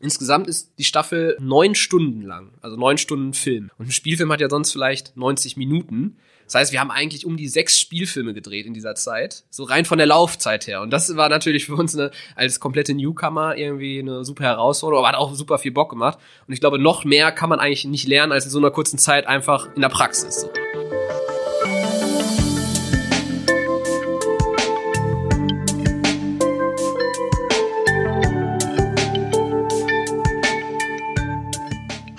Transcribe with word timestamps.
Insgesamt 0.00 0.48
ist 0.48 0.72
die 0.78 0.84
Staffel 0.84 1.36
neun 1.40 1.74
Stunden 1.74 2.22
lang, 2.22 2.52
also 2.62 2.76
neun 2.76 2.96
Stunden 2.96 3.34
Film. 3.34 3.70
Und 3.76 3.88
ein 3.88 3.92
Spielfilm 3.92 4.32
hat 4.32 4.40
ja 4.40 4.48
sonst 4.48 4.72
vielleicht 4.72 5.16
90 5.16 5.58
Minuten. 5.58 6.16
Das 6.46 6.54
heißt, 6.54 6.72
wir 6.72 6.80
haben 6.80 6.90
eigentlich 6.90 7.26
um 7.26 7.36
die 7.36 7.46
sechs 7.46 7.78
Spielfilme 7.78 8.34
gedreht 8.34 8.66
in 8.66 8.74
dieser 8.74 8.94
Zeit. 8.94 9.44
So 9.50 9.62
rein 9.62 9.84
von 9.84 9.98
der 9.98 10.06
Laufzeit 10.06 10.66
her. 10.66 10.80
Und 10.80 10.90
das 10.90 11.14
war 11.16 11.28
natürlich 11.28 11.66
für 11.66 11.76
uns 11.76 11.94
eine, 11.94 12.10
als 12.34 12.58
komplette 12.58 12.94
Newcomer 12.94 13.56
irgendwie 13.56 14.00
eine 14.00 14.24
super 14.24 14.44
Herausforderung, 14.44 15.04
aber 15.04 15.12
hat 15.12 15.20
auch 15.20 15.34
super 15.34 15.58
viel 15.58 15.70
Bock 15.70 15.90
gemacht. 15.90 16.18
Und 16.48 16.54
ich 16.54 16.60
glaube, 16.60 16.78
noch 16.78 17.04
mehr 17.04 17.30
kann 17.30 17.50
man 17.50 17.60
eigentlich 17.60 17.84
nicht 17.84 18.08
lernen, 18.08 18.32
als 18.32 18.46
in 18.46 18.50
so 18.50 18.58
einer 18.58 18.70
kurzen 18.70 18.98
Zeit 18.98 19.26
einfach 19.26 19.68
in 19.76 19.82
der 19.82 19.90
Praxis. 19.90 20.40
So. 20.40 20.59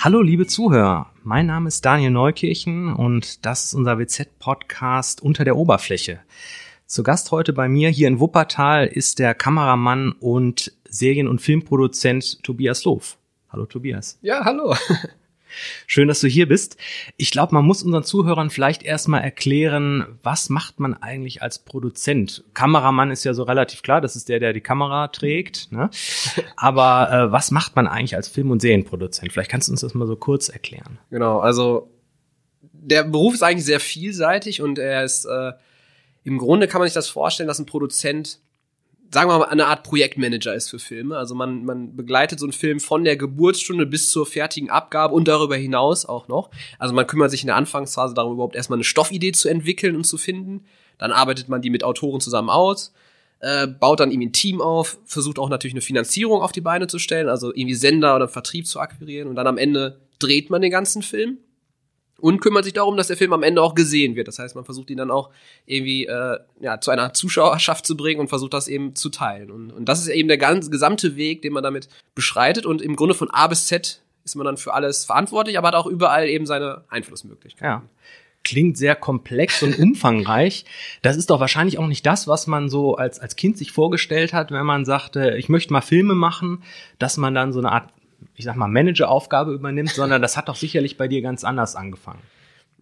Hallo 0.04 0.24
liebe 0.24 0.48
Zuhörer, 0.48 1.12
mein 1.22 1.46
Name 1.46 1.68
ist 1.68 1.86
Daniel 1.86 2.10
Neukirchen 2.10 2.92
und 2.92 3.46
das 3.46 3.66
ist 3.66 3.76
unser 3.76 4.00
WZ-Podcast 4.00 5.22
Unter 5.22 5.44
der 5.44 5.56
Oberfläche. 5.56 6.22
Zu 6.88 7.04
Gast 7.04 7.30
heute 7.30 7.54
bei 7.54 7.70
mir 7.70 7.90
hier 7.90 8.08
in 8.08 8.20
Wuppertal 8.20 8.88
ist 8.88 9.20
der 9.20 9.36
Kameramann 9.36 10.14
und 10.14 10.74
Serien- 10.90 11.28
und 11.28 11.40
Filmproduzent 11.40 12.42
Tobias 12.42 12.84
Loof. 12.84 13.20
Hallo 13.50 13.68
Tobias. 13.68 14.18
Ja, 14.24 14.44
hallo. 14.44 14.76
Schön, 15.88 16.08
dass 16.08 16.20
du 16.22 16.28
hier 16.28 16.48
bist. 16.48 16.78
Ich 17.18 17.32
glaube, 17.32 17.54
man 17.54 17.66
muss 17.66 17.84
unseren 17.84 18.04
Zuhörern 18.04 18.50
vielleicht 18.50 18.84
erstmal 18.84 19.22
erklären, 19.22 20.06
was 20.24 20.50
macht 20.50 20.80
man 20.80 20.94
eigentlich 20.94 21.42
als 21.42 21.60
Produzent? 21.60 22.44
Kameramann 22.54 23.12
ist 23.12 23.24
ja 23.24 23.34
so 23.34 23.44
relativ 23.44 23.82
klar, 23.82 24.02
das 24.02 24.16
ist 24.16 24.30
der, 24.30 24.40
der 24.40 24.54
die 24.54 24.62
Kamera 24.62 25.08
trägt. 25.10 25.72
Ne? 25.72 25.90
Aber 26.56 27.12
äh, 27.12 27.32
was 27.32 27.52
macht 27.52 27.76
man 27.76 27.88
eigentlich 27.88 28.16
als 28.16 28.28
Film- 28.28 28.52
und 28.52 28.62
Serienproduzent? 28.62 29.32
Vielleicht 29.32 29.52
kannst 29.52 29.68
du 29.68 29.74
uns 29.74 29.82
das 29.82 29.94
mal 29.94 30.08
so 30.08 30.16
kurz 30.16 30.50
erklären. 30.50 31.00
Genau, 31.10 31.40
also 31.40 31.90
der 32.62 33.04
Beruf 33.04 33.34
ist 33.34 33.44
eigentlich 33.44 33.66
sehr 33.66 33.80
vielseitig 33.80 34.62
und 34.62 34.80
er 34.80 35.04
ist 35.04 35.26
äh, 35.26 35.54
im 36.24 36.38
Grunde 36.38 36.68
kann 36.68 36.80
man 36.80 36.88
sich 36.88 36.94
das 36.94 37.10
vorstellen, 37.10 37.48
dass 37.48 37.60
ein 37.60 37.66
Produzent 37.66 38.40
sagen 39.14 39.30
wir 39.30 39.40
mal, 39.40 39.46
eine 39.46 39.68
Art 39.68 39.84
Projektmanager 39.84 40.54
ist 40.56 40.70
für 40.70 40.80
Filme. 40.80 41.18
Also 41.18 41.36
man, 41.36 41.66
man 41.66 41.96
begleitet 41.96 42.40
so 42.40 42.46
einen 42.46 42.54
Film 42.54 42.80
von 42.80 43.04
der 43.04 43.18
Geburtsstunde 43.18 43.86
bis 43.86 44.10
zur 44.10 44.26
fertigen 44.26 44.70
Abgabe 44.70 45.14
und 45.14 45.28
darüber 45.28 45.56
hinaus 45.56 46.06
auch 46.06 46.28
noch. 46.28 46.50
Also 46.80 46.94
man 46.94 47.08
kümmert 47.08 47.32
sich 47.32 47.42
in 47.42 47.48
der 47.48 47.58
Anfangsphase 47.58 48.14
darum, 48.14 48.34
überhaupt 48.34 48.56
erstmal 48.56 48.78
eine 48.78 48.84
Stoffidee 48.84 49.34
zu 49.34 49.50
entwickeln 49.50 49.96
und 49.96 50.06
zu 50.06 50.18
finden. 50.18 50.66
Dann 50.98 51.12
arbeitet 51.12 51.50
man 51.50 51.62
die 51.62 51.70
mit 51.70 51.84
Autoren 51.84 52.22
zusammen 52.22 52.50
aus, 52.50 52.94
äh, 53.40 53.68
baut 53.68 54.00
dann 54.00 54.12
irgendwie 54.12 54.30
ein 54.30 54.34
Team 54.34 54.62
auf, 54.62 54.98
versucht 55.06 55.40
auch 55.40 55.50
natürlich 55.50 55.74
eine 55.74 55.82
Finanzierung 55.82 56.42
auf 56.42 56.52
die 56.52 56.62
Beine 56.62 56.88
zu 56.88 57.00
stellen, 57.00 57.28
also 57.28 57.54
irgendwie 57.54 57.76
Sender 57.76 58.16
oder 58.16 58.28
Vertrieb 58.28 58.68
zu 58.68 58.80
akquirieren 58.80 59.28
und 59.28 59.36
dann 59.36 59.48
am 59.48 59.58
Ende 59.58 60.00
dreht 60.20 60.50
man 60.50 60.62
den 60.62 60.72
ganzen 60.72 61.02
Film 61.02 61.40
und 62.22 62.40
kümmert 62.40 62.64
sich 62.64 62.74
darum, 62.74 62.98
dass 62.98 63.08
der 63.08 63.18
Film 63.18 63.34
am 63.34 63.44
Ende 63.44 63.62
auch 63.62 63.76
gesehen 63.76 64.16
wird. 64.16 64.28
Das 64.28 64.40
heißt, 64.40 64.56
man 64.56 64.66
versucht 64.66 64.90
ihn 64.90 64.98
dann 64.98 65.12
auch 65.12 65.30
irgendwie 65.66 66.06
äh, 66.06 66.38
ja, 66.60 66.80
zu 66.80 66.92
einer 66.92 67.14
Zuschauerschaft 67.14 67.86
zu 67.86 67.98
bringen 67.98 68.20
und 68.20 68.28
versucht 68.28 68.54
das 68.54 68.68
eben 68.68 68.96
zu 68.96 69.10
teilen. 69.10 69.52
Und, 69.52 69.72
und 69.72 69.86
das 69.86 70.00
ist 70.00 70.08
eben 70.08 70.28
der 70.28 70.38
ganze 70.38 70.70
gesamte 70.70 71.16
Weg, 71.16 71.42
den 71.42 71.54
man 71.54 71.64
damit 71.64 71.90
beschreitet. 72.16 72.66
Und 72.66 72.82
im 72.82 72.96
Grunde 72.96 73.16
von 73.16 73.30
A 73.32 73.48
bis 73.48 73.66
Z 73.66 74.02
ist 74.24 74.36
man 74.36 74.46
dann 74.46 74.58
für 74.58 74.74
alles 74.74 75.06
verantwortlich, 75.06 75.58
aber 75.58 75.70
hat 75.70 75.76
auch 75.76 75.88
überall 75.88 76.28
eben 76.28 76.46
seine 76.46 76.84
Einflussmöglichkeiten. 76.90 77.66
Ja. 77.66 77.84
Klingt 78.44 78.76
sehr 78.78 78.96
komplex 78.96 79.62
und 79.62 79.78
umfangreich. 79.78 80.66
Das 81.04 81.16
ist 81.16 81.30
doch 81.30 81.40
wahrscheinlich 81.40 81.78
auch 81.78 81.88
nicht 81.88 82.06
das, 82.06 82.28
was 82.28 82.48
man 82.48 82.70
so 82.70 82.96
als, 82.96 83.20
als 83.20 83.36
Kind 83.36 83.58
sich 83.58 83.72
vorgestellt 83.72 84.34
hat, 84.34 84.52
wenn 84.52 84.66
man 84.66 84.84
sagte, 84.84 85.36
ich 85.38 85.48
möchte 85.48 85.74
mal 85.74 85.82
Filme 85.82 86.16
machen, 86.16 86.64
dass 86.98 87.18
man 87.18 87.36
dann 87.36 87.54
so 87.54 87.60
eine 87.60 87.72
Art 87.72 87.90
ich 88.36 88.46
sag 88.46 88.56
mal, 88.56 88.68
Manageraufgabe 88.68 89.54
übernimmt, 89.54 89.90
sondern 89.90 90.22
das 90.22 90.38
hat 90.38 90.50
doch 90.50 90.56
sicherlich 90.56 90.98
bei 90.98 91.08
dir 91.08 91.22
ganz 91.22 91.44
anders 91.44 91.76
angefangen. 91.76 92.22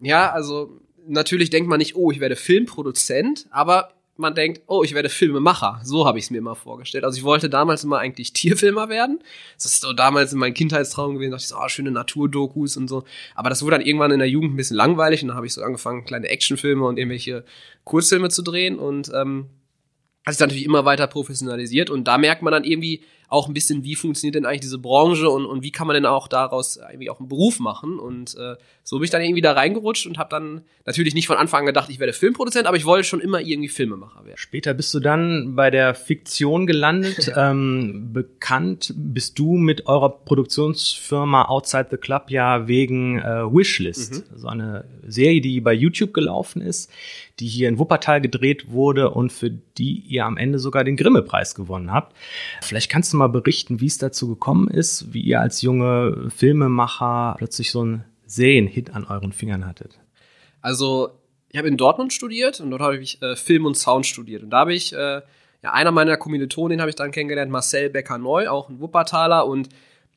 Ja, 0.00 0.30
also 0.32 0.80
natürlich 1.06 1.50
denkt 1.50 1.68
man 1.68 1.78
nicht, 1.78 1.96
oh, 1.96 2.10
ich 2.10 2.20
werde 2.20 2.36
Filmproduzent, 2.36 3.46
aber 3.50 3.90
man 4.20 4.34
denkt, 4.34 4.62
oh, 4.66 4.82
ich 4.84 4.94
werde 4.94 5.08
Filmemacher. 5.08 5.80
So 5.82 6.06
habe 6.06 6.18
ich 6.18 6.24
es 6.24 6.30
mir 6.30 6.38
immer 6.38 6.54
vorgestellt. 6.54 7.04
Also 7.04 7.16
ich 7.16 7.24
wollte 7.24 7.48
damals 7.48 7.82
immer 7.82 7.98
eigentlich 7.98 8.32
Tierfilmer 8.32 8.88
werden. 8.88 9.20
Das 9.56 9.64
ist 9.64 9.80
so 9.80 9.92
damals 9.92 10.32
in 10.32 10.38
meinem 10.38 10.54
Kindheitstraum 10.54 11.14
gewesen, 11.14 11.32
dachte 11.32 11.42
ich 11.42 11.48
so, 11.48 11.56
oh, 11.56 11.68
schöne 11.68 11.90
Naturdokus 11.90 12.76
und 12.76 12.88
so. 12.88 13.04
Aber 13.34 13.48
das 13.48 13.62
wurde 13.62 13.78
dann 13.78 13.86
irgendwann 13.86 14.12
in 14.12 14.18
der 14.18 14.28
Jugend 14.28 14.52
ein 14.52 14.56
bisschen 14.56 14.76
langweilig 14.76 15.22
und 15.22 15.28
dann 15.28 15.36
habe 15.36 15.46
ich 15.46 15.54
so 15.54 15.62
angefangen, 15.62 16.04
kleine 16.04 16.28
Actionfilme 16.28 16.84
und 16.84 16.98
irgendwelche 16.98 17.44
Kurzfilme 17.84 18.28
zu 18.28 18.42
drehen 18.42 18.78
und 18.78 19.10
ähm, 19.14 19.46
hat 20.24 20.34
sich 20.34 20.40
natürlich 20.40 20.64
immer 20.64 20.84
weiter 20.84 21.06
professionalisiert 21.06 21.90
und 21.90 22.04
da 22.04 22.18
merkt 22.18 22.42
man 22.42 22.52
dann 22.52 22.64
irgendwie, 22.64 23.02
auch 23.30 23.46
ein 23.46 23.54
bisschen, 23.54 23.84
wie 23.84 23.94
funktioniert 23.94 24.34
denn 24.34 24.44
eigentlich 24.44 24.60
diese 24.60 24.78
Branche 24.78 25.30
und, 25.30 25.46
und 25.46 25.62
wie 25.62 25.70
kann 25.70 25.86
man 25.86 25.94
denn 25.94 26.04
auch 26.04 26.26
daraus 26.26 26.76
irgendwie 26.76 27.10
auch 27.10 27.20
einen 27.20 27.28
Beruf 27.28 27.60
machen. 27.60 28.00
Und 28.00 28.36
äh, 28.36 28.56
so 28.82 28.96
bin 28.96 29.04
ich 29.04 29.10
dann 29.10 29.22
irgendwie 29.22 29.40
da 29.40 29.52
reingerutscht 29.52 30.06
und 30.06 30.18
habe 30.18 30.30
dann 30.30 30.62
natürlich 30.84 31.14
nicht 31.14 31.28
von 31.28 31.36
Anfang 31.36 31.60
an 31.60 31.66
gedacht, 31.66 31.88
ich 31.90 32.00
werde 32.00 32.12
Filmproduzent, 32.12 32.66
aber 32.66 32.76
ich 32.76 32.84
wollte 32.84 33.04
schon 33.04 33.20
immer 33.20 33.40
irgendwie 33.40 33.68
Filmemacher 33.68 34.24
werden. 34.24 34.36
Später 34.36 34.74
bist 34.74 34.92
du 34.94 34.98
dann 34.98 35.54
bei 35.54 35.70
der 35.70 35.94
Fiktion 35.94 36.66
gelandet. 36.66 37.32
ähm, 37.36 38.10
bekannt 38.12 38.92
bist 38.96 39.38
du 39.38 39.56
mit 39.56 39.86
eurer 39.86 40.10
Produktionsfirma 40.10 41.44
Outside 41.44 41.86
the 41.92 41.98
Club 41.98 42.30
ja 42.30 42.66
wegen 42.66 43.20
äh, 43.20 43.44
Wishlist. 43.44 44.28
Mhm. 44.28 44.38
So 44.38 44.48
eine 44.48 44.84
Serie, 45.06 45.40
die 45.40 45.60
bei 45.60 45.72
YouTube 45.72 46.12
gelaufen 46.12 46.62
ist, 46.62 46.90
die 47.38 47.46
hier 47.46 47.68
in 47.68 47.78
Wuppertal 47.78 48.20
gedreht 48.20 48.70
wurde 48.70 49.10
und 49.10 49.32
für 49.32 49.50
die 49.50 50.00
ihr 50.00 50.26
am 50.26 50.36
Ende 50.36 50.58
sogar 50.58 50.84
den 50.84 50.96
Grimme-Preis 50.96 51.54
gewonnen 51.54 51.92
habt. 51.92 52.14
Vielleicht 52.60 52.90
kannst 52.90 53.12
du 53.12 53.16
mal 53.20 53.28
berichten, 53.28 53.80
wie 53.80 53.86
es 53.86 53.98
dazu 53.98 54.28
gekommen 54.28 54.68
ist, 54.68 55.12
wie 55.12 55.20
ihr 55.20 55.40
als 55.40 55.62
junge 55.62 56.30
Filmemacher 56.34 57.36
plötzlich 57.38 57.70
so 57.70 57.82
einen 57.82 58.04
Serienhit 58.26 58.94
an 58.94 59.04
euren 59.04 59.32
Fingern 59.32 59.66
hattet? 59.66 60.00
Also, 60.60 61.10
ich 61.50 61.58
habe 61.58 61.68
in 61.68 61.76
Dortmund 61.76 62.12
studiert 62.12 62.60
und 62.60 62.70
dort 62.70 62.82
habe 62.82 62.98
ich 62.98 63.20
äh, 63.22 63.36
Film 63.36 63.66
und 63.66 63.76
Sound 63.76 64.06
studiert. 64.06 64.42
Und 64.42 64.50
da 64.50 64.58
habe 64.58 64.74
ich, 64.74 64.92
äh, 64.92 65.20
ja, 65.62 65.72
einer 65.72 65.90
meiner 65.90 66.16
Kommilitonen, 66.16 66.80
habe 66.80 66.90
ich 66.90 66.96
dann 66.96 67.10
kennengelernt, 67.10 67.50
Marcel 67.50 67.90
Becker-Neu, 67.90 68.48
auch 68.48 68.68
ein 68.68 68.80
Wuppertaler. 68.80 69.46
Und 69.46 69.68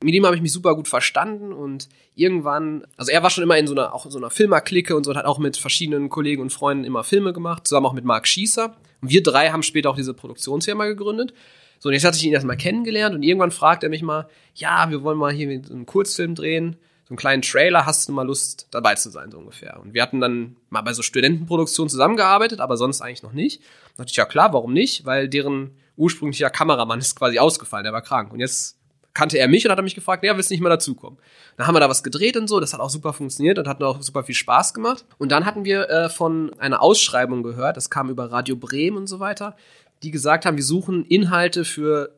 mit 0.03 0.13
ihm 0.13 0.25
habe 0.25 0.35
ich 0.35 0.41
mich 0.41 0.51
super 0.51 0.75
gut 0.75 0.87
verstanden 0.87 1.53
und 1.53 1.89
irgendwann, 2.15 2.85
also 2.97 3.11
er 3.11 3.23
war 3.23 3.29
schon 3.29 3.43
immer 3.43 3.57
in 3.57 3.67
so 3.67 3.73
einer, 3.73 3.93
auch 3.93 4.05
in 4.05 4.11
so 4.11 4.17
einer 4.17 4.29
Filmerklicke 4.29 4.95
und 4.95 5.05
so 5.05 5.11
und 5.11 5.17
hat 5.17 5.25
auch 5.25 5.39
mit 5.39 5.57
verschiedenen 5.57 6.09
Kollegen 6.09 6.41
und 6.41 6.51
Freunden 6.51 6.83
immer 6.83 7.03
Filme 7.03 7.33
gemacht, 7.33 7.65
zusammen 7.65 7.87
auch 7.87 7.93
mit 7.93 8.05
Marc 8.05 8.27
Schießer. 8.27 8.75
Und 9.01 9.09
wir 9.09 9.23
drei 9.23 9.49
haben 9.49 9.63
später 9.63 9.89
auch 9.89 9.95
diese 9.95 10.13
Produktionsfirma 10.13 10.85
gegründet. 10.85 11.33
So, 11.83 11.89
und 11.89 11.95
jetzt 11.95 12.05
hatte 12.05 12.15
ich 12.15 12.23
ihn 12.23 12.31
erstmal 12.31 12.55
kennengelernt 12.55 13.13
und 13.13 13.23
irgendwann 13.23 13.51
fragt 13.51 13.83
er 13.83 13.89
mich 13.89 14.03
mal, 14.03 14.29
ja, 14.55 14.89
wir 14.89 15.03
wollen 15.03 15.17
mal 15.17 15.33
hier 15.33 15.49
einen 15.49 15.85
Kurzfilm 15.85 16.33
drehen, 16.33 16.77
so 17.03 17.09
einen 17.09 17.17
kleinen 17.17 17.41
Trailer, 17.41 17.85
hast 17.85 18.07
du 18.07 18.13
mal 18.13 18.25
Lust 18.25 18.69
dabei 18.71 18.95
zu 18.95 19.09
sein, 19.09 19.31
so 19.31 19.37
ungefähr. 19.37 19.81
Und 19.81 19.93
wir 19.93 20.01
hatten 20.01 20.21
dann 20.21 20.55
mal 20.69 20.81
bei 20.81 20.93
so 20.93 21.01
Studentenproduktionen 21.01 21.89
zusammengearbeitet, 21.89 22.61
aber 22.61 22.77
sonst 22.77 23.01
eigentlich 23.01 23.21
noch 23.21 23.33
nicht. 23.33 23.61
Da 23.97 24.03
dachte 24.03 24.11
ich, 24.11 24.15
ja 24.15 24.23
klar, 24.23 24.53
warum 24.53 24.71
nicht? 24.71 25.05
Weil 25.05 25.27
deren 25.27 25.71
ursprünglicher 25.97 26.49
Kameramann 26.49 26.99
ist 26.99 27.17
quasi 27.17 27.37
ausgefallen, 27.37 27.83
der 27.83 27.91
war 27.91 28.01
krank. 28.01 28.31
Und 28.31 28.39
jetzt 28.39 28.77
kannte 29.13 29.37
er 29.37 29.47
mich 29.47 29.65
und 29.65 29.71
hat 29.71 29.83
mich 29.83 29.95
gefragt, 29.95 30.23
ja, 30.23 30.35
willst 30.35 30.49
du 30.49 30.53
nicht 30.53 30.61
mal 30.61 30.69
dazukommen? 30.69 31.19
Dann 31.57 31.67
haben 31.67 31.75
wir 31.75 31.79
da 31.79 31.89
was 31.89 32.03
gedreht 32.03 32.35
und 32.35 32.47
so, 32.47 32.59
das 32.59 32.73
hat 32.73 32.79
auch 32.79 32.89
super 32.89 33.13
funktioniert 33.13 33.59
und 33.59 33.67
hat 33.67 33.83
auch 33.83 34.01
super 34.01 34.23
viel 34.23 34.35
Spaß 34.35 34.73
gemacht. 34.73 35.05
Und 35.17 35.31
dann 35.31 35.45
hatten 35.45 35.65
wir 35.65 35.89
äh, 35.89 36.09
von 36.09 36.51
einer 36.59 36.81
Ausschreibung 36.81 37.43
gehört, 37.43 37.77
das 37.77 37.89
kam 37.89 38.09
über 38.09 38.31
Radio 38.31 38.55
Bremen 38.55 38.97
und 38.97 39.07
so 39.07 39.19
weiter, 39.19 39.55
die 40.03 40.11
gesagt 40.11 40.45
haben, 40.45 40.57
wir 40.57 40.63
suchen 40.63 41.05
Inhalte 41.05 41.65
für 41.65 42.15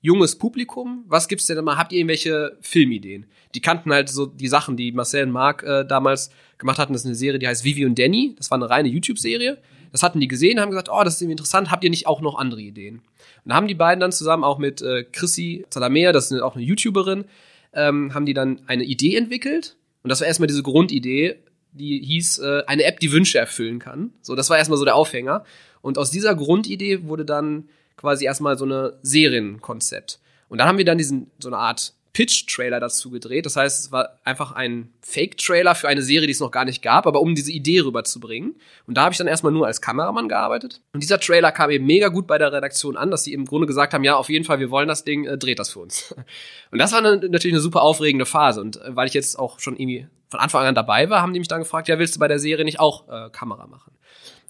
junges 0.00 0.36
Publikum. 0.36 1.04
Was 1.06 1.28
gibt's 1.28 1.46
denn 1.46 1.56
immer? 1.56 1.78
Habt 1.78 1.92
ihr 1.92 1.98
irgendwelche 1.98 2.58
Filmideen? 2.60 3.26
Die 3.54 3.60
kannten 3.60 3.92
halt 3.92 4.08
so 4.08 4.26
die 4.26 4.48
Sachen, 4.48 4.76
die 4.76 4.92
Marcel 4.92 5.24
und 5.24 5.30
Marc 5.30 5.62
äh, 5.62 5.84
damals 5.84 6.30
gemacht 6.58 6.78
hatten. 6.78 6.92
Das 6.92 7.02
ist 7.02 7.06
eine 7.06 7.14
Serie, 7.14 7.38
die 7.38 7.46
heißt 7.46 7.64
Vivi 7.64 7.86
und 7.86 7.98
Danny. 7.98 8.34
Das 8.36 8.50
war 8.50 8.58
eine 8.58 8.68
reine 8.68 8.88
YouTube-Serie. 8.88 9.58
Das 9.92 10.02
hatten 10.02 10.20
die 10.20 10.28
gesehen, 10.28 10.58
haben 10.58 10.70
gesagt, 10.70 10.88
oh, 10.90 11.04
das 11.04 11.14
ist 11.14 11.22
irgendwie 11.22 11.34
interessant. 11.34 11.70
Habt 11.70 11.84
ihr 11.84 11.90
nicht 11.90 12.06
auch 12.06 12.20
noch 12.20 12.36
andere 12.36 12.60
Ideen? 12.60 12.96
Und 13.44 13.50
da 13.50 13.54
haben 13.54 13.68
die 13.68 13.74
beiden 13.74 14.00
dann 14.00 14.10
zusammen 14.10 14.42
auch 14.42 14.58
mit 14.58 14.82
äh, 14.82 15.04
Chrissy 15.04 15.66
Zalamea, 15.70 16.12
das 16.12 16.30
ist 16.30 16.40
auch 16.40 16.56
eine 16.56 16.64
YouTuberin, 16.64 17.26
ähm, 17.74 18.14
haben 18.14 18.26
die 18.26 18.34
dann 18.34 18.62
eine 18.66 18.84
Idee 18.84 19.16
entwickelt. 19.16 19.76
Und 20.02 20.08
das 20.08 20.20
war 20.20 20.26
erstmal 20.26 20.46
diese 20.46 20.62
Grundidee, 20.62 21.36
die 21.72 22.00
hieß 22.00 22.38
äh, 22.38 22.62
eine 22.66 22.84
App, 22.84 23.00
die 23.00 23.12
Wünsche 23.12 23.38
erfüllen 23.38 23.78
kann. 23.78 24.12
So, 24.22 24.34
das 24.34 24.50
war 24.50 24.58
erstmal 24.58 24.78
so 24.78 24.84
der 24.84 24.96
Aufhänger. 24.96 25.44
Und 25.82 25.98
aus 25.98 26.10
dieser 26.10 26.34
Grundidee 26.34 27.04
wurde 27.04 27.24
dann 27.24 27.68
quasi 27.96 28.24
erstmal 28.24 28.56
so 28.56 28.64
eine 28.64 28.94
Serienkonzept. 29.02 30.20
Und 30.48 30.58
dann 30.58 30.68
haben 30.68 30.78
wir 30.78 30.84
dann 30.84 30.98
diesen, 30.98 31.30
so 31.38 31.48
eine 31.48 31.58
Art 31.58 31.94
Pitch-Trailer 32.12 32.78
dazu 32.78 33.10
gedreht. 33.10 33.46
Das 33.46 33.56
heißt, 33.56 33.80
es 33.80 33.92
war 33.92 34.18
einfach 34.24 34.52
ein 34.52 34.92
Fake-Trailer 35.00 35.74
für 35.74 35.88
eine 35.88 36.02
Serie, 36.02 36.26
die 36.26 36.32
es 36.32 36.40
noch 36.40 36.50
gar 36.50 36.64
nicht 36.64 36.82
gab, 36.82 37.06
aber 37.06 37.20
um 37.20 37.34
diese 37.34 37.50
Idee 37.50 37.80
rüberzubringen. 37.80 38.54
Und 38.86 38.96
da 38.96 39.04
habe 39.04 39.12
ich 39.12 39.18
dann 39.18 39.26
erstmal 39.26 39.52
nur 39.52 39.66
als 39.66 39.80
Kameramann 39.80 40.28
gearbeitet. 40.28 40.80
Und 40.92 41.02
dieser 41.02 41.18
Trailer 41.18 41.52
kam 41.52 41.70
eben 41.70 41.86
mega 41.86 42.08
gut 42.08 42.26
bei 42.26 42.36
der 42.36 42.52
Redaktion 42.52 42.96
an, 42.96 43.10
dass 43.10 43.24
sie 43.24 43.32
im 43.32 43.46
Grunde 43.46 43.66
gesagt 43.66 43.94
haben, 43.94 44.04
ja, 44.04 44.16
auf 44.16 44.28
jeden 44.28 44.44
Fall, 44.44 44.60
wir 44.60 44.70
wollen 44.70 44.88
das 44.88 45.04
Ding, 45.04 45.24
äh, 45.24 45.38
dreht 45.38 45.58
das 45.58 45.70
für 45.70 45.80
uns. 45.80 46.14
Und 46.70 46.78
das 46.78 46.92
war 46.92 46.98
eine, 46.98 47.16
natürlich 47.16 47.54
eine 47.54 47.60
super 47.60 47.82
aufregende 47.82 48.26
Phase. 48.26 48.60
Und 48.60 48.76
äh, 48.76 48.94
weil 48.94 49.08
ich 49.08 49.14
jetzt 49.14 49.38
auch 49.38 49.58
schon 49.58 49.76
irgendwie 49.76 50.06
von 50.32 50.40
Anfang 50.40 50.66
an 50.66 50.74
dabei 50.74 51.08
war, 51.10 51.22
haben 51.22 51.32
die 51.32 51.38
mich 51.38 51.48
dann 51.48 51.60
gefragt, 51.60 51.88
ja, 51.88 51.98
willst 51.98 52.16
du 52.16 52.18
bei 52.18 52.26
der 52.26 52.38
Serie 52.38 52.64
nicht 52.64 52.80
auch 52.80 53.06
äh, 53.08 53.30
Kamera 53.30 53.66
machen? 53.66 53.92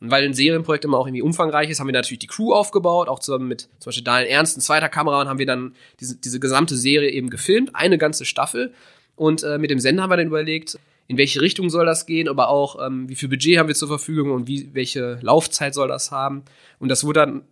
Und 0.00 0.10
weil 0.10 0.24
ein 0.24 0.32
Serienprojekt 0.32 0.84
immer 0.84 0.98
auch 0.98 1.06
irgendwie 1.06 1.22
umfangreich 1.22 1.70
ist, 1.70 1.80
haben 1.80 1.88
wir 1.88 1.92
natürlich 1.92 2.20
die 2.20 2.26
Crew 2.26 2.52
aufgebaut, 2.52 3.08
auch 3.08 3.18
zusammen 3.18 3.48
mit 3.48 3.62
zum 3.78 3.90
Beispiel 3.90 4.04
Daniel 4.04 4.30
Ernst, 4.30 4.56
ein 4.56 4.60
zweiter 4.60 4.88
Kameramann, 4.88 5.28
haben 5.28 5.38
wir 5.38 5.46
dann 5.46 5.74
diese, 6.00 6.16
diese 6.16 6.40
gesamte 6.40 6.76
Serie 6.76 7.10
eben 7.10 7.30
gefilmt, 7.30 7.74
eine 7.74 7.98
ganze 7.98 8.24
Staffel. 8.24 8.72
Und 9.16 9.42
äh, 9.42 9.58
mit 9.58 9.70
dem 9.70 9.78
Sender 9.78 10.04
haben 10.04 10.10
wir 10.10 10.16
dann 10.16 10.26
überlegt, 10.28 10.78
in 11.08 11.18
welche 11.18 11.40
Richtung 11.40 11.68
soll 11.68 11.84
das 11.84 12.06
gehen, 12.06 12.28
aber 12.28 12.48
auch, 12.48 12.84
ähm, 12.84 13.08
wie 13.08 13.16
viel 13.16 13.28
Budget 13.28 13.58
haben 13.58 13.68
wir 13.68 13.74
zur 13.74 13.88
Verfügung 13.88 14.30
und 14.30 14.46
wie, 14.46 14.70
welche 14.72 15.18
Laufzeit 15.20 15.74
soll 15.74 15.88
das 15.88 16.10
haben. 16.10 16.44
Und 16.78 16.88
das 16.88 17.04
wurde 17.04 17.20
dann 17.20 17.42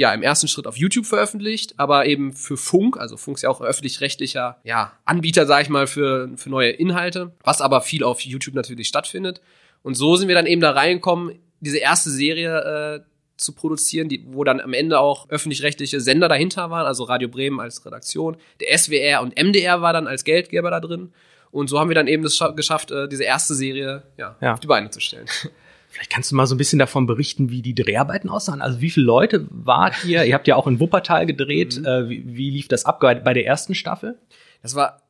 ja 0.00 0.14
im 0.14 0.22
ersten 0.22 0.48
Schritt 0.48 0.66
auf 0.66 0.78
YouTube 0.78 1.04
veröffentlicht, 1.04 1.74
aber 1.76 2.06
eben 2.06 2.32
für 2.32 2.56
Funk, 2.56 2.96
also 2.96 3.18
Funk 3.18 3.36
ist 3.36 3.42
ja 3.42 3.50
auch 3.50 3.60
öffentlich-rechtlicher 3.60 4.56
ja, 4.64 4.92
Anbieter, 5.04 5.44
sag 5.44 5.62
ich 5.62 5.68
mal, 5.68 5.86
für, 5.86 6.30
für 6.36 6.48
neue 6.48 6.70
Inhalte, 6.70 7.32
was 7.44 7.60
aber 7.60 7.82
viel 7.82 8.02
auf 8.02 8.20
YouTube 8.20 8.54
natürlich 8.54 8.88
stattfindet. 8.88 9.42
Und 9.82 9.94
so 9.94 10.16
sind 10.16 10.28
wir 10.28 10.34
dann 10.34 10.46
eben 10.46 10.62
da 10.62 10.70
reingekommen 10.70 11.38
diese 11.60 11.76
erste 11.76 12.08
Serie 12.08 12.94
äh, 12.96 13.00
zu 13.36 13.54
produzieren, 13.54 14.08
die, 14.08 14.24
wo 14.28 14.42
dann 14.42 14.62
am 14.62 14.72
Ende 14.72 14.98
auch 15.00 15.28
öffentlich-rechtliche 15.28 16.00
Sender 16.00 16.28
dahinter 16.28 16.70
waren, 16.70 16.86
also 16.86 17.04
Radio 17.04 17.28
Bremen 17.28 17.60
als 17.60 17.84
Redaktion, 17.84 18.38
der 18.60 18.76
SWR 18.78 19.20
und 19.20 19.38
MDR 19.38 19.82
war 19.82 19.92
dann 19.92 20.06
als 20.06 20.24
Geldgeber 20.24 20.70
da 20.70 20.80
drin. 20.80 21.12
Und 21.50 21.68
so 21.68 21.78
haben 21.78 21.90
wir 21.90 21.94
dann 21.94 22.06
eben 22.06 22.24
es 22.24 22.42
geschafft, 22.56 22.90
äh, 22.90 23.06
diese 23.06 23.24
erste 23.24 23.54
Serie 23.54 24.04
ja, 24.16 24.36
ja. 24.40 24.54
auf 24.54 24.60
die 24.60 24.66
Beine 24.66 24.88
zu 24.88 25.00
stellen. 25.00 25.26
Vielleicht 25.90 26.10
kannst 26.10 26.30
du 26.30 26.36
mal 26.36 26.46
so 26.46 26.54
ein 26.54 26.58
bisschen 26.58 26.78
davon 26.78 27.06
berichten, 27.06 27.50
wie 27.50 27.62
die 27.62 27.74
Dreharbeiten 27.74 28.30
aussahen. 28.30 28.62
Also 28.62 28.80
wie 28.80 28.90
viele 28.90 29.06
Leute 29.06 29.46
wart 29.50 30.04
ihr? 30.04 30.24
ihr 30.24 30.34
habt 30.34 30.46
ja 30.46 30.54
auch 30.54 30.68
in 30.68 30.78
Wuppertal 30.78 31.26
gedreht. 31.26 31.78
Mhm. 31.78 31.84
Äh, 31.84 32.08
wie, 32.08 32.36
wie 32.36 32.50
lief 32.50 32.68
das 32.68 32.84
ab 32.84 33.00
bei 33.00 33.34
der 33.34 33.44
ersten 33.44 33.74
Staffel? 33.74 34.16
Das 34.62 34.76
war 34.76 35.02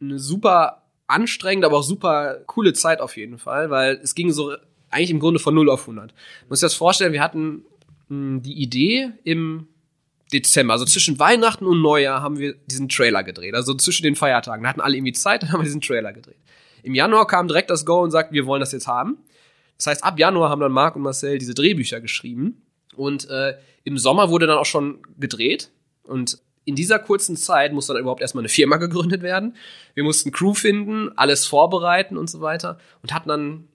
eine 0.00 0.18
super 0.18 0.82
anstrengende, 1.08 1.66
aber 1.66 1.78
auch 1.78 1.82
super 1.82 2.38
coole 2.46 2.72
Zeit 2.72 3.00
auf 3.00 3.16
jeden 3.16 3.38
Fall, 3.38 3.70
weil 3.70 3.98
es 4.02 4.14
ging 4.14 4.30
so 4.30 4.54
eigentlich 4.90 5.10
im 5.10 5.20
Grunde 5.20 5.40
von 5.40 5.54
0 5.54 5.70
auf 5.70 5.82
100. 5.82 6.12
Man 6.12 6.48
muss 6.48 6.60
sich 6.60 6.66
das 6.66 6.74
vorstellen, 6.74 7.12
wir 7.12 7.22
hatten 7.22 7.64
mh, 8.08 8.16
hm, 8.16 8.42
die 8.42 8.62
Idee 8.62 9.10
im 9.24 9.68
Dezember, 10.32 10.74
also 10.74 10.84
zwischen 10.84 11.18
Weihnachten 11.18 11.66
und 11.66 11.80
Neujahr 11.80 12.20
haben 12.20 12.38
wir 12.38 12.54
diesen 12.66 12.88
Trailer 12.88 13.24
gedreht, 13.24 13.54
also 13.54 13.74
zwischen 13.74 14.02
den 14.02 14.14
Feiertagen. 14.14 14.62
Da 14.62 14.68
hatten 14.68 14.82
alle 14.82 14.96
irgendwie 14.96 15.12
Zeit, 15.12 15.42
dann 15.42 15.52
haben 15.52 15.60
wir 15.60 15.64
diesen 15.64 15.80
Trailer 15.80 16.12
gedreht. 16.12 16.36
Im 16.82 16.94
Januar 16.94 17.26
kam 17.26 17.48
direkt 17.48 17.70
das 17.70 17.86
Go 17.86 18.02
und 18.02 18.10
sagt, 18.10 18.32
wir 18.32 18.46
wollen 18.46 18.60
das 18.60 18.72
jetzt 18.72 18.86
haben. 18.86 19.18
Das 19.78 19.86
heißt, 19.86 20.04
ab 20.04 20.18
Januar 20.18 20.50
haben 20.50 20.60
dann 20.60 20.72
Marc 20.72 20.96
und 20.96 21.02
Marcel 21.02 21.38
diese 21.38 21.54
Drehbücher 21.54 22.00
geschrieben 22.00 22.62
und 22.96 23.30
äh, 23.30 23.56
im 23.84 23.96
Sommer 23.96 24.28
wurde 24.28 24.46
dann 24.46 24.58
auch 24.58 24.66
schon 24.66 25.00
gedreht 25.18 25.70
und 26.02 26.38
in 26.64 26.74
dieser 26.74 26.98
kurzen 26.98 27.36
Zeit 27.36 27.72
muss 27.72 27.86
dann 27.86 27.96
überhaupt 27.96 28.20
erstmal 28.20 28.42
eine 28.42 28.50
Firma 28.50 28.76
gegründet 28.78 29.22
werden. 29.22 29.56
Wir 29.94 30.04
mussten 30.04 30.32
Crew 30.32 30.52
finden, 30.52 31.10
alles 31.16 31.46
vorbereiten 31.46 32.18
und 32.18 32.28
so 32.28 32.40
weiter 32.40 32.78
und 33.02 33.14
hatten 33.14 33.28
dann 33.28 33.68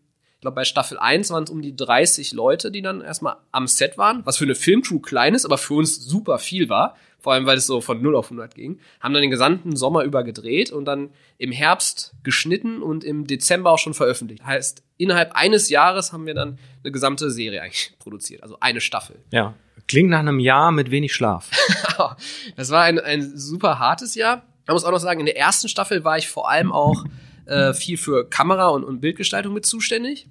glaube, 0.44 0.56
bei 0.56 0.66
Staffel 0.66 1.00
1 1.00 1.32
waren 1.32 1.46
es 1.46 1.50
um 1.50 1.62
die 1.62 1.76
30 1.76 2.34
Leute, 2.34 2.70
die 2.70 2.82
dann 2.82 3.02
erstmal 3.02 3.38
am 3.52 3.66
Set 3.66 3.98
waren, 3.98 4.22
was 4.26 4.38
für 4.38 4.44
eine 4.44 4.56
Filmcrew 4.56 5.00
klein 5.00 5.34
ist, 5.34 5.46
aber 5.46 5.58
für 5.58 5.74
uns 5.74 6.06
super 6.06 6.38
viel 6.38 6.70
war. 6.70 6.96
Vor 7.20 7.32
allem, 7.32 7.46
weil 7.46 7.58
es 7.58 7.66
so 7.66 7.80
von 7.80 8.02
0 8.02 8.18
auf 8.18 8.26
100 8.26 8.54
ging. 8.54 8.80
Haben 9.00 9.14
dann 9.14 9.22
den 9.22 9.32
gesamten 9.32 9.78
Sommer 9.78 10.04
über 10.04 10.26
gedreht 10.26 10.74
und 10.74 10.84
dann 10.84 11.12
im 11.38 11.54
Herbst 11.54 12.14
geschnitten 12.22 12.82
und 12.82 13.06
im 13.06 13.26
Dezember 13.26 13.72
auch 13.72 13.80
schon 13.80 13.94
veröffentlicht. 13.94 14.46
Heißt, 14.46 14.84
innerhalb 15.04 15.34
eines 15.34 15.70
Jahres 15.70 16.14
haben 16.14 16.26
wir 16.26 16.34
dann 16.34 16.58
eine 16.84 16.92
gesamte 16.92 17.30
Serie 17.30 17.62
eigentlich 17.62 17.94
produziert. 18.00 18.44
Also 18.44 18.58
eine 18.60 18.82
Staffel. 18.82 19.18
Ja. 19.32 19.54
Klingt 19.88 20.10
nach 20.10 20.20
einem 20.20 20.40
Jahr 20.40 20.72
mit 20.72 20.92
wenig 20.92 21.14
Schlaf. 21.14 21.52
das 22.56 22.70
war 22.70 22.84
ein, 22.84 23.00
ein 23.00 23.38
super 23.38 23.80
hartes 23.80 24.16
Jahr. 24.16 24.44
Man 24.66 24.76
muss 24.76 24.86
auch 24.86 24.92
noch 24.92 25.00
sagen, 25.00 25.20
in 25.20 25.26
der 25.26 25.38
ersten 25.38 25.68
Staffel 25.68 26.04
war 26.04 26.18
ich 26.18 26.30
vor 26.30 26.50
allem 26.50 26.72
auch 26.72 27.04
äh, 27.46 27.74
viel 27.74 27.98
für 27.98 28.30
Kamera 28.30 28.70
und, 28.70 28.84
und 28.84 29.02
Bildgestaltung 29.02 29.54
mit 29.54 29.66
zuständig. 29.66 30.28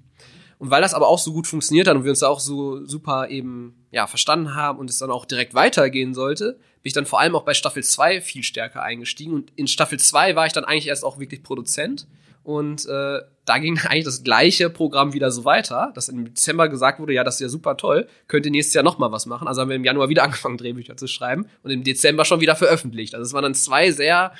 Und 0.58 0.70
weil 0.70 0.80
das 0.80 0.94
aber 0.94 1.08
auch 1.08 1.18
so 1.18 1.32
gut 1.32 1.46
funktioniert 1.46 1.88
hat 1.88 1.96
und 1.96 2.04
wir 2.04 2.10
uns 2.10 2.20
da 2.20 2.28
auch 2.28 2.40
so 2.40 2.86
super 2.86 3.28
eben 3.28 3.74
ja 3.90 4.06
verstanden 4.06 4.54
haben 4.54 4.78
und 4.78 4.88
es 4.88 4.98
dann 4.98 5.10
auch 5.10 5.24
direkt 5.24 5.54
weitergehen 5.54 6.14
sollte, 6.14 6.52
bin 6.52 6.88
ich 6.88 6.92
dann 6.92 7.04
vor 7.04 7.20
allem 7.20 7.34
auch 7.34 7.44
bei 7.44 7.52
Staffel 7.52 7.82
2 7.82 8.20
viel 8.20 8.44
stärker 8.44 8.82
eingestiegen. 8.82 9.34
Und 9.34 9.52
in 9.56 9.66
Staffel 9.66 9.98
2 9.98 10.36
war 10.36 10.46
ich 10.46 10.52
dann 10.52 10.64
eigentlich 10.64 10.86
erst 10.86 11.04
auch 11.04 11.18
wirklich 11.18 11.42
Produzent. 11.42 12.06
Und 12.44 12.86
äh, 12.86 13.20
da 13.44 13.58
ging 13.58 13.78
eigentlich 13.84 14.04
das 14.04 14.24
gleiche 14.24 14.70
Programm 14.70 15.12
wieder 15.12 15.30
so 15.30 15.44
weiter, 15.44 15.92
dass 15.94 16.08
im 16.08 16.24
Dezember 16.24 16.68
gesagt 16.68 17.00
wurde, 17.00 17.12
ja, 17.12 17.24
das 17.24 17.36
ist 17.36 17.40
ja 17.40 17.48
super 17.48 17.76
toll, 17.76 18.06
könnt 18.28 18.46
ihr 18.46 18.52
nächstes 18.52 18.74
Jahr 18.74 18.84
nochmal 18.84 19.12
was 19.12 19.26
machen. 19.26 19.48
Also 19.48 19.60
haben 19.60 19.68
wir 19.68 19.76
im 19.76 19.84
Januar 19.84 20.08
wieder 20.08 20.22
angefangen, 20.24 20.58
Drehbücher 20.58 20.96
zu 20.96 21.06
schreiben 21.06 21.46
und 21.62 21.70
im 21.70 21.84
Dezember 21.84 22.24
schon 22.24 22.40
wieder 22.40 22.56
veröffentlicht. 22.56 23.14
Also 23.14 23.24
es 23.26 23.32
waren 23.32 23.42
dann 23.42 23.54
zwei 23.54 23.90
sehr 23.90 24.32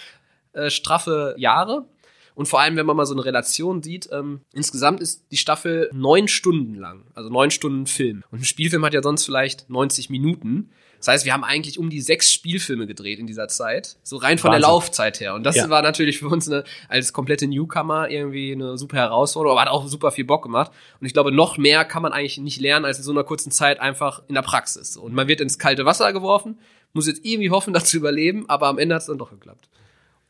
äh, 0.52 0.70
straffe 0.70 1.34
Jahre. 1.38 1.87
Und 2.34 2.46
vor 2.46 2.61
allem, 2.61 2.76
wenn 2.76 2.87
man 2.87 2.96
mal 2.96 3.06
so 3.06 3.14
eine 3.14 3.25
Relation 3.25 3.82
sieht, 3.82 4.08
ähm, 4.12 4.40
insgesamt 4.52 5.00
ist 5.00 5.25
die 5.31 5.37
Staffel 5.37 5.90
neun 5.93 6.29
Stunden 6.29 6.75
lang, 6.76 7.05
also 7.14 7.31
neun 7.31 7.50
Stunden 7.50 7.87
Film. 7.87 8.25
Und 8.31 8.40
ein 8.40 8.44
Spielfilm 8.44 8.84
hat 8.84 8.94
ja 8.94 9.02
sonst 9.02 9.25
vielleicht 9.25 9.69
90 9.69 10.11
Minuten. 10.11 10.70
Das 10.99 11.08
heißt, 11.08 11.25
wir 11.25 11.32
haben 11.32 11.43
eigentlich 11.43 11.81
um 11.81 11.90
die 11.90 12.00
sechs 12.00 12.32
Spielfilme 12.32 12.87
gedreht 12.87 13.19
in 13.19 13.26
dieser 13.26 13.49
Zeit. 13.49 13.96
So 14.05 14.19
rein 14.19 14.38
von 14.38 14.50
Wahnsinn. 14.50 14.62
der 14.62 14.70
Laufzeit 14.70 15.19
her. 15.19 15.34
Und 15.34 15.43
das 15.43 15.56
ja. 15.56 15.69
war 15.69 15.82
natürlich 15.82 16.20
für 16.20 16.29
uns 16.29 16.49
eine, 16.49 16.62
als 16.88 17.12
komplette 17.12 17.49
Newcomer 17.49 18.08
irgendwie 18.08 18.52
eine 18.52 18.78
super 18.78 18.99
Herausforderung, 18.99 19.58
aber 19.58 19.67
hat 19.69 19.73
auch 19.73 19.88
super 19.88 20.12
viel 20.12 20.25
Bock 20.25 20.44
gemacht. 20.44 20.70
Und 21.00 21.06
ich 21.06 21.12
glaube, 21.12 21.32
noch 21.32 21.58
mehr 21.58 21.85
kann 21.85 22.02
man 22.02 22.12
eigentlich 22.12 22.38
nicht 22.38 22.61
lernen, 22.61 22.85
als 22.85 22.99
in 22.99 23.05
so 23.05 23.11
einer 23.11 23.25
kurzen 23.25 23.50
Zeit 23.50 23.81
einfach 23.81 24.23
in 24.28 24.37
der 24.37 24.43
Praxis. 24.43 24.96
Und 24.96 25.12
man 25.12 25.26
wird 25.26 25.40
ins 25.40 25.58
kalte 25.58 25.85
Wasser 25.85 26.12
geworfen, 26.12 26.61
muss 26.93 27.08
jetzt 27.08 27.25
irgendwie 27.25 27.50
hoffen, 27.50 27.75
das 27.75 27.87
zu 27.87 27.96
überleben, 27.96 28.49
aber 28.49 28.69
am 28.69 28.78
Ende 28.78 28.94
hat 28.94 29.02
es 29.02 29.08
dann 29.08 29.19
doch 29.19 29.31
geklappt. 29.31 29.69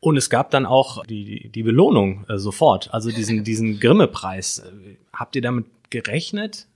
Und 0.03 0.17
es 0.17 0.29
gab 0.29 0.51
dann 0.51 0.65
auch 0.65 1.05
die, 1.05 1.47
die 1.47 1.63
Belohnung 1.63 2.25
äh, 2.27 2.37
sofort, 2.37 2.93
also 2.93 3.09
diesen, 3.09 3.45
diesen 3.45 3.79
Grimme-Preis. 3.79 4.61
Habt 5.13 5.33
ihr 5.37 5.41
damit 5.41 5.65
gerechnet? 5.91 6.67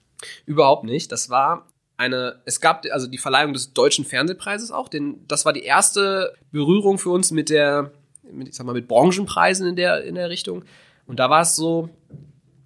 Überhaupt 0.46 0.86
nicht. 0.86 1.12
Das 1.12 1.30
war 1.30 1.68
eine, 1.98 2.40
es 2.46 2.62
gab 2.62 2.86
also 2.90 3.08
die 3.08 3.18
Verleihung 3.18 3.52
des 3.52 3.74
Deutschen 3.74 4.06
Fernsehpreises 4.06 4.72
auch, 4.72 4.88
denn 4.88 5.26
das 5.28 5.44
war 5.44 5.52
die 5.52 5.64
erste 5.64 6.36
Berührung 6.52 7.00
für 7.00 7.10
uns 7.10 7.32
mit 7.32 7.50
der, 7.50 7.92
mit, 8.32 8.48
ich 8.48 8.56
sag 8.56 8.66
mal, 8.66 8.72
mit 8.72 8.88
Branchenpreisen 8.88 9.68
in 9.68 9.76
der, 9.76 10.06
in 10.06 10.16
der 10.16 10.30
Richtung. 10.30 10.64
Und 11.06 11.20
da 11.20 11.30
war 11.30 11.42
es 11.42 11.58
so, 11.58 11.90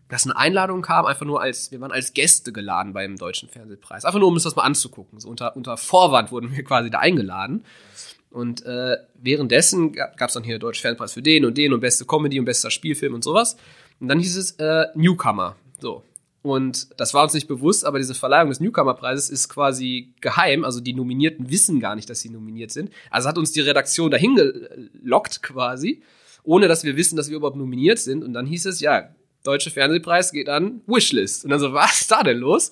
dass 0.09 0.25
eine 0.25 0.37
Einladung 0.37 0.83
kam, 0.83 1.07
einfach 1.07 1.25
nur 1.25 1.41
als, 1.41 1.71
wir 1.71 1.81
waren 1.81 1.91
als 1.91 2.13
Gäste 2.13 2.51
geladen 2.51 2.93
beim 2.93 3.17
Deutschen 3.17 3.49
Fernsehpreis. 3.49 4.05
Einfach 4.05 4.19
nur, 4.19 4.27
um 4.27 4.35
uns 4.35 4.43
das 4.43 4.55
mal 4.55 4.63
anzugucken. 4.63 5.19
So 5.19 5.27
unter, 5.27 5.55
unter 5.55 5.77
Vorwand 5.77 6.31
wurden 6.31 6.55
wir 6.55 6.63
quasi 6.63 6.91
da 6.91 6.99
eingeladen. 6.99 7.65
Und 8.31 8.65
äh, 8.65 8.97
währenddessen 9.15 9.91
gab 9.91 10.21
es 10.21 10.33
dann 10.33 10.43
hier 10.43 10.57
Deutsche 10.57 10.81
Fanpreis 10.81 11.13
für 11.13 11.21
den 11.21 11.45
und 11.45 11.57
den 11.57 11.73
und 11.73 11.81
beste 11.81 12.05
Comedy 12.05 12.39
und 12.39 12.45
bester 12.45 12.71
Spielfilm 12.71 13.13
und 13.13 13.23
sowas. 13.23 13.57
Und 13.99 14.07
dann 14.07 14.19
hieß 14.19 14.37
es 14.37 14.51
äh, 14.51 14.85
Newcomer. 14.95 15.57
So. 15.79 16.03
Und 16.41 16.87
das 16.99 17.13
war 17.13 17.23
uns 17.23 17.33
nicht 17.33 17.47
bewusst, 17.47 17.85
aber 17.85 17.99
diese 17.99 18.15
Verleihung 18.15 18.49
des 18.49 18.59
Newcomer-Preises 18.61 19.29
ist 19.29 19.49
quasi 19.49 20.13
geheim. 20.21 20.63
Also 20.63 20.79
die 20.79 20.93
Nominierten 20.93 21.51
wissen 21.51 21.79
gar 21.79 21.95
nicht, 21.95 22.09
dass 22.09 22.21
sie 22.21 22.29
nominiert 22.29 22.71
sind. 22.71 22.89
Also 23.11 23.29
hat 23.29 23.37
uns 23.37 23.51
die 23.51 23.61
Redaktion 23.61 24.09
dahin 24.09 24.35
gelockt 24.35 25.43
quasi, 25.43 26.01
ohne 26.43 26.67
dass 26.67 26.83
wir 26.83 26.95
wissen, 26.95 27.15
dass 27.15 27.29
wir 27.29 27.37
überhaupt 27.37 27.57
nominiert 27.57 27.99
sind. 27.99 28.23
Und 28.23 28.33
dann 28.33 28.47
hieß 28.47 28.65
es, 28.65 28.79
ja, 28.79 29.13
Deutsche 29.43 29.71
Fernsehpreis 29.71 30.31
geht 30.31 30.49
an 30.49 30.81
Wishlist. 30.87 31.43
Und 31.43 31.51
dann 31.51 31.59
so, 31.59 31.73
was 31.73 32.01
ist 32.01 32.11
da 32.11 32.23
denn 32.23 32.37
los? 32.37 32.71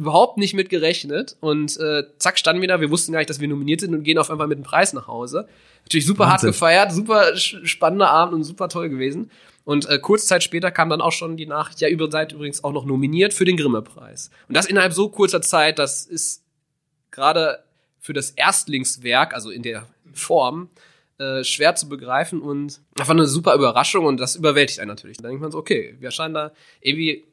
Überhaupt 0.00 0.38
nicht 0.38 0.54
mit 0.54 0.70
gerechnet 0.70 1.36
und 1.40 1.76
äh, 1.76 2.04
zack 2.16 2.38
standen 2.38 2.62
wir 2.62 2.68
da, 2.68 2.80
wir 2.80 2.90
wussten 2.90 3.12
gar 3.12 3.18
nicht, 3.18 3.28
dass 3.28 3.38
wir 3.38 3.48
nominiert 3.48 3.80
sind 3.80 3.94
und 3.94 4.02
gehen 4.02 4.16
auf 4.16 4.30
einmal 4.30 4.46
mit 4.46 4.56
dem 4.56 4.64
Preis 4.64 4.94
nach 4.94 5.06
Hause. 5.06 5.46
Natürlich 5.82 6.06
super 6.06 6.24
Wahnsinn. 6.24 6.48
hart 6.48 6.54
gefeiert, 6.54 6.92
super 6.92 7.36
spannender 7.36 8.08
Abend 8.08 8.34
und 8.34 8.44
super 8.44 8.70
toll 8.70 8.88
gewesen. 8.88 9.30
Und 9.64 9.86
äh, 9.90 9.98
kurze 9.98 10.26
Zeit 10.26 10.42
später 10.42 10.70
kam 10.70 10.88
dann 10.88 11.02
auch 11.02 11.12
schon 11.12 11.36
die 11.36 11.44
Nachricht, 11.44 11.82
ja, 11.82 11.88
ihr 11.88 11.98
seid 12.10 12.32
übrigens 12.32 12.64
auch 12.64 12.72
noch 12.72 12.86
nominiert 12.86 13.34
für 13.34 13.44
den 13.44 13.58
Grimme-Preis. 13.58 14.30
Und 14.48 14.56
das 14.56 14.64
innerhalb 14.64 14.94
so 14.94 15.10
kurzer 15.10 15.42
Zeit, 15.42 15.78
das 15.78 16.06
ist 16.06 16.44
gerade 17.10 17.62
für 17.98 18.14
das 18.14 18.30
Erstlingswerk, 18.30 19.34
also 19.34 19.50
in 19.50 19.62
der 19.62 19.86
Form, 20.14 20.70
äh, 21.18 21.44
schwer 21.44 21.74
zu 21.74 21.90
begreifen 21.90 22.40
und 22.40 22.80
einfach 22.98 23.12
eine 23.12 23.26
super 23.26 23.54
Überraschung 23.54 24.06
und 24.06 24.18
das 24.18 24.34
überwältigt 24.34 24.80
einen 24.80 24.88
natürlich. 24.88 25.18
Da 25.18 25.28
denkt 25.28 25.42
man 25.42 25.52
so, 25.52 25.58
okay, 25.58 25.94
wir 26.00 26.10
scheinen 26.10 26.32
da 26.32 26.52
irgendwie 26.80 27.26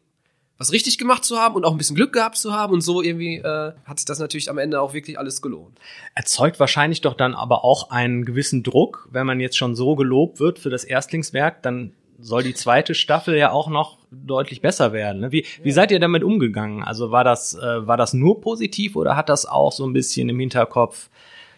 was 0.58 0.72
richtig 0.72 0.98
gemacht 0.98 1.24
zu 1.24 1.38
haben 1.38 1.56
und 1.56 1.66
auch 1.66 1.72
ein 1.72 1.78
bisschen 1.78 1.96
Glück 1.96 2.14
gehabt 2.14 2.38
zu 2.38 2.54
haben 2.54 2.74
und 2.74 2.82
so 2.82 3.02
irgendwie 3.02 3.38
äh, 3.38 3.74
hat 3.86 4.00
sich 4.00 4.06
das 4.06 4.20
natürlich 4.20 4.50
am 4.50 4.58
Ende 4.58 4.82
auch 4.82 4.94
wirklich 4.94 5.20
alles 5.20 5.42
gelohnt. 5.42 5.80
Erzeugt 6.16 6.60
wahrscheinlich 6.60 7.02
doch 7.02 7.14
dann 7.14 7.36
aber 7.36 7.64
auch 7.64 7.92
einen 7.92 8.26
gewissen 8.26 8.64
Druck, 8.64 9.08
wenn 9.12 9.28
man 9.28 9.40
jetzt 9.40 9.58
schon 9.58 9.76
so 9.76 9.96
gelobt 9.96 10.40
wird 10.40 10.60
für 10.60 10.70
das 10.70 10.84
Erstlingswerk, 10.84 11.62
dann 11.62 11.94
soll 12.20 12.44
die 12.44 12.54
zweite 12.54 12.96
Staffel 12.96 13.38
ja 13.38 13.52
auch 13.52 13.70
noch 13.70 14.00
deutlich 14.12 14.62
besser 14.62 14.92
werden. 14.92 15.22
Ne? 15.22 15.32
Wie, 15.32 15.46
wie 15.62 15.72
seid 15.72 15.92
ihr 15.92 16.00
damit 16.00 16.24
umgegangen? 16.24 16.84
Also 16.84 17.12
war 17.12 17.24
das, 17.24 17.54
äh, 17.54 17.88
war 17.88 17.98
das 17.98 18.14
nur 18.14 18.42
positiv 18.42 18.96
oder 18.96 19.16
hat 19.16 19.30
das 19.30 19.46
auch 19.46 19.72
so 19.72 19.86
ein 19.86 19.94
bisschen 19.94 20.28
im 20.30 20.40
Hinterkopf 20.40 21.10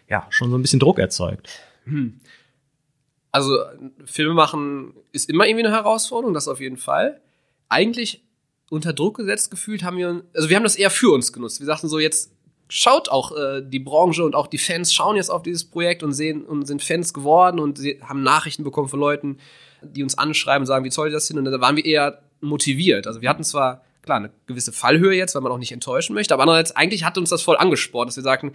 ja 0.09 0.25
schon 0.29 0.51
so 0.51 0.57
ein 0.57 0.61
bisschen 0.61 0.79
Druck 0.79 0.99
erzeugt? 0.99 1.49
Hm. 1.85 2.19
Also 3.31 3.57
Filme 4.05 4.33
machen 4.33 4.93
ist 5.11 5.29
immer 5.29 5.45
irgendwie 5.45 5.65
eine 5.65 5.75
Herausforderung, 5.75 6.33
das 6.33 6.47
auf 6.47 6.59
jeden 6.59 6.77
Fall. 6.77 7.21
Eigentlich 7.69 8.23
unter 8.69 8.93
Druck 8.93 9.17
gesetzt 9.17 9.51
gefühlt 9.51 9.83
haben 9.83 9.97
wir, 9.97 10.23
also 10.33 10.49
wir 10.49 10.55
haben 10.55 10.63
das 10.63 10.75
eher 10.75 10.89
für 10.89 11.11
uns 11.11 11.33
genutzt. 11.33 11.59
Wir 11.59 11.65
sagten 11.65 11.89
so, 11.89 11.99
jetzt 11.99 12.31
schaut 12.69 13.09
auch 13.09 13.35
äh, 13.35 13.61
die 13.65 13.79
Branche 13.79 14.23
und 14.23 14.35
auch 14.35 14.47
die 14.47 14.59
Fans 14.59 14.93
schauen 14.93 15.15
jetzt 15.15 15.29
auf 15.29 15.41
dieses 15.41 15.65
Projekt 15.65 16.03
und 16.03 16.13
sehen 16.13 16.45
und 16.45 16.65
sind 16.67 16.83
Fans 16.83 17.13
geworden 17.13 17.59
und 17.59 17.79
sie 17.79 17.99
haben 18.01 18.21
Nachrichten 18.21 18.63
bekommen 18.63 18.87
von 18.87 18.99
Leuten, 18.99 19.37
die 19.81 20.03
uns 20.03 20.17
anschreiben 20.17 20.61
und 20.61 20.67
sagen, 20.67 20.85
wie 20.85 20.89
toll 20.89 21.09
das 21.09 21.27
sind. 21.27 21.37
Und 21.37 21.45
da 21.45 21.59
waren 21.59 21.75
wir 21.75 21.85
eher 21.85 22.21
motiviert. 22.41 23.07
Also 23.07 23.21
wir 23.21 23.29
hatten 23.29 23.43
zwar, 23.43 23.83
klar, 24.03 24.17
eine 24.17 24.31
gewisse 24.45 24.71
Fallhöhe 24.71 25.13
jetzt, 25.13 25.33
weil 25.35 25.41
man 25.41 25.51
auch 25.51 25.57
nicht 25.57 25.71
enttäuschen 25.71 26.13
möchte, 26.13 26.33
aber 26.33 26.43
andererseits, 26.43 26.75
eigentlich 26.75 27.03
hat 27.03 27.17
uns 27.17 27.29
das 27.29 27.41
voll 27.41 27.57
angespornt, 27.57 28.09
dass 28.09 28.17
wir 28.17 28.23
sagten, 28.23 28.53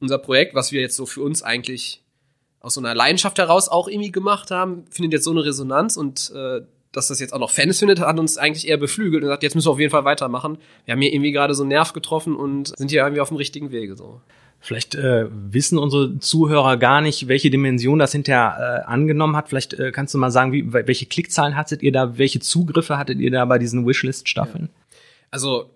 unser 0.00 0.18
Projekt, 0.18 0.54
was 0.54 0.70
wir 0.70 0.80
jetzt 0.80 0.96
so 0.96 1.06
für 1.06 1.22
uns 1.22 1.42
eigentlich 1.42 2.02
aus 2.60 2.74
so 2.74 2.80
einer 2.80 2.94
Leidenschaft 2.94 3.38
heraus 3.38 3.68
auch 3.68 3.88
irgendwie 3.88 4.12
gemacht 4.12 4.52
haben, 4.52 4.84
findet 4.90 5.14
jetzt 5.14 5.24
so 5.24 5.32
eine 5.32 5.44
Resonanz 5.44 5.96
und 5.96 6.30
äh, 6.34 6.60
dass 6.92 7.08
das 7.08 7.20
jetzt 7.20 7.32
auch 7.32 7.38
noch 7.38 7.50
Fans 7.50 7.78
findet, 7.78 8.00
hat 8.00 8.18
uns 8.18 8.36
eigentlich 8.36 8.68
eher 8.68 8.76
beflügelt 8.76 9.22
und 9.22 9.28
gesagt, 9.28 9.42
jetzt 9.42 9.54
müssen 9.54 9.66
wir 9.66 9.72
auf 9.72 9.80
jeden 9.80 9.90
Fall 9.90 10.04
weitermachen. 10.04 10.58
Wir 10.84 10.92
haben 10.92 11.00
hier 11.00 11.12
irgendwie 11.12 11.32
gerade 11.32 11.54
so 11.54 11.62
einen 11.62 11.70
Nerv 11.70 11.92
getroffen 11.92 12.36
und 12.36 12.76
sind 12.76 12.90
hier 12.90 13.02
irgendwie 13.02 13.20
auf 13.20 13.28
dem 13.28 13.38
richtigen 13.38 13.72
Wege 13.72 13.96
so. 13.96 14.20
Vielleicht 14.60 14.94
äh, 14.94 15.26
wissen 15.30 15.76
unsere 15.76 16.20
Zuhörer 16.20 16.76
gar 16.76 17.00
nicht, 17.00 17.26
welche 17.26 17.50
Dimension 17.50 17.98
das 17.98 18.12
hinterher 18.12 18.84
äh, 18.86 18.88
angenommen 18.88 19.34
hat. 19.34 19.48
Vielleicht 19.48 19.74
äh, 19.74 19.90
kannst 19.90 20.14
du 20.14 20.18
mal 20.18 20.30
sagen, 20.30 20.52
wie, 20.52 20.72
welche 20.72 21.06
Klickzahlen 21.06 21.56
hattet 21.56 21.82
ihr 21.82 21.90
da, 21.90 22.16
welche 22.16 22.38
Zugriffe 22.38 22.96
hattet 22.96 23.18
ihr 23.18 23.32
da 23.32 23.44
bei 23.44 23.58
diesen 23.58 23.86
Wishlist-Staffeln? 23.86 24.68
Ja. 24.72 24.98
Also 25.32 25.70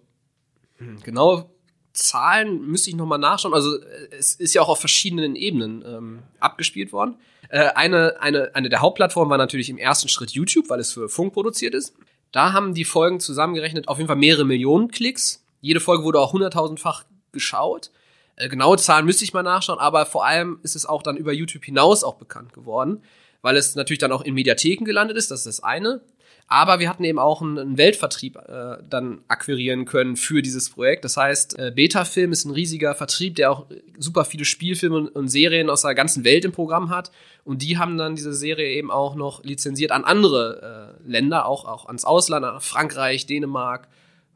hm, 0.78 0.98
genau 1.02 1.50
Zahlen 1.94 2.66
müsste 2.68 2.90
ich 2.90 2.96
nochmal 2.96 3.18
nachschauen. 3.18 3.54
Also 3.54 3.76
äh, 3.76 4.08
es 4.16 4.34
ist 4.34 4.54
ja 4.54 4.62
auch 4.62 4.68
auf 4.68 4.78
verschiedenen 4.78 5.34
Ebenen 5.34 5.82
ähm, 5.84 6.18
abgespielt 6.38 6.92
worden. 6.92 7.16
Äh, 7.48 7.68
eine, 7.74 8.20
eine, 8.20 8.54
eine 8.54 8.68
der 8.68 8.80
Hauptplattformen 8.80 9.30
war 9.30 9.38
natürlich 9.38 9.70
im 9.70 9.78
ersten 9.78 10.08
Schritt 10.08 10.30
YouTube, 10.30 10.68
weil 10.68 10.80
es 10.80 10.92
für 10.92 11.08
Funk 11.08 11.32
produziert 11.32 11.74
ist. 11.74 11.94
Da 12.32 12.52
haben 12.52 12.74
die 12.74 12.84
Folgen 12.84 13.20
zusammengerechnet 13.20 13.88
auf 13.88 13.98
jeden 13.98 14.08
Fall 14.08 14.16
mehrere 14.16 14.44
Millionen 14.44 14.88
Klicks. 14.88 15.44
Jede 15.60 15.80
Folge 15.80 16.04
wurde 16.04 16.20
auch 16.20 16.32
hunderttausendfach 16.32 17.04
geschaut. 17.32 17.90
Äh, 18.36 18.48
genaue 18.48 18.76
Zahlen 18.76 19.06
müsste 19.06 19.24
ich 19.24 19.32
mal 19.32 19.42
nachschauen, 19.42 19.78
aber 19.78 20.06
vor 20.06 20.26
allem 20.26 20.58
ist 20.62 20.76
es 20.76 20.86
auch 20.86 21.02
dann 21.02 21.16
über 21.16 21.32
YouTube 21.32 21.64
hinaus 21.64 22.04
auch 22.04 22.16
bekannt 22.16 22.52
geworden, 22.52 23.02
weil 23.42 23.56
es 23.56 23.74
natürlich 23.74 23.98
dann 23.98 24.12
auch 24.12 24.22
in 24.22 24.34
Mediatheken 24.34 24.84
gelandet 24.84 25.16
ist, 25.16 25.30
das 25.30 25.40
ist 25.40 25.58
das 25.58 25.64
eine. 25.64 26.02
Aber 26.48 26.78
wir 26.78 26.88
hatten 26.88 27.02
eben 27.02 27.18
auch 27.18 27.42
einen, 27.42 27.76
Weltvertrieb 27.76 28.36
äh, 28.36 28.76
dann 28.88 29.20
akquirieren 29.26 29.84
können 29.84 30.16
für 30.16 30.42
dieses 30.42 30.70
Projekt. 30.70 31.04
Das 31.04 31.16
heißt, 31.16 31.58
äh, 31.58 31.72
Betafilm 31.74 32.30
ist 32.30 32.44
ein 32.44 32.52
riesiger 32.52 32.94
Vertrieb, 32.94 33.34
der 33.34 33.50
auch 33.50 33.66
super 33.98 34.24
viele 34.24 34.44
Spielfilme 34.44 34.96
und, 34.96 35.08
und 35.08 35.28
Serien 35.28 35.68
aus 35.68 35.82
der 35.82 35.96
ganzen 35.96 36.24
Welt 36.24 36.44
im 36.44 36.52
Programm 36.52 36.90
hat. 36.90 37.10
Und 37.44 37.62
die 37.62 37.78
haben 37.78 37.98
dann 37.98 38.14
diese 38.14 38.32
Serie 38.32 38.68
eben 38.68 38.92
auch 38.92 39.16
noch 39.16 39.42
lizenziert 39.42 39.90
an 39.90 40.04
andere 40.04 40.94
äh, 41.04 41.10
Länder, 41.10 41.46
auch, 41.46 41.64
auch 41.64 41.86
ans 41.86 42.04
Ausland, 42.04 42.44
an 42.44 42.60
Frankreich, 42.60 43.26
Dänemark, 43.26 43.88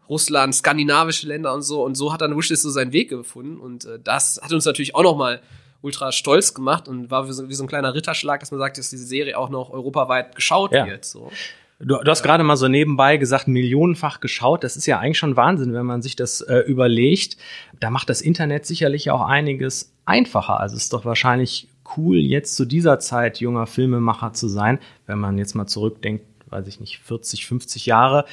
Russland, 0.08 0.52
skandinavische 0.52 1.28
Länder 1.28 1.54
und 1.54 1.62
so. 1.62 1.84
Und 1.84 1.94
so 1.94 2.12
hat 2.12 2.22
dann 2.22 2.36
Wishlist 2.36 2.64
so 2.64 2.70
seinen 2.70 2.92
Weg 2.92 3.08
gefunden. 3.08 3.60
Und 3.60 3.84
äh, 3.84 4.00
das 4.02 4.40
hat 4.42 4.52
uns 4.52 4.64
natürlich 4.64 4.96
auch 4.96 5.04
noch 5.04 5.16
mal 5.16 5.40
ultra 5.80 6.10
stolz 6.10 6.54
gemacht 6.54 6.88
und 6.88 7.10
war 7.10 7.28
wie 7.28 7.32
so, 7.32 7.48
wie 7.48 7.54
so 7.54 7.62
ein 7.64 7.68
kleiner 7.68 7.94
Ritterschlag, 7.94 8.40
dass 8.40 8.50
man 8.50 8.58
sagt, 8.58 8.78
dass 8.78 8.90
diese 8.90 9.06
Serie 9.06 9.38
auch 9.38 9.48
noch 9.48 9.70
europaweit 9.70 10.34
geschaut 10.34 10.72
ja. 10.72 10.86
wird. 10.86 11.04
So. 11.04 11.30
Du, 11.82 11.96
du 11.96 12.10
hast 12.10 12.22
gerade 12.22 12.44
mal 12.44 12.56
so 12.56 12.68
nebenbei 12.68 13.16
gesagt, 13.16 13.48
millionenfach 13.48 14.20
geschaut. 14.20 14.64
Das 14.64 14.76
ist 14.76 14.86
ja 14.86 14.98
eigentlich 14.98 15.16
schon 15.16 15.36
Wahnsinn, 15.36 15.72
wenn 15.72 15.86
man 15.86 16.02
sich 16.02 16.14
das 16.14 16.42
äh, 16.42 16.58
überlegt. 16.58 17.38
Da 17.80 17.88
macht 17.90 18.10
das 18.10 18.20
Internet 18.20 18.66
sicherlich 18.66 19.10
auch 19.10 19.22
einiges 19.22 19.92
einfacher. 20.04 20.60
Also 20.60 20.76
es 20.76 20.84
ist 20.84 20.92
doch 20.92 21.06
wahrscheinlich 21.06 21.68
cool, 21.96 22.18
jetzt 22.18 22.54
zu 22.54 22.66
dieser 22.66 22.98
Zeit 22.98 23.40
junger 23.40 23.66
Filmemacher 23.66 24.34
zu 24.34 24.46
sein, 24.48 24.78
wenn 25.06 25.18
man 25.18 25.38
jetzt 25.38 25.54
mal 25.54 25.66
zurückdenkt, 25.66 26.24
weiß 26.50 26.66
ich 26.68 26.80
nicht, 26.80 26.98
40, 26.98 27.46
50 27.46 27.86
Jahre. 27.86 28.26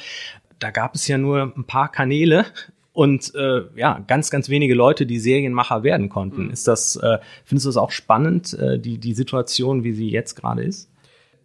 Da 0.58 0.70
gab 0.70 0.94
es 0.94 1.08
ja 1.08 1.16
nur 1.16 1.52
ein 1.56 1.64
paar 1.64 1.90
Kanäle 1.90 2.44
und 2.92 3.34
äh, 3.34 3.62
ja, 3.76 4.04
ganz, 4.06 4.30
ganz 4.30 4.50
wenige 4.50 4.74
Leute, 4.74 5.06
die 5.06 5.18
Serienmacher 5.18 5.82
werden 5.84 6.10
konnten. 6.10 6.46
Mhm. 6.46 6.50
Ist 6.50 6.68
das, 6.68 6.96
äh, 6.96 7.18
findest 7.44 7.64
du 7.64 7.68
das 7.70 7.76
auch 7.78 7.92
spannend, 7.92 8.52
äh, 8.54 8.78
die, 8.78 8.98
die 8.98 9.14
Situation, 9.14 9.84
wie 9.84 9.92
sie 9.92 10.10
jetzt 10.10 10.34
gerade 10.34 10.62
ist? 10.62 10.90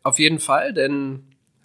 Auf 0.03 0.19
jeden 0.19 0.39
Fall, 0.39 0.73
denn 0.73 1.21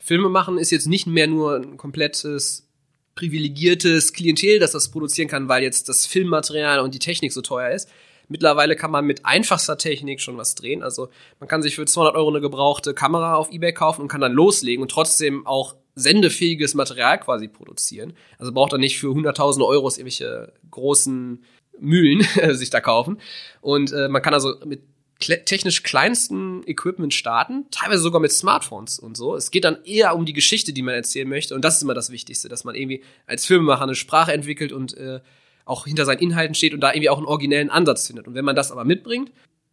Filme 0.09 0.31
machen 0.31 0.57
ist 0.57 0.71
jetzt 0.71 0.87
nicht 0.87 1.07
mehr 1.07 1.27
nur 1.27 1.57
ein 1.57 1.77
komplettes 1.77 2.67
privilegiertes 3.15 4.15
Klientel, 4.15 4.59
das 4.59 4.73
das 4.73 4.91
produzieren 4.91 5.29
kann, 5.29 5.49
weil 5.49 5.63
jetzt 5.63 5.91
das 5.91 6.07
Filmmaterial 6.07 6.81
und 6.81 6.95
die 6.95 6.99
Technik 6.99 7.31
so 7.31 7.43
teuer 7.43 7.75
ist. 7.75 7.91
Mittlerweile 8.27 8.75
kann 8.75 8.91
man 8.91 9.05
mit 9.05 9.27
einfachster 9.27 9.77
Technik 9.77 10.23
schon 10.23 10.39
was 10.39 10.55
drehen. 10.55 10.83
Also 10.83 11.11
man 11.41 11.49
kann 11.49 11.61
sich 11.61 11.75
für 11.75 11.85
200 11.85 12.15
Euro 12.15 12.31
eine 12.31 12.41
gebrauchte 12.41 12.95
Kamera 12.95 13.35
auf 13.35 13.53
eBay 13.53 13.75
kaufen 13.75 14.01
und 14.01 14.09
kann 14.09 14.23
dann 14.23 14.33
loslegen 14.33 14.81
und 14.81 14.91
trotzdem 14.91 15.47
auch 15.47 15.77
sendefähiges 15.95 16.73
Material 16.73 17.21
quasi 17.21 17.47
produzieren. 17.47 18.15
Also 18.39 18.51
braucht 18.53 18.73
er 18.73 18.79
nicht 18.79 18.99
für 18.99 19.13
hunderttausende 19.13 19.67
Euros 19.67 19.99
irgendwelche 19.99 20.55
großen 20.71 21.45
Mühlen 21.81 22.27
sich 22.57 22.71
da 22.71 22.81
kaufen. 22.81 23.21
Und 23.61 23.93
äh, 23.93 24.09
man 24.09 24.23
kann 24.23 24.33
also 24.33 24.55
mit 24.65 24.81
technisch 25.19 25.83
kleinsten 25.83 26.63
Equipment 26.67 27.13
starten, 27.13 27.67
teilweise 27.71 28.03
sogar 28.03 28.21
mit 28.21 28.31
Smartphones 28.31 28.99
und 28.99 29.17
so. 29.17 29.35
Es 29.35 29.51
geht 29.51 29.65
dann 29.65 29.83
eher 29.85 30.15
um 30.15 30.25
die 30.25 30.33
Geschichte, 30.33 30.73
die 30.73 30.83
man 30.83 30.95
erzählen 30.95 31.29
möchte. 31.29 31.55
Und 31.55 31.65
das 31.65 31.77
ist 31.77 31.83
immer 31.83 31.95
das 31.95 32.11
Wichtigste, 32.11 32.49
dass 32.49 32.65
man 32.65 32.77
irgendwie 32.77 33.03
als 33.27 33.45
Filmemacher 33.45 33.83
eine 33.83 33.97
Sprache 33.97 34.33
entwickelt 34.33 34.73
und 34.73 34.97
äh, 34.97 35.21
auch 35.65 35.87
hinter 35.87 36.05
seinen 36.05 36.21
Inhalten 36.21 36.55
steht 36.55 36.73
und 36.73 36.81
da 36.81 36.93
irgendwie 36.93 37.11
auch 37.11 37.19
einen 37.19 37.27
originellen 37.27 37.71
Ansatz 37.71 38.07
findet. 38.07 38.29
Und 38.29 38.35
wenn 38.35 38.45
man 38.45 38.57
das 38.57 38.71
aber 38.71 38.85
mitbringt, 38.85 39.33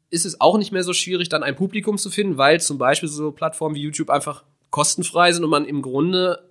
ist 0.10 0.26
es 0.26 0.42
auch 0.42 0.58
nicht 0.58 0.72
mehr 0.72 0.84
so 0.84 0.94
schwierig, 0.94 1.30
dann 1.30 1.44
ein 1.44 1.56
Publikum 1.56 1.98
zu 1.98 2.10
finden, 2.10 2.38
weil 2.38 2.60
zum 2.60 2.78
Beispiel 2.78 3.10
so 3.10 3.32
Plattformen 3.32 3.76
wie 3.76 3.82
YouTube 3.82 4.10
einfach 4.10 4.44
kostenfrei 4.72 5.32
sind 5.32 5.44
und 5.44 5.50
man 5.50 5.66
im 5.66 5.82
Grunde 5.82 6.50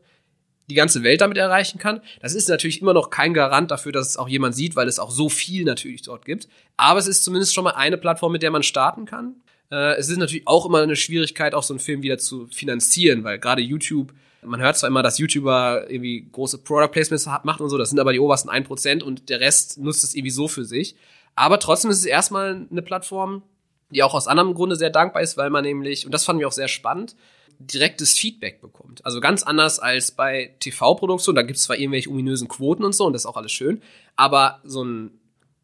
die 0.70 0.74
ganze 0.74 1.02
Welt 1.02 1.20
damit 1.20 1.36
erreichen 1.36 1.78
kann. 1.78 2.00
Das 2.20 2.34
ist 2.34 2.48
natürlich 2.48 2.80
immer 2.80 2.94
noch 2.94 3.10
kein 3.10 3.34
Garant 3.34 3.70
dafür, 3.70 3.92
dass 3.92 4.08
es 4.08 4.16
auch 4.16 4.28
jemand 4.28 4.54
sieht, 4.54 4.76
weil 4.76 4.88
es 4.88 4.98
auch 4.98 5.10
so 5.10 5.28
viel 5.28 5.64
natürlich 5.64 6.02
dort 6.02 6.24
gibt. 6.24 6.48
Aber 6.76 6.98
es 6.98 7.06
ist 7.06 7.24
zumindest 7.24 7.54
schon 7.54 7.64
mal 7.64 7.74
eine 7.74 7.98
Plattform, 7.98 8.32
mit 8.32 8.42
der 8.42 8.50
man 8.50 8.62
starten 8.62 9.04
kann. 9.04 9.36
Äh, 9.70 9.96
es 9.96 10.08
ist 10.08 10.18
natürlich 10.18 10.46
auch 10.46 10.66
immer 10.66 10.82
eine 10.82 10.96
Schwierigkeit, 10.96 11.54
auch 11.54 11.62
so 11.62 11.74
einen 11.74 11.80
Film 11.80 12.02
wieder 12.02 12.18
zu 12.18 12.46
finanzieren, 12.46 13.24
weil 13.24 13.38
gerade 13.38 13.62
YouTube, 13.62 14.12
man 14.42 14.60
hört 14.60 14.76
zwar 14.76 14.88
immer, 14.88 15.02
dass 15.02 15.18
YouTuber 15.18 15.90
irgendwie 15.90 16.28
große 16.30 16.58
Product 16.58 16.92
Placements 16.92 17.26
macht 17.44 17.60
und 17.60 17.68
so, 17.68 17.78
das 17.78 17.90
sind 17.90 18.00
aber 18.00 18.12
die 18.12 18.20
obersten 18.20 18.50
1% 18.50 19.02
und 19.02 19.28
der 19.28 19.40
Rest 19.40 19.78
nutzt 19.78 20.04
es 20.04 20.14
irgendwie 20.14 20.30
so 20.30 20.48
für 20.48 20.64
sich. 20.64 20.96
Aber 21.34 21.58
trotzdem 21.58 21.90
ist 21.90 21.98
es 21.98 22.04
erstmal 22.04 22.66
eine 22.70 22.82
Plattform, 22.82 23.42
die 23.90 24.02
auch 24.02 24.14
aus 24.14 24.28
anderem 24.28 24.54
Grunde 24.54 24.76
sehr 24.76 24.90
dankbar 24.90 25.22
ist, 25.22 25.36
weil 25.36 25.50
man 25.50 25.64
nämlich, 25.64 26.06
und 26.06 26.12
das 26.12 26.24
fanden 26.24 26.40
wir 26.40 26.48
auch 26.48 26.52
sehr 26.52 26.68
spannend, 26.68 27.16
direktes 27.58 28.14
Feedback 28.14 28.60
bekommt. 28.60 29.04
Also 29.04 29.20
ganz 29.20 29.42
anders 29.42 29.78
als 29.78 30.12
bei 30.12 30.54
TV-Produktionen. 30.60 31.36
Da 31.36 31.42
gibt 31.42 31.58
es 31.58 31.64
zwar 31.64 31.78
irgendwelche 31.78 32.10
ominösen 32.10 32.48
Quoten 32.48 32.84
und 32.84 32.94
so, 32.94 33.06
und 33.06 33.12
das 33.12 33.22
ist 33.22 33.26
auch 33.26 33.36
alles 33.36 33.52
schön, 33.52 33.82
aber 34.16 34.60
so 34.64 34.84
ein 34.84 35.18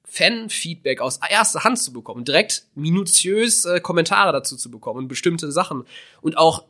Fan-Feedback 0.04 1.00
aus 1.00 1.20
erster 1.28 1.62
Hand 1.62 1.78
zu 1.78 1.92
bekommen, 1.92 2.24
direkt 2.24 2.64
minutiös 2.74 3.64
äh, 3.64 3.80
Kommentare 3.80 4.32
dazu 4.32 4.56
zu 4.56 4.70
bekommen 4.70 4.98
und 4.98 5.08
bestimmte 5.08 5.52
Sachen 5.52 5.84
und 6.20 6.36
auch 6.36 6.64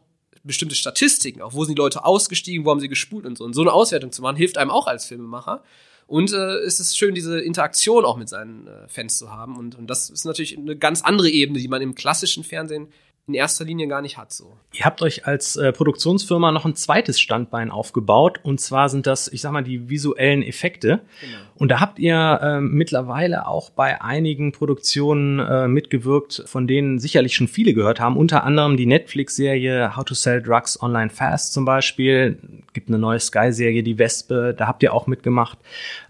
bestimmte 0.44 0.74
Statistiken, 0.74 1.42
auch 1.42 1.54
wo 1.54 1.64
sind 1.64 1.76
die 1.76 1.80
Leute 1.80 2.04
ausgestiegen, 2.04 2.64
wo 2.64 2.70
haben 2.70 2.80
sie 2.80 2.88
gespult 2.88 3.26
und 3.26 3.38
so. 3.38 3.44
Und 3.44 3.54
so 3.54 3.62
eine 3.62 3.72
Auswertung 3.72 4.12
zu 4.12 4.22
machen, 4.22 4.36
hilft 4.36 4.58
einem 4.58 4.70
auch 4.70 4.86
als 4.86 5.06
Filmemacher. 5.06 5.62
Und 6.06 6.32
äh, 6.32 6.56
es 6.58 6.80
ist 6.80 6.98
schön, 6.98 7.14
diese 7.14 7.40
Interaktion 7.40 8.04
auch 8.04 8.16
mit 8.16 8.28
seinen 8.28 8.66
äh, 8.66 8.88
Fans 8.88 9.18
zu 9.18 9.30
haben. 9.30 9.56
Und, 9.56 9.76
und 9.76 9.88
das 9.88 10.10
ist 10.10 10.24
natürlich 10.24 10.58
eine 10.58 10.76
ganz 10.76 11.02
andere 11.02 11.30
Ebene, 11.30 11.60
die 11.60 11.68
man 11.68 11.82
im 11.82 11.94
klassischen 11.94 12.42
Fernsehen 12.42 12.88
in 13.30 13.34
erster 13.34 13.64
Linie 13.64 13.86
gar 13.86 14.02
nicht 14.02 14.18
hat. 14.18 14.32
So. 14.32 14.56
Ihr 14.72 14.84
habt 14.84 15.02
euch 15.02 15.26
als 15.26 15.56
äh, 15.56 15.72
Produktionsfirma 15.72 16.50
noch 16.50 16.64
ein 16.64 16.74
zweites 16.74 17.20
Standbein 17.20 17.70
aufgebaut 17.70 18.40
und 18.42 18.60
zwar 18.60 18.88
sind 18.88 19.06
das, 19.06 19.28
ich 19.28 19.40
sag 19.40 19.52
mal, 19.52 19.62
die 19.62 19.88
visuellen 19.88 20.42
Effekte. 20.42 21.00
Genau. 21.20 21.38
Und 21.54 21.68
da 21.70 21.80
habt 21.80 21.98
ihr 21.98 22.40
äh, 22.42 22.60
mittlerweile 22.60 23.46
auch 23.46 23.70
bei 23.70 24.02
einigen 24.02 24.50
Produktionen 24.50 25.38
äh, 25.38 25.68
mitgewirkt, 25.68 26.42
von 26.46 26.66
denen 26.66 26.98
sicherlich 26.98 27.34
schon 27.36 27.48
viele 27.48 27.72
gehört 27.72 28.00
haben. 28.00 28.16
Unter 28.16 28.44
anderem 28.44 28.76
die 28.76 28.86
Netflix-Serie 28.86 29.96
How 29.96 30.04
to 30.04 30.14
Sell 30.14 30.42
Drugs 30.42 30.82
Online 30.82 31.10
Fast 31.10 31.52
zum 31.52 31.64
Beispiel. 31.64 32.38
Gibt 32.72 32.88
eine 32.88 32.98
neue 32.98 33.20
Sky-Serie, 33.20 33.82
die 33.82 33.98
Wespe. 33.98 34.54
Da 34.56 34.66
habt 34.66 34.82
ihr 34.82 34.92
auch 34.92 35.06
mitgemacht. 35.06 35.58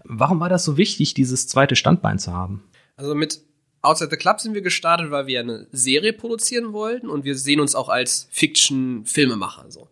Warum 0.03 0.39
war 0.39 0.49
das 0.49 0.65
so 0.65 0.77
wichtig, 0.77 1.13
dieses 1.13 1.47
zweite 1.47 1.75
Standbein 1.75 2.17
zu 2.17 2.33
haben? 2.33 2.63
Also 2.97 3.13
mit 3.13 3.41
Outside 3.81 4.11
the 4.11 4.17
Club 4.17 4.39
sind 4.39 4.53
wir 4.53 4.61
gestartet, 4.61 5.09
weil 5.09 5.25
wir 5.27 5.39
eine 5.39 5.67
Serie 5.71 6.13
produzieren 6.13 6.71
wollten 6.71 7.09
und 7.09 7.23
wir 7.23 7.35
sehen 7.35 7.59
uns 7.59 7.73
auch 7.73 7.89
als 7.89 8.27
Fiction-Filmemacher. 8.31 9.65
So. 9.69 9.87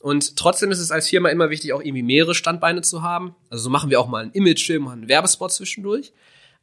Und 0.00 0.36
trotzdem 0.36 0.72
ist 0.72 0.80
es 0.80 0.90
als 0.90 1.08
Firma 1.08 1.28
immer 1.28 1.50
wichtig, 1.50 1.72
auch 1.72 1.80
irgendwie 1.80 2.02
mehrere 2.02 2.34
Standbeine 2.34 2.82
zu 2.82 3.02
haben. 3.02 3.36
Also 3.48 3.64
so 3.64 3.70
machen 3.70 3.90
wir 3.90 4.00
auch 4.00 4.08
mal 4.08 4.24
einen 4.24 4.32
Imagefilm, 4.32 4.88
einen 4.88 5.08
Werbespot 5.08 5.52
zwischendurch. 5.52 6.12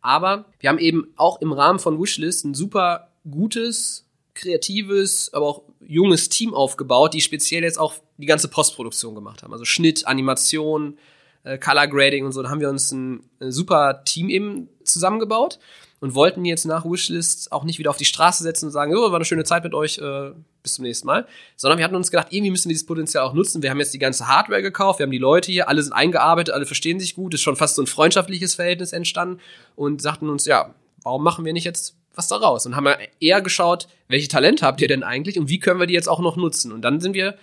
Aber 0.02 0.46
wir 0.60 0.70
haben 0.70 0.80
eben 0.80 1.08
auch 1.16 1.40
im 1.42 1.54
Rahmen 1.54 1.80
von 1.80 2.02
Wishlist 2.02 2.44
ein 2.46 2.54
super 2.54 3.12
gutes, 3.30 4.06
kreatives, 4.34 5.34
aber 5.34 5.46
auch 5.46 5.62
junges 5.80 6.30
Team 6.30 6.54
aufgebaut, 6.54 7.14
die 7.14 7.22
speziell 7.22 7.64
jetzt 7.64 7.80
auch 7.80 7.94
die 8.18 8.26
ganze 8.26 8.50
Postproduktion 8.50 9.16
gemacht 9.16 9.42
haben. 9.42 9.54
Also 9.54 9.66
Schnitt, 9.66 10.06
Animation, 10.06 10.98
äh, 11.44 11.58
Color 11.58 11.88
Grading 11.88 12.26
und 12.26 12.34
so. 12.34 12.44
Da 12.44 12.50
haben 12.50 12.60
wir 12.60 12.70
uns 12.70 12.92
ein 12.92 13.22
super 13.40 14.04
Team 14.04 14.30
eben 14.30 14.68
zusammengebaut 14.84 15.60
und 16.00 16.14
wollten 16.14 16.46
jetzt 16.46 16.66
nach 16.66 16.86
Wishlist 16.86 17.52
auch 17.52 17.64
nicht 17.64 17.80
wieder 17.80 17.90
auf 17.90 17.98
die 17.98 18.06
Straße 18.06 18.44
setzen 18.44 18.66
und 18.66 18.72
sagen, 18.72 18.96
oh, 18.96 19.10
war 19.10 19.16
eine 19.16 19.26
schöne 19.26 19.44
Zeit 19.44 19.64
mit 19.64 19.74
euch, 19.74 19.98
äh, 19.98 20.32
bis 20.62 20.76
zum 20.76 20.84
nächsten 20.84 21.08
Mal, 21.08 21.28
sondern 21.56 21.78
wir 21.78 21.86
hatten 21.86 21.96
uns 21.96 22.12
gedacht, 22.12 22.28
irgendwie 22.32 22.52
müssen 22.52 22.70
wir 22.70 22.74
dieses 22.74 22.86
Potenzial 22.86 23.24
auch 23.24 23.34
nutzen. 23.34 23.64
Wir 23.64 23.70
haben 23.70 23.80
jetzt 23.80 23.94
die 23.94 24.00
ganze 24.00 24.28
Hardware 24.28 24.62
gekauft, 24.62 25.00
wir 25.00 25.06
haben 25.06 25.12
die 25.12 25.18
Leute 25.18 25.52
hier, 25.52 25.70
alle 25.70 25.82
sind 25.82 25.94
eingearbeitet, 25.94 26.54
alle 26.54 26.66
verstehen 26.66 27.00
sich 27.00 27.16
gut, 27.16 27.34
ist 27.34 27.42
schon 27.42 27.56
fast 27.56 27.76
so 27.76 27.82
ein 27.82 27.88
freundschaftliches 27.88 28.56
Verhältnis 28.56 28.94
entstanden 28.94 29.40
und 29.76 30.02
sagten 30.02 30.30
uns, 30.30 30.46
ja, 30.46 30.74
warum 31.04 31.24
machen 31.24 31.46
wir 31.46 31.54
nicht 31.54 31.66
jetzt 31.66 31.96
was 32.14 32.28
daraus? 32.28 32.66
Und 32.66 32.76
haben 32.76 32.88
eher 33.20 33.42
geschaut, 33.42 33.88
welche 34.08 34.28
Talente 34.28 34.66
habt 34.66 34.82
ihr 34.82 34.88
denn 34.88 35.04
eigentlich 35.04 35.40
und 35.40 35.50
wie 35.50 35.60
können 35.60 35.80
wir 35.80 35.88
die 35.88 35.94
jetzt 35.94 36.10
auch 36.10 36.20
noch 36.20 36.36
nutzen? 36.36 36.72
Und 36.72 36.82
dann 36.82 37.00
sind 37.00 37.14
wir 37.14 37.38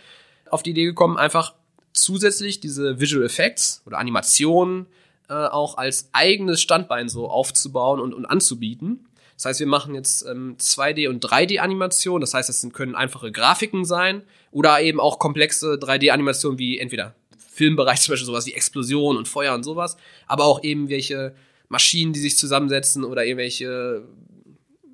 auf 0.51 0.63
die 0.63 0.71
Idee 0.71 0.85
gekommen, 0.85 1.17
einfach 1.17 1.55
zusätzlich 1.93 2.61
diese 2.61 3.01
Visual 3.01 3.25
Effects 3.25 3.83
oder 3.87 3.99
Animationen 3.99 4.87
äh, 5.29 5.35
auch 5.35 5.77
als 5.79 6.11
eigenes 6.13 6.61
Standbein 6.61 7.09
so 7.09 7.29
aufzubauen 7.29 8.01
und, 8.01 8.13
und 8.15 8.27
anzubieten. 8.27 9.07
Das 9.37 9.47
heißt, 9.47 9.61
wir 9.61 9.67
machen 9.67 9.95
jetzt 9.95 10.25
ähm, 10.27 10.57
2D- 10.59 11.09
und 11.09 11.25
3D-Animationen. 11.25 12.21
Das 12.21 12.35
heißt, 12.35 12.49
es 12.49 12.67
können 12.73 12.95
einfache 12.95 13.33
Grafiken 13.33 13.85
sein 13.85 14.23
oder 14.53 14.81
eben 14.81 15.01
auch 15.01 15.19
komplexe 15.19 15.75
3D-Animationen 15.75 16.59
wie 16.59 16.79
entweder 16.79 17.15
Filmbereich, 17.53 18.01
zum 18.03 18.13
Beispiel 18.13 18.27
sowas 18.27 18.47
wie 18.47 18.53
Explosion 18.53 19.17
und 19.17 19.29
Feuer 19.29 19.55
und 19.55 19.65
sowas, 19.65 19.97
aber 20.27 20.45
auch 20.45 20.63
eben 20.63 20.89
welche 20.89 21.35
Maschinen, 21.69 22.13
die 22.13 22.21
sich 22.21 22.37
zusammensetzen 22.37 23.05
oder 23.05 23.25
irgendwelche 23.25 24.05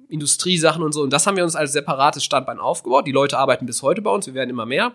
Industriesachen 0.09 0.83
und 0.83 0.93
so. 0.93 1.03
Und 1.03 1.13
das 1.13 1.27
haben 1.27 1.37
wir 1.37 1.45
uns 1.45 1.57
als 1.57 1.73
separates 1.73 2.25
Standbein 2.25 2.59
aufgebaut. 2.59 3.07
Die 3.07 3.13
Leute 3.13 3.39
arbeiten 3.39 3.67
bis 3.67 3.83
heute 3.83 4.03
bei 4.03 4.11
uns, 4.11 4.27
wir 4.27 4.35
werden 4.35 4.51
immer 4.51 4.67
mehr. 4.67 4.93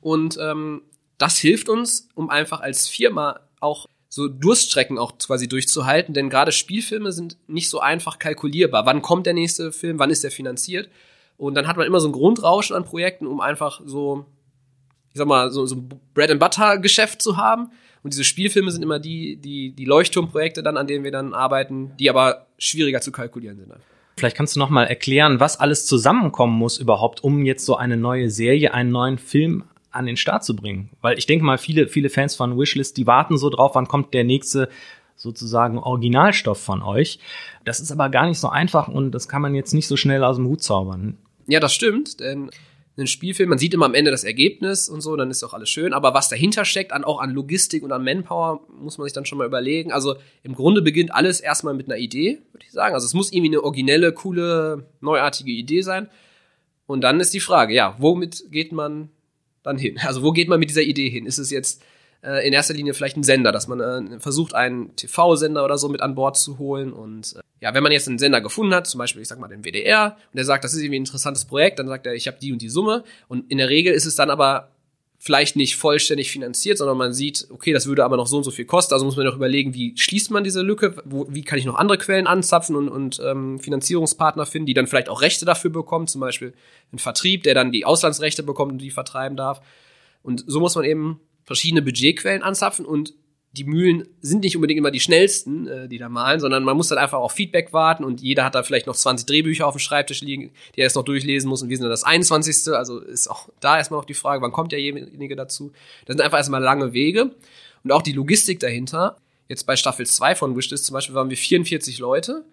Und 0.00 0.38
ähm, 0.40 0.82
das 1.18 1.38
hilft 1.38 1.68
uns, 1.68 2.08
um 2.14 2.30
einfach 2.30 2.60
als 2.60 2.88
Firma 2.88 3.40
auch 3.60 3.86
so 4.16 4.28
Durststrecken 4.28 4.96
auch 4.96 5.18
quasi 5.18 5.46
durchzuhalten, 5.46 6.14
denn 6.14 6.30
gerade 6.30 6.50
Spielfilme 6.50 7.12
sind 7.12 7.36
nicht 7.48 7.68
so 7.68 7.80
einfach 7.80 8.18
kalkulierbar. 8.18 8.86
Wann 8.86 9.02
kommt 9.02 9.26
der 9.26 9.34
nächste 9.34 9.72
Film, 9.72 9.98
wann 9.98 10.08
ist 10.08 10.24
der 10.24 10.30
finanziert? 10.30 10.88
Und 11.36 11.54
dann 11.54 11.66
hat 11.66 11.76
man 11.76 11.86
immer 11.86 12.00
so 12.00 12.08
ein 12.08 12.12
Grundrauschen 12.12 12.74
an 12.74 12.84
Projekten, 12.84 13.26
um 13.26 13.42
einfach 13.42 13.82
so, 13.84 14.24
ich 15.10 15.18
sag 15.18 15.26
mal, 15.26 15.50
so, 15.50 15.66
so 15.66 15.76
ein 15.76 15.90
Bread-and-Butter-Geschäft 16.14 17.20
zu 17.20 17.36
haben. 17.36 17.68
Und 18.02 18.14
diese 18.14 18.24
Spielfilme 18.24 18.70
sind 18.70 18.82
immer 18.82 18.98
die, 18.98 19.36
die, 19.36 19.72
die 19.72 19.84
Leuchtturmprojekte 19.84 20.62
dann, 20.62 20.78
an 20.78 20.86
denen 20.86 21.04
wir 21.04 21.12
dann 21.12 21.34
arbeiten, 21.34 21.92
die 21.98 22.08
aber 22.08 22.46
schwieriger 22.56 23.02
zu 23.02 23.12
kalkulieren 23.12 23.58
sind. 23.58 23.70
Vielleicht 24.16 24.38
kannst 24.38 24.56
du 24.56 24.60
noch 24.60 24.70
mal 24.70 24.84
erklären, 24.84 25.40
was 25.40 25.60
alles 25.60 25.84
zusammenkommen 25.84 26.56
muss 26.56 26.78
überhaupt, 26.78 27.22
um 27.22 27.44
jetzt 27.44 27.66
so 27.66 27.76
eine 27.76 27.98
neue 27.98 28.30
Serie, 28.30 28.72
einen 28.72 28.92
neuen 28.92 29.18
Film 29.18 29.64
an 29.96 30.06
den 30.06 30.16
Start 30.16 30.44
zu 30.44 30.54
bringen. 30.54 30.90
Weil 31.00 31.18
ich 31.18 31.26
denke 31.26 31.44
mal, 31.44 31.58
viele, 31.58 31.88
viele 31.88 32.10
Fans 32.10 32.36
von 32.36 32.58
Wishlist, 32.58 32.96
die 32.96 33.06
warten 33.06 33.38
so 33.38 33.50
drauf, 33.50 33.74
wann 33.74 33.88
kommt 33.88 34.14
der 34.14 34.24
nächste 34.24 34.68
sozusagen 35.16 35.78
Originalstoff 35.78 36.60
von 36.60 36.82
euch. 36.82 37.18
Das 37.64 37.80
ist 37.80 37.90
aber 37.90 38.10
gar 38.10 38.26
nicht 38.26 38.38
so 38.38 38.48
einfach 38.48 38.88
und 38.88 39.12
das 39.12 39.28
kann 39.28 39.42
man 39.42 39.54
jetzt 39.54 39.72
nicht 39.72 39.88
so 39.88 39.96
schnell 39.96 40.22
aus 40.22 40.36
dem 40.36 40.46
Hut 40.46 40.62
zaubern. 40.62 41.16
Ja, 41.46 41.58
das 41.58 41.74
stimmt, 41.74 42.20
denn 42.20 42.50
ein 42.98 43.06
Spielfilm, 43.06 43.50
man 43.50 43.58
sieht 43.58 43.74
immer 43.74 43.84
am 43.86 43.94
Ende 43.94 44.10
das 44.10 44.24
Ergebnis 44.24 44.88
und 44.88 45.02
so, 45.02 45.16
dann 45.16 45.30
ist 45.30 45.44
auch 45.44 45.52
alles 45.52 45.68
schön, 45.68 45.92
aber 45.92 46.14
was 46.14 46.28
dahinter 46.28 46.64
steckt, 46.64 46.92
an, 46.92 47.04
auch 47.04 47.20
an 47.20 47.30
Logistik 47.30 47.82
und 47.82 47.92
an 47.92 48.04
Manpower, 48.04 48.60
muss 48.80 48.96
man 48.96 49.04
sich 49.06 49.12
dann 49.12 49.26
schon 49.26 49.38
mal 49.38 49.46
überlegen. 49.46 49.92
Also 49.92 50.16
im 50.42 50.54
Grunde 50.54 50.80
beginnt 50.80 51.14
alles 51.14 51.40
erstmal 51.40 51.74
mit 51.74 51.86
einer 51.86 51.98
Idee, 51.98 52.38
würde 52.52 52.64
ich 52.64 52.72
sagen. 52.72 52.94
Also 52.94 53.04
es 53.04 53.12
muss 53.12 53.32
irgendwie 53.32 53.50
eine 53.50 53.62
originelle, 53.62 54.12
coole, 54.12 54.86
neuartige 55.00 55.52
Idee 55.52 55.82
sein. 55.82 56.08
Und 56.86 57.02
dann 57.02 57.20
ist 57.20 57.34
die 57.34 57.40
Frage, 57.40 57.74
ja, 57.74 57.96
womit 57.98 58.50
geht 58.50 58.72
man 58.72 59.10
dann 59.66 59.78
hin? 59.78 59.98
Also 60.04 60.22
wo 60.22 60.32
geht 60.32 60.48
man 60.48 60.60
mit 60.60 60.70
dieser 60.70 60.82
Idee 60.82 61.08
hin? 61.10 61.26
Ist 61.26 61.38
es 61.38 61.50
jetzt 61.50 61.82
äh, 62.22 62.46
in 62.46 62.52
erster 62.52 62.74
Linie 62.74 62.94
vielleicht 62.94 63.16
ein 63.16 63.22
Sender, 63.22 63.52
dass 63.52 63.68
man 63.68 63.80
äh, 63.80 64.20
versucht, 64.20 64.54
einen 64.54 64.96
TV-Sender 64.96 65.64
oder 65.64 65.78
so 65.78 65.88
mit 65.88 66.00
an 66.00 66.14
Bord 66.14 66.36
zu 66.36 66.58
holen 66.58 66.92
und 66.92 67.36
äh, 67.36 67.40
ja, 67.60 67.72
wenn 67.74 67.82
man 67.82 67.92
jetzt 67.92 68.06
einen 68.08 68.18
Sender 68.18 68.40
gefunden 68.40 68.74
hat, 68.74 68.86
zum 68.86 68.98
Beispiel, 68.98 69.22
ich 69.22 69.28
sag 69.28 69.38
mal, 69.38 69.48
den 69.48 69.64
WDR, 69.64 70.16
und 70.32 70.36
der 70.36 70.44
sagt, 70.44 70.62
das 70.62 70.74
ist 70.74 70.80
irgendwie 70.80 70.98
ein 70.98 71.02
interessantes 71.02 71.46
Projekt, 71.46 71.78
dann 71.78 71.88
sagt 71.88 72.06
er, 72.06 72.14
ich 72.14 72.26
habe 72.26 72.38
die 72.40 72.52
und 72.52 72.60
die 72.60 72.68
Summe. 72.68 73.02
Und 73.28 73.50
in 73.50 73.58
der 73.58 73.70
Regel 73.70 73.94
ist 73.94 74.04
es 74.04 74.14
dann 74.14 74.28
aber 74.28 74.68
vielleicht 75.26 75.56
nicht 75.56 75.74
vollständig 75.74 76.30
finanziert, 76.30 76.78
sondern 76.78 76.96
man 76.96 77.12
sieht, 77.12 77.48
okay, 77.50 77.72
das 77.72 77.86
würde 77.86 78.04
aber 78.04 78.16
noch 78.16 78.28
so 78.28 78.36
und 78.36 78.44
so 78.44 78.52
viel 78.52 78.64
kosten. 78.64 78.94
Also 78.94 79.04
muss 79.04 79.16
man 79.16 79.26
noch 79.26 79.34
überlegen, 79.34 79.74
wie 79.74 79.92
schließt 79.96 80.30
man 80.30 80.44
diese 80.44 80.62
Lücke, 80.62 80.94
wo, 81.04 81.26
wie 81.28 81.42
kann 81.42 81.58
ich 81.58 81.64
noch 81.64 81.74
andere 81.74 81.98
Quellen 81.98 82.28
anzapfen 82.28 82.76
und, 82.76 82.88
und 82.88 83.20
ähm, 83.24 83.58
Finanzierungspartner 83.58 84.46
finden, 84.46 84.66
die 84.66 84.74
dann 84.74 84.86
vielleicht 84.86 85.08
auch 85.08 85.22
Rechte 85.22 85.44
dafür 85.44 85.72
bekommen, 85.72 86.06
zum 86.06 86.20
Beispiel 86.20 86.54
ein 86.92 87.00
Vertrieb, 87.00 87.42
der 87.42 87.54
dann 87.54 87.72
die 87.72 87.84
Auslandsrechte 87.84 88.44
bekommt 88.44 88.70
und 88.70 88.78
die 88.78 88.92
vertreiben 88.92 89.36
darf. 89.36 89.62
Und 90.22 90.44
so 90.46 90.60
muss 90.60 90.76
man 90.76 90.84
eben 90.84 91.20
verschiedene 91.42 91.82
Budgetquellen 91.82 92.44
anzapfen 92.44 92.86
und 92.86 93.12
die 93.56 93.64
Mühlen 93.64 94.06
sind 94.20 94.44
nicht 94.44 94.56
unbedingt 94.56 94.78
immer 94.78 94.90
die 94.90 95.00
schnellsten, 95.00 95.66
äh, 95.66 95.88
die 95.88 95.98
da 95.98 96.08
malen, 96.08 96.40
sondern 96.40 96.62
man 96.64 96.76
muss 96.76 96.88
dann 96.88 96.98
einfach 96.98 97.18
auf 97.18 97.32
Feedback 97.32 97.72
warten 97.72 98.04
und 98.04 98.20
jeder 98.20 98.44
hat 98.44 98.54
da 98.54 98.62
vielleicht 98.62 98.86
noch 98.86 98.94
20 98.94 99.26
Drehbücher 99.26 99.66
auf 99.66 99.74
dem 99.74 99.78
Schreibtisch 99.78 100.20
liegen, 100.20 100.50
die 100.74 100.80
er 100.80 100.84
erst 100.84 100.96
noch 100.96 101.04
durchlesen 101.04 101.48
muss 101.48 101.62
und 101.62 101.68
wir 101.68 101.76
sind 101.76 101.84
dann 101.84 101.90
das 101.90 102.04
21. 102.04 102.74
Also 102.74 103.00
ist 103.00 103.28
auch 103.28 103.48
da 103.60 103.78
erstmal 103.78 104.00
noch 104.00 104.04
die 104.04 104.14
Frage, 104.14 104.42
wann 104.42 104.52
kommt 104.52 104.72
derjenige 104.72 105.36
dazu? 105.36 105.72
Das 106.04 106.14
sind 106.14 106.20
einfach 106.20 106.38
erstmal 106.38 106.62
lange 106.62 106.92
Wege 106.92 107.30
und 107.82 107.92
auch 107.92 108.02
die 108.02 108.12
Logistik 108.12 108.60
dahinter. 108.60 109.16
Jetzt 109.48 109.64
bei 109.64 109.76
Staffel 109.76 110.06
2 110.06 110.34
von 110.34 110.56
Wishlist 110.56 110.84
zum 110.84 110.94
Beispiel 110.94 111.14
waren 111.14 111.30
wir 111.30 111.36
44 111.36 111.98
Leute 111.98 112.44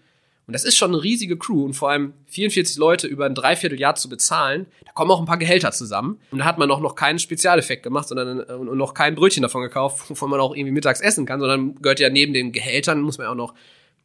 und 0.45 0.53
das 0.53 0.65
ist 0.65 0.75
schon 0.75 0.93
eine 0.93 1.01
riesige 1.01 1.37
Crew 1.37 1.63
und 1.63 1.73
vor 1.73 1.89
allem 1.89 2.13
44 2.27 2.77
Leute 2.77 3.07
über 3.07 3.25
ein 3.25 3.33
Dreivierteljahr 3.33 3.95
zu 3.95 4.09
bezahlen, 4.09 4.65
da 4.85 4.91
kommen 4.91 5.09
auch 5.11 5.19
ein 5.19 5.25
paar 5.25 5.37
Gehälter 5.37 5.71
zusammen. 5.71 6.19
Und 6.31 6.39
da 6.39 6.45
hat 6.45 6.57
man 6.57 6.69
auch 6.69 6.81
noch 6.81 6.95
keinen 6.95 7.17
Spezialeffekt 7.17 7.83
gemacht, 7.83 8.09
sondern 8.09 8.41
äh, 8.41 8.53
und 8.53 8.77
noch 8.77 8.93
kein 8.93 9.15
Brötchen 9.15 9.41
davon 9.41 9.61
gekauft, 9.61 10.09
wovon 10.09 10.29
man 10.29 10.41
auch 10.41 10.53
irgendwie 10.53 10.73
mittags 10.73 10.99
essen 10.99 11.25
kann, 11.25 11.39
sondern 11.39 11.75
gehört 11.75 11.99
ja 11.99 12.09
neben 12.09 12.33
den 12.33 12.51
Gehältern, 12.51 13.01
muss 13.01 13.17
man 13.17 13.25
ja 13.25 13.31
auch 13.31 13.35
noch, 13.35 13.53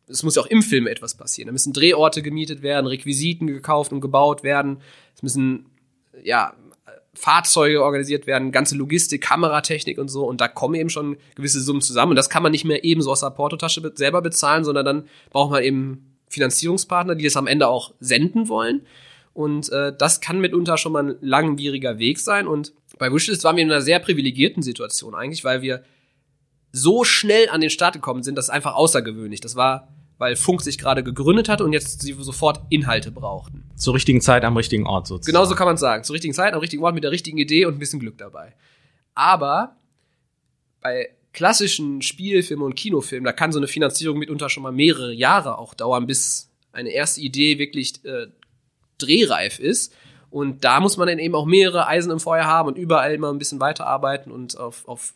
es 0.06 0.22
muss 0.22 0.36
ja 0.36 0.42
auch 0.42 0.46
im 0.46 0.62
Film 0.62 0.86
etwas 0.86 1.16
passieren. 1.16 1.48
Da 1.48 1.52
müssen 1.52 1.72
Drehorte 1.72 2.22
gemietet 2.22 2.62
werden, 2.62 2.86
Requisiten 2.86 3.48
gekauft 3.48 3.92
und 3.92 4.00
gebaut 4.00 4.42
werden. 4.42 4.80
Es 5.14 5.22
müssen, 5.22 5.66
ja, 6.22 6.54
Fahrzeuge 7.14 7.82
organisiert 7.82 8.28
werden, 8.28 8.52
ganze 8.52 8.76
Logistik, 8.76 9.22
Kameratechnik 9.22 9.98
und 9.98 10.06
so. 10.06 10.24
Und 10.24 10.40
da 10.40 10.46
kommen 10.46 10.76
eben 10.76 10.88
schon 10.88 11.16
gewisse 11.34 11.60
Summen 11.60 11.80
zusammen. 11.80 12.10
Und 12.10 12.16
das 12.16 12.30
kann 12.30 12.44
man 12.44 12.52
nicht 12.52 12.64
mehr 12.64 12.84
eben 12.84 13.02
so 13.02 13.10
aus 13.10 13.20
der 13.20 13.30
Portotasche 13.30 13.92
selber 13.96 14.22
bezahlen, 14.22 14.62
sondern 14.62 14.86
dann 14.86 15.08
braucht 15.30 15.50
man 15.50 15.64
eben 15.64 16.07
Finanzierungspartner, 16.28 17.14
die 17.14 17.24
das 17.24 17.36
am 17.36 17.46
Ende 17.46 17.68
auch 17.68 17.94
senden 18.00 18.48
wollen. 18.48 18.86
Und 19.32 19.70
äh, 19.70 19.92
das 19.96 20.20
kann 20.20 20.40
mitunter 20.40 20.78
schon 20.78 20.92
mal 20.92 21.10
ein 21.10 21.16
langwieriger 21.20 21.98
Weg 21.98 22.18
sein. 22.18 22.46
Und 22.48 22.72
bei 22.98 23.12
Wishlist 23.12 23.44
waren 23.44 23.56
wir 23.56 23.62
in 23.62 23.70
einer 23.70 23.82
sehr 23.82 24.00
privilegierten 24.00 24.62
Situation 24.62 25.14
eigentlich, 25.14 25.44
weil 25.44 25.62
wir 25.62 25.84
so 26.72 27.04
schnell 27.04 27.48
an 27.48 27.60
den 27.60 27.70
Start 27.70 27.94
gekommen 27.94 28.22
sind, 28.22 28.36
das 28.36 28.46
ist 28.46 28.50
einfach 28.50 28.74
außergewöhnlich. 28.74 29.40
Das 29.40 29.56
war, 29.56 29.88
weil 30.18 30.36
Funk 30.36 30.62
sich 30.62 30.78
gerade 30.78 31.02
gegründet 31.02 31.48
hat 31.48 31.60
und 31.60 31.72
jetzt 31.72 32.02
sie 32.02 32.14
sofort 32.18 32.62
Inhalte 32.68 33.10
brauchten. 33.10 33.70
Zur 33.76 33.94
richtigen 33.94 34.20
Zeit 34.20 34.44
am 34.44 34.56
richtigen 34.56 34.86
Ort 34.86 35.06
sozusagen. 35.06 35.34
Genauso 35.34 35.54
kann 35.54 35.66
man 35.66 35.76
sagen. 35.76 36.04
Zur 36.04 36.14
richtigen 36.14 36.34
Zeit 36.34 36.52
am 36.52 36.60
richtigen 36.60 36.82
Ort 36.82 36.94
mit 36.94 37.04
der 37.04 37.10
richtigen 37.10 37.38
Idee 37.38 37.64
und 37.64 37.74
ein 37.74 37.78
bisschen 37.78 38.00
Glück 38.00 38.18
dabei. 38.18 38.54
Aber 39.14 39.76
bei 40.80 41.10
klassischen 41.38 42.02
Spielfilmen 42.02 42.66
und 42.66 42.74
Kinofilmen, 42.74 43.24
da 43.24 43.32
kann 43.32 43.52
so 43.52 43.60
eine 43.60 43.68
Finanzierung 43.68 44.18
mitunter 44.18 44.48
schon 44.48 44.64
mal 44.64 44.72
mehrere 44.72 45.12
Jahre 45.12 45.58
auch 45.58 45.72
dauern, 45.72 46.04
bis 46.04 46.50
eine 46.72 46.90
erste 46.90 47.20
Idee 47.20 47.60
wirklich 47.60 48.04
äh, 48.04 48.26
drehreif 48.98 49.60
ist. 49.60 49.94
Und 50.30 50.64
da 50.64 50.80
muss 50.80 50.96
man 50.96 51.06
dann 51.06 51.20
eben 51.20 51.36
auch 51.36 51.46
mehrere 51.46 51.86
Eisen 51.86 52.10
im 52.10 52.18
Feuer 52.18 52.44
haben 52.44 52.66
und 52.66 52.76
überall 52.76 53.14
immer 53.14 53.32
ein 53.32 53.38
bisschen 53.38 53.60
weiterarbeiten 53.60 54.32
und 54.32 54.58
auf, 54.58 54.88
auf 54.88 55.14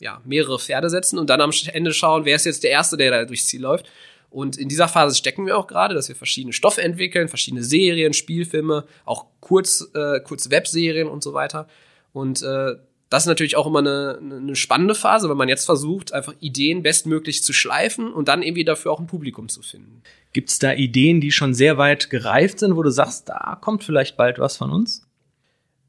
ja, 0.00 0.22
mehrere 0.24 0.60
Pferde 0.60 0.90
setzen 0.90 1.18
und 1.18 1.28
dann 1.28 1.40
am 1.40 1.50
Ende 1.72 1.92
schauen, 1.92 2.24
wer 2.24 2.36
ist 2.36 2.46
jetzt 2.46 2.62
der 2.62 2.70
Erste, 2.70 2.96
der 2.96 3.10
da 3.10 3.24
durchs 3.24 3.48
Ziel 3.48 3.62
läuft. 3.62 3.90
Und 4.30 4.56
in 4.56 4.68
dieser 4.68 4.86
Phase 4.86 5.16
stecken 5.16 5.44
wir 5.44 5.58
auch 5.58 5.66
gerade, 5.66 5.96
dass 5.96 6.06
wir 6.06 6.14
verschiedene 6.14 6.52
Stoffe 6.52 6.82
entwickeln, 6.82 7.26
verschiedene 7.26 7.64
Serien, 7.64 8.12
Spielfilme, 8.12 8.84
auch 9.04 9.26
Kurz, 9.40 9.90
äh, 9.92 10.20
kurze 10.20 10.52
Webserien 10.52 11.08
und 11.08 11.24
so 11.24 11.34
weiter. 11.34 11.66
Und 12.12 12.42
äh, 12.42 12.76
das 13.14 13.22
ist 13.22 13.28
natürlich 13.28 13.56
auch 13.56 13.68
immer 13.68 13.78
eine, 13.78 14.18
eine 14.20 14.56
spannende 14.56 14.96
Phase, 14.96 15.30
wenn 15.30 15.36
man 15.36 15.48
jetzt 15.48 15.66
versucht, 15.66 16.12
einfach 16.12 16.34
Ideen 16.40 16.82
bestmöglich 16.82 17.44
zu 17.44 17.52
schleifen 17.52 18.12
und 18.12 18.26
dann 18.26 18.42
irgendwie 18.42 18.64
dafür 18.64 18.90
auch 18.90 18.98
ein 18.98 19.06
Publikum 19.06 19.48
zu 19.48 19.62
finden. 19.62 20.02
Gibt 20.32 20.50
es 20.50 20.58
da 20.58 20.72
Ideen, 20.72 21.20
die 21.20 21.30
schon 21.30 21.54
sehr 21.54 21.78
weit 21.78 22.10
gereift 22.10 22.58
sind, 22.58 22.74
wo 22.74 22.82
du 22.82 22.90
sagst, 22.90 23.28
da 23.28 23.56
kommt 23.60 23.84
vielleicht 23.84 24.16
bald 24.16 24.40
was 24.40 24.56
von 24.56 24.72
uns? 24.72 25.06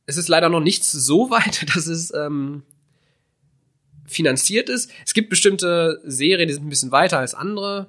Es 0.05 0.17
ist 0.17 0.27
leider 0.27 0.49
noch 0.49 0.59
nichts 0.59 0.91
so 0.91 1.31
weit, 1.31 1.65
dass 1.75 1.87
es 1.87 2.13
ähm, 2.13 2.61
finanziert 4.05 4.69
ist. 4.69 4.91
Es 5.03 5.15
gibt 5.15 5.31
bestimmte 5.31 6.01
Serien, 6.03 6.47
die 6.47 6.53
sind 6.53 6.67
ein 6.67 6.69
bisschen 6.69 6.91
weiter 6.91 7.17
als 7.17 7.33
andere 7.33 7.87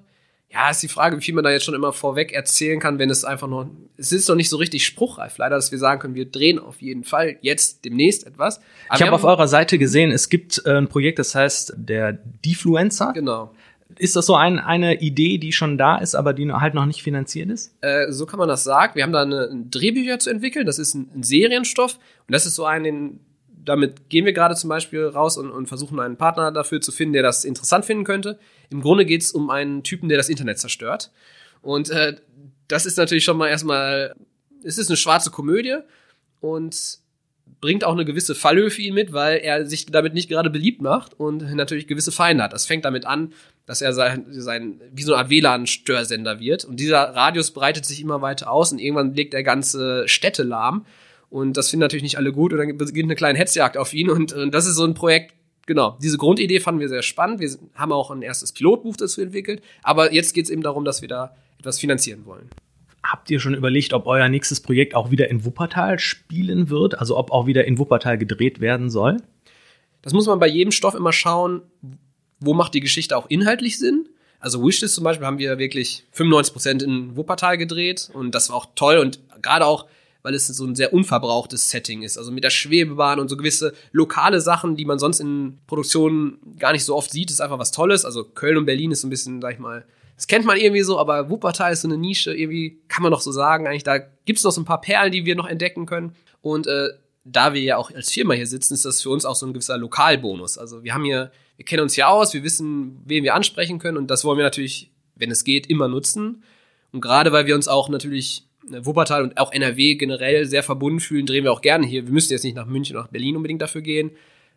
ja, 0.51 0.71
ist 0.71 0.83
die 0.83 0.89
Frage, 0.89 1.17
wie 1.17 1.23
viel 1.23 1.35
man 1.35 1.45
da 1.45 1.51
jetzt 1.51 1.65
schon 1.65 1.75
immer 1.75 1.93
vorweg 1.93 2.33
erzählen 2.33 2.79
kann, 2.79 2.99
wenn 2.99 3.11
es 3.11 3.25
einfach 3.25 3.49
noch, 3.49 3.67
es 3.97 4.13
ist 4.13 4.29
noch 4.29 4.37
nicht 4.37 4.49
so 4.49 4.57
richtig 4.57 4.87
spruchreif, 4.87 5.39
leider, 5.39 5.57
dass 5.57 5.73
wir 5.73 5.79
sagen 5.79 6.01
können, 6.01 6.15
wir 6.15 6.27
drehen 6.27 6.59
auf 6.59 6.81
jeden 6.81 7.05
Fall 7.05 7.37
jetzt 7.41 7.85
demnächst 7.85 8.27
etwas. 8.27 8.61
Aber 8.89 8.97
ich 8.97 9.03
habe 9.03 9.13
auf 9.15 9.25
eurer 9.25 9.49
Seite 9.49 9.79
gesehen, 9.79 10.13
es 10.13 10.29
gibt 10.29 10.63
äh, 10.65 10.77
ein 10.77 10.89
Projekt, 10.89 11.19
das 11.19 11.35
heißt 11.35 11.75
der 11.77 12.13
Defluencer. 12.13 13.13
Genau. 13.13 13.53
Ist 13.99 14.17
das 14.17 14.27
so 14.27 14.35
ein, 14.35 14.59
eine 14.59 15.01
Idee, 15.01 15.39
die 15.39 15.53
schon 15.53 15.79
da 15.79 15.99
ist, 15.99 16.15
aber 16.15 16.33
die 16.33 16.51
halt 16.53 16.75
noch 16.75 16.87
nicht 16.87 17.03
finanziert 17.03 17.51
ist? 17.51 17.75
Äh, 17.81 18.11
so 18.11 18.27
kann 18.27 18.39
man 18.39 18.49
das 18.49 18.65
sagen. 18.65 18.95
Wir 18.95 19.05
haben 19.05 19.13
da 19.13 19.23
eine, 19.23 19.49
ein 19.51 19.71
Drehbücher 19.71 20.19
zu 20.19 20.31
entwickeln. 20.31 20.67
Das 20.67 20.79
ist 20.79 20.95
ein, 20.95 21.09
ein 21.15 21.23
Serienstoff. 21.23 21.95
Und 22.27 22.33
das 22.33 22.47
ist 22.47 22.57
so 22.57 22.65
ein, 22.65 22.85
den 22.85 23.21
damit 23.67 24.09
gehen 24.09 24.25
wir 24.25 24.33
gerade 24.33 24.55
zum 24.55 24.69
Beispiel 24.69 25.05
raus 25.07 25.37
und, 25.37 25.51
und, 25.51 25.67
versuchen 25.67 26.01
einen 26.01 26.17
Partner 26.17 26.51
dafür 26.51 26.81
zu 26.81 26.93
finden, 26.93 27.13
der 27.13 27.23
das 27.23 27.45
interessant 27.45 27.85
finden 27.85 28.05
könnte. 28.05 28.39
Im 28.71 28.81
Grunde 28.81 29.05
geht 29.05 29.23
es 29.23 29.33
um 29.33 29.51
einen 29.51 29.83
Typen, 29.83 30.09
der 30.09 30.17
das 30.17 30.31
Internet 30.31 30.59
zerstört. 30.59 31.11
Und 31.63 31.91
äh, 31.91 32.17
das 32.69 32.87
ist 32.87 32.97
natürlich 32.97 33.25
schon 33.25 33.37
mal 33.37 33.49
erstmal, 33.49 34.15
es 34.65 34.79
ist 34.79 34.89
eine 34.89 34.97
schwarze 34.97 35.31
Komödie, 35.31 35.77
und 36.41 36.99
bringt 37.61 37.85
auch 37.85 37.93
eine 37.93 38.05
gewisse 38.05 38.35
Fallhöhe 38.35 38.71
für 38.71 38.83
ihn 38.83 38.95
mit, 38.95 39.13
weil 39.13 39.39
er 39.39 39.67
sich 39.67 39.87
damit 39.87 40.15
nicht 40.15 40.29
gerade 40.29 40.51
beliebt 40.51 40.83
macht 40.83 41.19
und 41.19 41.55
natürlich 41.55 41.87
gewisse 41.87 42.13
Feinde 42.13 42.45
hat. 42.45 42.53
Das 42.53 42.67
fängt 42.67 42.85
damit 42.85 43.07
an, 43.07 43.33
dass 43.65 43.81
er 43.81 43.93
sein, 43.93 44.27
sein 44.31 44.81
wie 44.93 45.03
so 45.03 45.15
eine 45.15 45.23
Art 45.23 45.31
WLAN-Störsender 45.31 46.39
wird. 46.39 46.65
Und 46.65 46.79
dieser 46.79 46.99
Radius 46.99 47.53
breitet 47.53 47.87
sich 47.87 48.01
immer 48.01 48.21
weiter 48.21 48.51
aus 48.51 48.73
und 48.73 48.79
irgendwann 48.79 49.15
legt 49.15 49.33
er 49.33 49.43
ganze 49.43 50.07
Städte 50.07 50.43
lahm. 50.43 50.85
Und 51.31 51.57
das 51.57 51.71
finden 51.71 51.83
natürlich 51.83 52.03
nicht 52.03 52.19
alle 52.19 52.33
gut 52.33 52.53
und 52.53 52.59
dann 52.59 52.77
beginnt 52.77 53.07
eine 53.07 53.17
kleine 53.17 53.39
Hetzjagd 53.39 53.77
auf 53.77 53.93
ihn. 53.93 54.11
Und, 54.11 54.33
und 54.33 54.55
das 54.55 54.67
ist 54.67 54.77
so 54.77 54.85
ein 54.85 54.95
Projekt, 54.95 55.35
genau, 55.67 55.99
diese 56.01 56.19
Grundidee 56.19 56.61
fanden 56.61 56.81
wir 56.81 56.89
sehr 56.89 57.03
spannend. 57.03 57.41
Wir 57.41 57.51
haben 57.75 57.93
auch 57.93 58.11
ein 58.11 58.23
erstes 58.23 58.53
Pilotbuch 58.53 58.97
dazu 58.97 59.21
entwickelt. 59.21 59.63
Aber 59.83 60.13
jetzt 60.13 60.35
geht 60.35 60.45
es 60.45 60.51
eben 60.51 60.63
darum, 60.63 60.85
dass 60.85 61.03
wir 61.03 61.09
da 61.09 61.35
etwas 61.59 61.81
finanzieren 61.81 62.25
wollen. 62.27 62.51
Habt 63.03 63.31
ihr 63.31 63.39
schon 63.39 63.55
überlegt, 63.55 63.93
ob 63.93 64.07
euer 64.07 64.29
nächstes 64.29 64.61
Projekt 64.61 64.95
auch 64.95 65.11
wieder 65.11 65.29
in 65.29 65.45
Wuppertal 65.45 65.99
spielen 65.99 66.71
wird? 66.71 66.99
Also 66.99 67.17
ob 67.17 67.31
auch 67.31 67.47
wieder 67.47 67.65
in 67.65 67.79
Wuppertal 67.79 68.19
gedreht 68.19 68.61
werden 68.61 68.91
soll? 68.91 69.19
Das 70.03 70.13
muss 70.13 70.27
man 70.27 70.39
bei 70.39 70.49
jedem 70.49 70.73
Stoff 70.73 70.95
immer 70.95 71.13
schauen, 71.13 71.63
wo 72.41 72.55
macht 72.55 72.75
die 72.75 72.81
Geschichte 72.81 73.17
auch 73.17 73.27
inhaltlich 73.29 73.79
Sinn. 73.79 74.09
Also 74.39 74.65
Wishlist 74.65 74.95
zum 74.95 75.05
Beispiel 75.05 75.27
haben 75.27 75.39
wir 75.39 75.59
wirklich 75.59 76.05
95% 76.15 76.85
in 76.85 77.17
Wuppertal 77.17 77.59
gedreht 77.59 78.11
und 78.13 78.35
das 78.35 78.51
war 78.51 78.57
auch 78.57 78.67
toll 78.75 78.99
und 78.99 79.19
gerade 79.43 79.67
auch, 79.67 79.87
weil 80.27 80.35
es 80.35 80.49
so 80.49 80.67
ein 80.67 80.75
sehr 80.75 80.93
unverbrauchtes 80.93 81.71
Setting 81.71 82.03
ist. 82.03 82.19
Also 82.19 82.33
mit 82.33 82.43
der 82.43 82.51
Schwebebahn 82.51 83.21
und 83.21 83.29
so 83.29 83.37
gewisse 83.37 83.73
lokale 83.93 84.41
Sachen, 84.41 84.75
die 84.75 84.85
man 84.85 84.99
sonst 84.99 85.21
in 85.21 85.59
Produktionen 85.69 86.39
gar 86.59 86.73
nicht 86.73 86.85
so 86.85 86.97
oft 86.97 87.13
sieht, 87.13 87.31
ist 87.31 87.41
einfach 87.41 87.61
was 87.61 87.71
Tolles. 87.71 88.05
Also 88.05 88.25
Köln 88.25 88.57
und 88.57 88.67
Berlin 88.67 88.91
ist 88.91 89.03
so 89.03 89.07
ein 89.07 89.11
bisschen, 89.11 89.41
sag 89.41 89.53
ich 89.53 89.61
mal, 89.61 89.85
das 90.17 90.27
kennt 90.27 90.45
man 90.45 90.57
irgendwie 90.57 90.83
so, 90.83 90.99
aber 90.99 91.31
Wuppertal 91.31 91.73
ist 91.73 91.83
so 91.83 91.87
eine 91.89 91.97
Nische, 91.97 92.35
irgendwie 92.35 92.81
kann 92.89 93.05
man 93.05 93.13
doch 93.13 93.21
so 93.21 93.31
sagen. 93.31 93.69
Eigentlich, 93.69 93.85
da 93.85 93.99
gibt's 94.25 94.43
noch 94.43 94.51
so 94.51 94.61
ein 94.61 94.65
paar 94.65 94.81
Perlen, 94.81 95.13
die 95.13 95.25
wir 95.27 95.37
noch 95.37 95.47
entdecken 95.47 95.87
können. 95.87 96.17
Und 96.43 96.67
äh, 96.67 96.89
da 97.23 97.55
wir 97.55 97.63
ja 97.63 97.77
auch 97.77 97.93
als 97.93 98.11
Firma 98.11 98.35
hier 98.35 98.49
sitzen, 98.49 98.75
ist 98.75 98.85
das 98.85 99.03
für 99.03 99.11
uns 99.11 99.25
auch 99.25 99.37
so 99.37 99.47
ein 99.47 99.53
gewisser 99.53 99.79
Lokalbonus. 99.79 100.59
Also 100.59 100.83
wir 100.83 100.93
haben 100.93 101.05
hier, 101.05 101.31
wir 101.57 101.65
kennen 101.65 101.83
uns 101.83 101.95
ja 101.95 102.09
aus, 102.09 102.35
wir 102.35 102.43
wissen, 102.43 103.01
wen 103.05 103.23
wir 103.23 103.37
ansprechen 103.37 103.79
können 103.79 103.97
und 103.97 104.11
das 104.11 104.25
wollen 104.25 104.39
wir 104.39 104.45
natürlich, 104.45 104.91
wenn 105.15 105.31
es 105.31 105.45
geht, 105.45 105.69
immer 105.69 105.87
nutzen. 105.87 106.43
Und 106.91 107.01
gerade 107.01 107.31
weil 107.31 107.47
wir 107.47 107.55
uns 107.55 107.69
auch 107.69 107.89
natürlich 107.89 108.46
Wuppertal 108.69 109.23
und 109.23 109.39
auch 109.39 109.53
NRW 109.53 109.95
generell 109.95 110.47
sehr 110.47 110.63
verbunden 110.63 111.01
fühlen, 111.01 111.27
drehen 111.27 111.45
wir 111.45 111.53
auch 111.53 111.61
gerne 111.61 111.87
hier. 111.87 112.07
Wir 112.07 112.13
müssen 112.13 112.33
jetzt 112.33 112.45
nicht 112.45 112.57
nach 112.57 112.67
München, 112.67 112.97
nach 112.97 113.09
Berlin 113.09 113.37
unbedingt 113.37 113.63
dafür 113.63 113.81
gehen, 113.81 114.11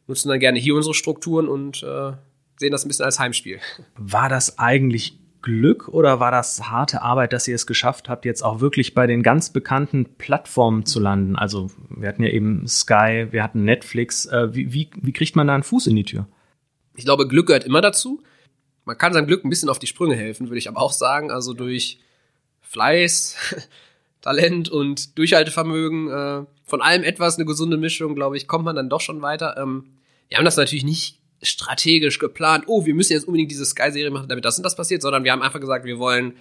nutzen 0.08 0.30
dann 0.30 0.40
gerne 0.40 0.60
hier 0.60 0.76
unsere 0.76 0.94
Strukturen 0.94 1.48
und 1.48 1.84
äh, 1.84 2.14
sehen 2.58 2.72
das 2.72 2.86
ein 2.86 2.88
bisschen 2.88 3.06
als 3.06 3.20
Heimspiel. 3.20 3.60
War 3.98 4.30
das 4.30 4.58
eigentlich 4.60 5.18
Glück 5.42 5.88
oder 5.88 6.20
war 6.20 6.32
das 6.32 6.70
harte 6.70 7.02
Arbeit, 7.02 7.32
dass 7.32 7.48
ihr 7.48 7.56
es 7.56 7.66
geschafft 7.66 8.10
habt, 8.10 8.26
jetzt 8.26 8.42
auch 8.42 8.60
wirklich 8.60 8.94
bei 8.94 9.08
den 9.08 9.24
ganz 9.24 9.52
bekannten 9.52 10.06
Plattformen 10.18 10.86
zu 10.86 11.00
landen? 11.00 11.36
Also 11.36 11.72
wir 11.90 12.10
hatten 12.10 12.24
ja 12.24 12.30
eben 12.30 12.68
Sky, 12.68 13.28
wir 13.32 13.44
hatten 13.44 13.64
Netflix. 13.64 14.26
Äh, 14.26 14.54
wie, 14.54 14.74
wie, 14.74 14.90
wie 14.96 15.14
kriegt 15.14 15.36
man 15.36 15.48
da 15.48 15.54
einen 15.54 15.64
Fuß 15.64 15.88
in 15.88 15.96
die 15.96 16.04
Tür? 16.04 16.28
Ich 16.96 17.06
glaube, 17.06 17.28
Glück 17.28 17.48
gehört 17.48 17.64
immer 17.64 17.82
dazu. 17.82 18.22
Man 18.84 18.98
kann 18.98 19.14
seinem 19.14 19.28
Glück 19.28 19.46
ein 19.46 19.50
bisschen 19.50 19.70
auf 19.70 19.80
die 19.80 19.88
Sprünge 19.88 20.16
helfen, 20.16 20.50
würde 20.50 20.58
ich 20.58 20.68
aber 20.68 20.82
auch 20.82 20.92
sagen. 20.92 21.32
Also 21.32 21.54
durch 21.54 22.00
Fleiß, 22.62 23.36
Talent 24.22 24.70
und 24.70 25.18
Durchhaltevermögen, 25.18 26.10
äh, 26.10 26.46
von 26.66 26.82
allem 26.82 27.04
etwas, 27.04 27.38
eine 27.38 27.46
gesunde 27.46 27.78
Mischung, 27.78 28.16
glaube 28.16 28.38
ich, 28.38 28.48
kommt 28.48 28.66
man 28.66 28.76
dann 28.76 28.90
doch 28.90 29.02
schon 29.02 29.22
weiter. 29.22 29.58
Ähm, 29.58 29.86
wir 30.28 30.38
haben 30.38 30.46
das 30.46 30.58
natürlich 30.58 30.84
nicht 30.84 31.20
strategisch 31.42 32.20
geplant, 32.20 32.66
oh, 32.68 32.86
wir 32.86 32.94
müssen 32.94 33.14
jetzt 33.14 33.26
unbedingt 33.26 33.52
diese 33.52 33.66
Sky-Serie 33.66 34.12
machen, 34.12 34.28
damit 34.28 34.44
das 34.44 34.58
und 34.58 34.64
das 34.64 34.76
passiert, 34.76 35.02
sondern 35.02 35.24
wir 35.24 35.32
haben 35.32 35.42
einfach 35.42 35.62
gesagt, 35.62 35.86
wir 35.86 36.00
wollen 36.00 36.34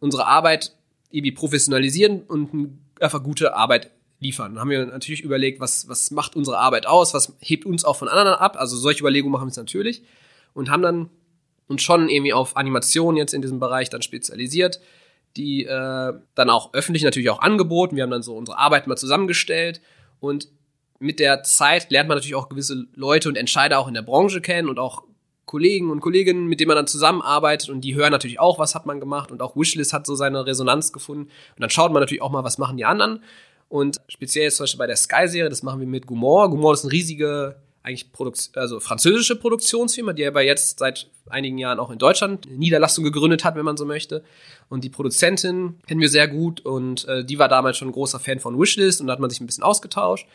unsere 0.00 0.26
Arbeit 0.26 0.74
irgendwie 1.10 1.32
professionalisieren 1.32 2.22
und 2.22 2.78
einfach 3.00 3.22
gute 3.22 3.54
Arbeit 3.54 3.90
liefern. 4.18 4.54
Dann 4.54 4.60
haben 4.60 4.70
wir 4.70 4.86
natürlich 4.86 5.20
überlegt, 5.20 5.60
was, 5.60 5.88
was 5.88 6.10
macht 6.10 6.36
unsere 6.36 6.58
Arbeit 6.58 6.86
aus, 6.86 7.12
was 7.14 7.34
hebt 7.40 7.66
uns 7.66 7.84
auch 7.84 7.96
von 7.96 8.08
anderen 8.08 8.38
ab. 8.38 8.56
Also 8.58 8.76
solche 8.76 9.00
Überlegungen 9.00 9.32
machen 9.32 9.42
wir 9.42 9.48
uns 9.48 9.56
natürlich 9.56 10.02
und 10.54 10.70
haben 10.70 10.82
dann 10.82 11.10
uns 11.68 11.82
schon 11.82 12.08
irgendwie 12.08 12.32
auf 12.32 12.56
Animation 12.56 13.16
jetzt 13.16 13.34
in 13.34 13.42
diesem 13.42 13.60
Bereich 13.60 13.90
dann 13.90 14.02
spezialisiert, 14.02 14.80
die 15.36 15.64
äh, 15.64 16.12
dann 16.34 16.50
auch 16.50 16.72
öffentlich 16.72 17.04
natürlich 17.04 17.30
auch 17.30 17.40
angeboten. 17.40 17.96
Wir 17.96 18.02
haben 18.02 18.10
dann 18.10 18.22
so 18.22 18.36
unsere 18.36 18.58
Arbeit 18.58 18.86
mal 18.86 18.96
zusammengestellt. 18.96 19.80
Und 20.20 20.48
mit 20.98 21.20
der 21.20 21.42
Zeit 21.42 21.90
lernt 21.90 22.08
man 22.08 22.16
natürlich 22.16 22.34
auch 22.34 22.48
gewisse 22.48 22.86
Leute 22.94 23.28
und 23.28 23.36
Entscheider 23.36 23.78
auch 23.78 23.88
in 23.88 23.94
der 23.94 24.02
Branche 24.02 24.40
kennen 24.40 24.68
und 24.68 24.78
auch 24.78 25.04
Kollegen 25.44 25.90
und 25.90 26.00
Kolleginnen, 26.00 26.46
mit 26.46 26.58
denen 26.58 26.68
man 26.68 26.76
dann 26.76 26.86
zusammenarbeitet. 26.86 27.68
Und 27.68 27.82
die 27.82 27.94
hören 27.94 28.10
natürlich 28.10 28.40
auch, 28.40 28.58
was 28.58 28.74
hat 28.74 28.86
man 28.86 28.98
gemacht. 28.98 29.30
Und 29.30 29.42
auch 29.42 29.56
Wishlist 29.56 29.92
hat 29.92 30.06
so 30.06 30.14
seine 30.14 30.46
Resonanz 30.46 30.92
gefunden. 30.92 31.24
Und 31.24 31.60
dann 31.60 31.70
schaut 31.70 31.92
man 31.92 32.02
natürlich 32.02 32.22
auch 32.22 32.32
mal, 32.32 32.44
was 32.44 32.58
machen 32.58 32.76
die 32.76 32.84
anderen. 32.84 33.22
Und 33.68 33.98
speziell 34.08 34.44
jetzt 34.44 34.56
zum 34.56 34.64
Beispiel 34.64 34.78
bei 34.78 34.86
der 34.86 34.96
Sky-Serie, 34.96 35.50
das 35.50 35.62
machen 35.62 35.80
wir 35.80 35.86
mit 35.86 36.06
Gumor. 36.06 36.50
Gumor 36.50 36.72
ist 36.72 36.84
eine 36.84 36.92
riesige, 36.92 37.56
eigentlich 37.86 38.10
Produkt 38.10 38.50
also 38.54 38.80
französische 38.80 39.36
Produktionsfirma, 39.36 40.12
die 40.12 40.26
aber 40.26 40.42
jetzt 40.42 40.80
seit 40.80 41.08
einigen 41.28 41.56
Jahren 41.56 41.78
auch 41.78 41.90
in 41.90 41.98
Deutschland 41.98 42.46
eine 42.46 42.56
Niederlassung 42.56 43.04
gegründet 43.04 43.44
hat, 43.44 43.54
wenn 43.54 43.64
man 43.64 43.76
so 43.76 43.86
möchte. 43.86 44.24
Und 44.68 44.82
die 44.82 44.90
Produzentin 44.90 45.76
kennen 45.86 46.00
wir 46.00 46.08
sehr 46.08 46.26
gut 46.26 46.60
und 46.60 47.06
äh, 47.06 47.24
die 47.24 47.38
war 47.38 47.48
damals 47.48 47.76
schon 47.76 47.88
ein 47.88 47.92
großer 47.92 48.18
Fan 48.18 48.40
von 48.40 48.58
Wishlist 48.58 49.00
und 49.00 49.06
da 49.06 49.12
hat 49.12 49.20
man 49.20 49.30
sich 49.30 49.40
ein 49.40 49.46
bisschen 49.46 49.62
ausgetauscht. 49.62 50.26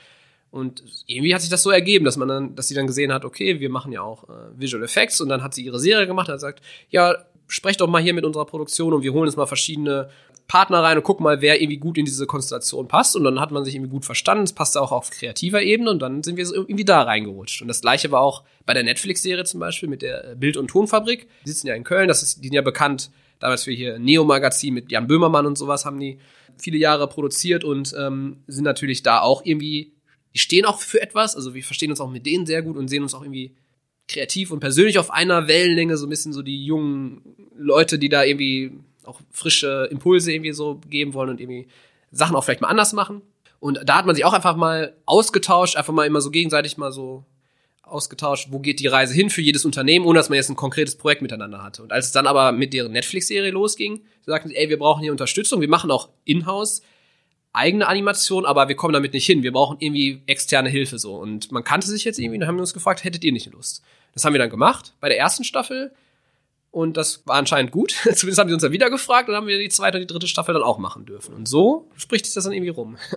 Und 0.50 0.84
irgendwie 1.08 1.34
hat 1.36 1.42
sich 1.42 1.50
das 1.50 1.64
so 1.64 1.72
ergeben, 1.72 2.06
dass 2.06 2.16
man 2.16 2.28
dann, 2.30 2.56
dass 2.56 2.70
sie 2.70 2.76
dann 2.76 2.88
gesehen 2.88 3.14
hat, 3.14 3.26
okay, 3.26 3.60
wir 3.60 3.70
machen 3.70 3.92
ja 3.92 4.02
auch 4.02 4.30
äh, 4.30 4.34
Visual 4.56 4.84
Effects 4.84 5.20
und 5.20 5.28
dann 5.28 5.44
hat 5.44 5.54
sie 5.54 5.66
ihre 5.66 5.80
Serie 5.80 6.08
gemacht 6.08 6.30
und 6.30 6.34
hat 6.34 6.38
gesagt, 6.38 6.62
ja, 6.90 7.16
sprecht 7.48 7.82
doch 7.82 7.88
mal 7.88 8.02
hier 8.02 8.14
mit 8.14 8.24
unserer 8.24 8.46
Produktion 8.46 8.94
und 8.94 9.04
wir 9.04 9.12
holen 9.12 9.28
jetzt 9.28 9.36
mal 9.36 9.46
verschiedene 9.46 10.10
Partner 10.52 10.84
rein 10.84 10.98
und 10.98 11.04
gucken 11.04 11.24
mal, 11.24 11.40
wer 11.40 11.62
irgendwie 11.62 11.78
gut 11.78 11.98
in 11.98 12.04
diese 12.04 12.28
Konstellation 12.28 12.90
passt. 12.90 13.16
Und 13.16 13.24
dann 13.24 13.40
hat 13.40 13.52
man 13.52 13.64
sich 13.64 13.74
irgendwie 13.74 13.92
gut 13.92 14.04
verstanden. 14.04 14.44
Es 14.44 14.52
passte 14.52 14.82
auch 14.82 14.92
auf 14.92 15.10
kreativer 15.10 15.62
Ebene 15.62 15.92
und 15.92 16.00
dann 16.00 16.24
sind 16.24 16.36
wir 16.36 16.46
so 16.46 16.56
irgendwie 16.56 16.84
da 16.84 17.04
reingerutscht. 17.04 17.62
Und 17.62 17.70
das 17.70 17.80
gleiche 17.80 18.12
war 18.12 18.20
auch 18.20 18.44
bei 18.66 18.74
der 18.74 18.84
Netflix-Serie 18.84 19.46
zum 19.46 19.62
Beispiel 19.62 19.88
mit 19.88 20.02
der 20.02 20.36
Bild- 20.36 20.58
und 20.58 20.68
Tonfabrik. 20.68 21.30
Die 21.46 21.50
sitzen 21.50 21.68
ja 21.68 21.76
in 21.76 21.86
Köln, 21.86 22.10
das 22.10 22.22
ist, 22.22 22.44
die 22.44 22.48
sind 22.48 22.56
ja 22.56 22.62
bekannt, 22.62 23.12
damals 23.40 23.64
für 23.64 23.72
hier 23.72 23.98
Neo-Magazin 23.98 24.74
mit 24.74 24.92
Jan 24.92 25.08
Böhmermann 25.08 25.46
und 25.46 25.58
sowas 25.58 25.86
haben 25.86 26.02
die 26.02 26.20
viele 26.58 26.78
Jahre 26.78 27.08
produziert 27.08 27.64
und 27.64 27.96
ähm, 27.98 28.44
sind 28.48 28.66
natürlich 28.66 29.04
da 29.04 29.22
auch 29.22 29.46
irgendwie 29.46 29.94
die 30.34 30.40
stehen 30.40 30.66
auch 30.66 30.80
für 30.80 31.02
etwas, 31.02 31.36
also 31.36 31.54
wir 31.54 31.64
verstehen 31.64 31.92
uns 31.92 32.00
auch 32.00 32.10
mit 32.10 32.26
denen 32.26 32.46
sehr 32.46 32.62
gut 32.62 32.78
und 32.78 32.88
sehen 32.88 33.04
uns 33.04 33.14
auch 33.14 33.22
irgendwie 33.22 33.56
kreativ 34.08 34.52
und 34.52 34.60
persönlich 34.60 35.00
auf 35.00 35.12
einer 35.12 35.48
Wellenlänge, 35.48 35.98
so 35.98 36.06
ein 36.06 36.10
bisschen 36.10 36.34
so 36.34 36.42
die 36.42 36.66
jungen 36.66 37.22
Leute, 37.58 38.00
die 38.00 38.10
da 38.10 38.24
irgendwie 38.24 38.72
auch 39.06 39.22
frische 39.32 39.88
Impulse 39.92 40.32
irgendwie 40.32 40.54
so 40.54 40.80
geben 40.90 41.14
wollen 41.14 41.30
und 41.30 41.40
irgendwie 41.40 41.68
Sachen 42.12 42.36
auch 42.36 42.44
vielleicht 42.44 42.62
mal 42.62 42.68
anders 42.68 42.94
machen. 42.94 43.22
Und 43.60 43.80
da 43.86 43.98
hat 43.98 44.06
man 44.06 44.16
sich 44.16 44.26
auch 44.26 44.34
einfach 44.34 44.56
mal 44.56 44.96
ausgetauscht, 45.06 45.76
einfach 45.76 45.94
mal 45.94 46.08
immer 46.08 46.22
so 46.22 46.32
gegenseitig 46.32 46.78
mal 46.78 46.92
so 46.92 47.24
ausgetauscht, 47.84 48.48
wo 48.52 48.60
geht 48.60 48.80
die 48.80 48.88
Reise 48.88 49.14
hin 49.14 49.30
für 49.30 49.42
jedes 49.42 49.66
Unternehmen, 49.66 50.06
ohne 50.06 50.18
dass 50.18 50.30
man 50.30 50.38
jetzt 50.38 50.50
ein 50.50 50.56
konkretes 50.56 50.98
Projekt 50.98 51.22
miteinander 51.22 51.62
hatte. 51.62 51.84
Und 51.84 51.92
als 51.92 52.08
es 52.08 52.12
dann 52.12 52.26
aber 52.26 52.52
mit 52.52 52.74
deren 52.74 52.92
Netflix-Serie 52.94 53.52
losging, 53.52 54.02
sagten 54.26 54.50
sie, 54.50 54.56
ey, 54.56 54.70
wir 54.70 54.80
brauchen 54.80 55.02
hier 55.02 55.12
Unterstützung, 55.12 55.62
wir 55.62 55.70
machen 55.70 55.92
auch 55.92 56.10
in-house 56.24 56.82
eigene 57.54 57.88
Animation, 57.88 58.46
aber 58.46 58.68
wir 58.70 58.76
kommen 58.76 58.94
damit 58.94 59.14
nicht 59.14 59.26
hin. 59.26 59.44
Wir 59.44 59.52
brauchen 59.52 59.78
irgendwie 59.80 60.22
externe 60.26 60.70
Hilfe 60.70 60.98
so. 60.98 61.16
Und 61.16 61.52
man 61.52 61.64
kannte 61.64 61.88
sich 61.88 62.06
jetzt 62.06 62.20
irgendwie 62.20 62.40
und 62.40 62.48
haben 62.48 62.60
uns 62.60 62.74
gefragt, 62.74 63.04
hättet 63.04 63.24
ihr 63.24 63.34
nicht 63.34 63.52
Lust? 63.52 63.84
Das 64.14 64.26
haben 64.26 64.34
wir 64.34 64.40
dann 64.40 64.50
gemacht 64.50 64.94
bei 65.00 65.10
der 65.10 65.18
ersten 65.18 65.44
Staffel. 65.44 65.92
Und 66.72 66.96
das 66.96 67.28
war 67.28 67.36
anscheinend 67.36 67.72
gut. 67.72 67.92
Zumindest 68.14 68.40
haben 68.40 68.48
sie 68.48 68.54
uns 68.54 68.64
dann 68.64 68.72
wieder 68.72 68.90
gefragt 68.90 69.30
und 69.30 69.36
haben 69.36 69.48
wir 69.48 69.60
die 69.60 69.70
zweite 69.70 69.98
und 69.98 70.02
die 70.02 70.12
dritte 70.12 70.28
Staffel 70.28 70.54
dann 70.54 70.64
auch 70.64 70.78
machen 70.78 71.06
dürfen. 71.06 71.36
Und 71.36 71.48
so 71.48 71.90
spricht 71.98 72.26
sich 72.26 72.34
das 72.34 72.46
dann 72.46 72.54
irgendwie 72.54 72.70
rum. 72.70 72.98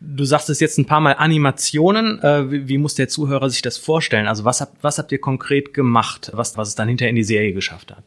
Du 0.00 0.24
sagst 0.24 0.48
es 0.48 0.60
jetzt 0.60 0.78
ein 0.78 0.86
paar 0.86 1.00
Mal 1.00 1.14
Animationen. 1.14 2.22
Äh, 2.22 2.52
wie, 2.52 2.68
wie, 2.68 2.78
muss 2.78 2.94
der 2.94 3.08
Zuhörer 3.08 3.50
sich 3.50 3.62
das 3.62 3.78
vorstellen? 3.78 4.28
Also 4.28 4.44
was 4.44 4.60
habt, 4.60 4.80
was 4.84 4.96
habt 4.96 5.10
ihr 5.10 5.20
konkret 5.20 5.74
gemacht, 5.74 6.30
was, 6.34 6.56
was 6.56 6.68
es 6.68 6.74
dann 6.76 6.86
hinterher 6.86 7.10
in 7.10 7.16
die 7.16 7.24
Serie 7.24 7.52
geschafft 7.52 7.90
hat? 7.90 8.04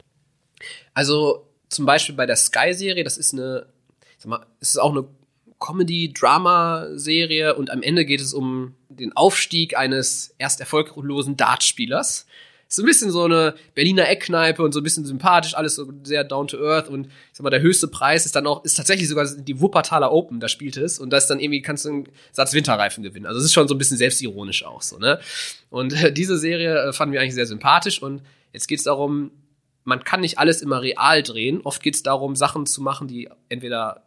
Also 0.94 1.46
zum 1.68 1.84
Beispiel 1.84 2.14
bei 2.14 2.24
der 2.24 2.36
Sky-Serie, 2.36 3.04
das 3.04 3.18
ist 3.18 3.34
eine, 3.34 3.66
sag 4.16 4.30
mal, 4.30 4.46
es 4.60 4.70
ist 4.70 4.78
auch 4.78 4.92
eine 4.92 5.04
Comedy-Drama-Serie 5.60 7.54
und 7.56 7.70
am 7.70 7.82
Ende 7.82 8.06
geht 8.06 8.20
es 8.20 8.32
um 8.32 8.74
den 8.88 9.14
Aufstieg 9.14 9.76
eines 9.76 10.34
erst 10.38 10.60
erfolglosen 10.60 11.36
Dartspielers. 11.36 12.26
Ist 12.72 12.76
so 12.76 12.82
ein 12.84 12.86
bisschen 12.86 13.10
so 13.10 13.24
eine 13.24 13.54
Berliner 13.74 14.08
Eckkneipe 14.08 14.62
und 14.62 14.72
so 14.72 14.80
ein 14.80 14.82
bisschen 14.82 15.04
sympathisch, 15.04 15.54
alles 15.54 15.74
so 15.74 15.92
sehr 16.04 16.24
down 16.24 16.48
to 16.48 16.56
earth 16.56 16.88
und 16.88 17.04
ich 17.04 17.12
sag 17.34 17.44
mal, 17.44 17.50
der 17.50 17.60
höchste 17.60 17.86
Preis 17.86 18.24
ist 18.24 18.34
dann 18.34 18.46
auch, 18.46 18.64
ist 18.64 18.78
tatsächlich 18.78 19.10
sogar 19.10 19.26
die 19.26 19.60
Wuppertaler 19.60 20.10
Open, 20.10 20.40
da 20.40 20.48
spielt 20.48 20.78
es 20.78 20.98
und 20.98 21.10
da 21.10 21.18
ist 21.18 21.26
dann 21.26 21.38
irgendwie, 21.38 21.60
kannst 21.60 21.84
du 21.84 21.90
einen 21.90 22.08
Satz 22.32 22.54
Winterreifen 22.54 23.02
gewinnen. 23.02 23.26
Also 23.26 23.40
es 23.40 23.44
ist 23.44 23.52
schon 23.52 23.68
so 23.68 23.74
ein 23.74 23.78
bisschen 23.78 23.98
selbstironisch 23.98 24.64
auch 24.64 24.80
so, 24.80 24.96
ne? 24.96 25.20
Und 25.68 25.92
äh, 26.02 26.10
diese 26.14 26.38
Serie 26.38 26.78
äh, 26.78 26.92
fanden 26.94 27.12
wir 27.12 27.20
eigentlich 27.20 27.34
sehr 27.34 27.44
sympathisch 27.44 28.00
und 28.00 28.22
jetzt 28.54 28.68
geht 28.68 28.78
es 28.78 28.84
darum, 28.84 29.32
man 29.84 30.02
kann 30.02 30.20
nicht 30.20 30.38
alles 30.38 30.62
immer 30.62 30.80
real 30.80 31.22
drehen. 31.22 31.60
Oft 31.64 31.82
geht 31.82 31.96
es 31.96 32.02
darum, 32.02 32.36
Sachen 32.36 32.64
zu 32.64 32.80
machen, 32.80 33.06
die 33.06 33.28
entweder 33.50 34.02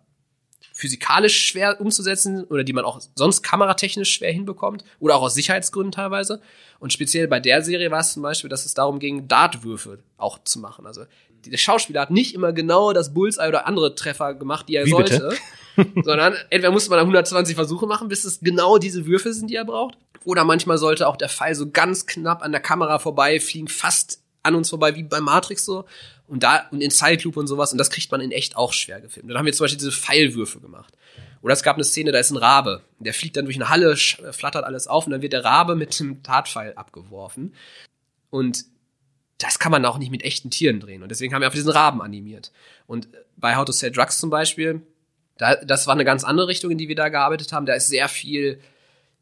physikalisch 0.73 1.47
schwer 1.47 1.80
umzusetzen 1.80 2.43
oder 2.45 2.63
die 2.63 2.73
man 2.73 2.86
auch 2.86 2.99
sonst 3.15 3.41
kameratechnisch 3.41 4.12
schwer 4.12 4.32
hinbekommt 4.32 4.84
oder 4.99 5.15
auch 5.15 5.21
aus 5.21 5.34
Sicherheitsgründen 5.36 5.91
teilweise. 5.91 6.41
Und 6.80 6.93
speziell 6.93 7.28
bei 7.28 7.39
der 7.39 7.62
Serie 7.62 7.91
war 7.91 7.99
es 7.99 8.13
zum 8.13 8.23
Beispiel, 8.23 8.49
dass 8.49 8.65
es 8.65 8.73
darum 8.73 8.99
ging, 8.99 9.28
Dartwürfe 9.28 9.99
auch 10.17 10.43
zu 10.43 10.60
machen. 10.60 10.86
Also 10.86 11.06
der 11.45 11.58
Schauspieler 11.58 12.01
hat 12.01 12.12
nicht 12.12 12.34
immer 12.34 12.54
genau 12.54 12.93
das 12.93 13.13
Bullseye 13.13 13.47
oder 13.47 13.67
andere 13.67 13.95
Treffer 13.95 14.34
gemacht, 14.34 14.67
die 14.67 14.75
er 14.75 14.86
Wie 14.86 14.91
sollte. 14.91 15.36
Sondern 16.04 16.36
entweder 16.49 16.71
muss 16.71 16.89
man 16.89 16.97
dann 16.97 17.06
120 17.06 17.56
Versuche 17.56 17.86
machen, 17.86 18.08
bis 18.08 18.23
es 18.23 18.39
genau 18.39 18.78
diese 18.78 19.06
Würfe 19.06 19.34
sind, 19.34 19.49
die 19.49 19.56
er 19.56 19.65
braucht. 19.65 19.97
Oder 20.23 20.43
manchmal 20.43 20.78
sollte 20.78 21.08
auch 21.08 21.17
der 21.17 21.30
Pfeil 21.30 21.54
so 21.54 21.69
ganz 21.69 22.06
knapp 22.08 22.41
an 22.41 22.51
der 22.51 22.62
Kamera 22.62 22.97
vorbeifliegen, 22.97 23.67
fast 23.67 24.21
an 24.41 24.56
uns 24.56 24.69
vorbei, 24.69 24.95
wie 24.95 25.04
bei 25.04 25.19
Matrix 25.19 25.65
so. 25.65 25.86
Und 26.27 26.43
da, 26.43 26.67
und 26.71 26.81
in 26.81 26.91
Zeitlupe 26.91 27.39
und 27.39 27.47
sowas. 27.47 27.71
Und 27.71 27.77
das 27.77 27.89
kriegt 27.89 28.11
man 28.11 28.21
in 28.21 28.31
echt 28.31 28.57
auch 28.57 28.73
schwer 28.73 29.01
gefilmt. 29.01 29.29
Dann 29.29 29.38
haben 29.38 29.45
wir 29.45 29.53
zum 29.53 29.65
Beispiel 29.65 29.77
diese 29.77 29.91
Pfeilwürfe 29.91 30.59
gemacht. 30.59 30.93
Oder 31.41 31.53
es 31.53 31.61
gab 31.61 31.75
eine 31.75 31.83
Szene, 31.83 32.11
da 32.11 32.17
ist 32.17 32.31
ein 32.31 32.38
Rabe. 32.38 32.81
Der 32.99 33.13
fliegt 33.13 33.38
dann 33.38 33.45
durch 33.45 33.57
eine 33.57 33.69
Halle, 33.69 33.95
flattert 33.95 34.63
alles 34.63 34.88
auf 34.88 35.05
und 35.05 35.11
dann 35.11 35.21
wird 35.21 35.33
der 35.33 35.45
Rabe 35.45 35.75
mit 35.75 35.99
einem 36.01 36.23
Tatpfeil 36.23 36.73
abgeworfen. 36.73 37.53
Und 38.31 38.65
das 39.38 39.59
kann 39.59 39.71
man 39.71 39.85
auch 39.85 39.97
nicht 39.97 40.11
mit 40.11 40.23
echten 40.23 40.49
Tieren 40.49 40.79
drehen. 40.79 41.03
Und 41.03 41.09
deswegen 41.09 41.33
haben 41.33 41.41
wir 41.41 41.47
auf 41.47 41.53
diesen 41.53 41.69
Raben 41.69 42.01
animiert. 42.01 42.51
Und 42.88 43.09
bei 43.38 43.55
How 43.55 43.65
to 43.65 43.71
Sell 43.71 43.91
Drugs 43.91 44.17
zum 44.17 44.29
Beispiel, 44.29 44.81
da, 45.38 45.55
das 45.55 45.85
war 45.88 45.93
eine 45.93 46.05
ganz 46.05 46.23
andere 46.23 46.47
Richtung, 46.47 46.71
in 46.71 46.77
die 46.77 46.88
wir 46.88 46.95
da 46.95 47.09
gearbeitet 47.09 47.51
haben. 47.51 47.65
Da 47.65 47.73
ist 47.73 47.89
sehr 47.89 48.07
viel 48.07 48.59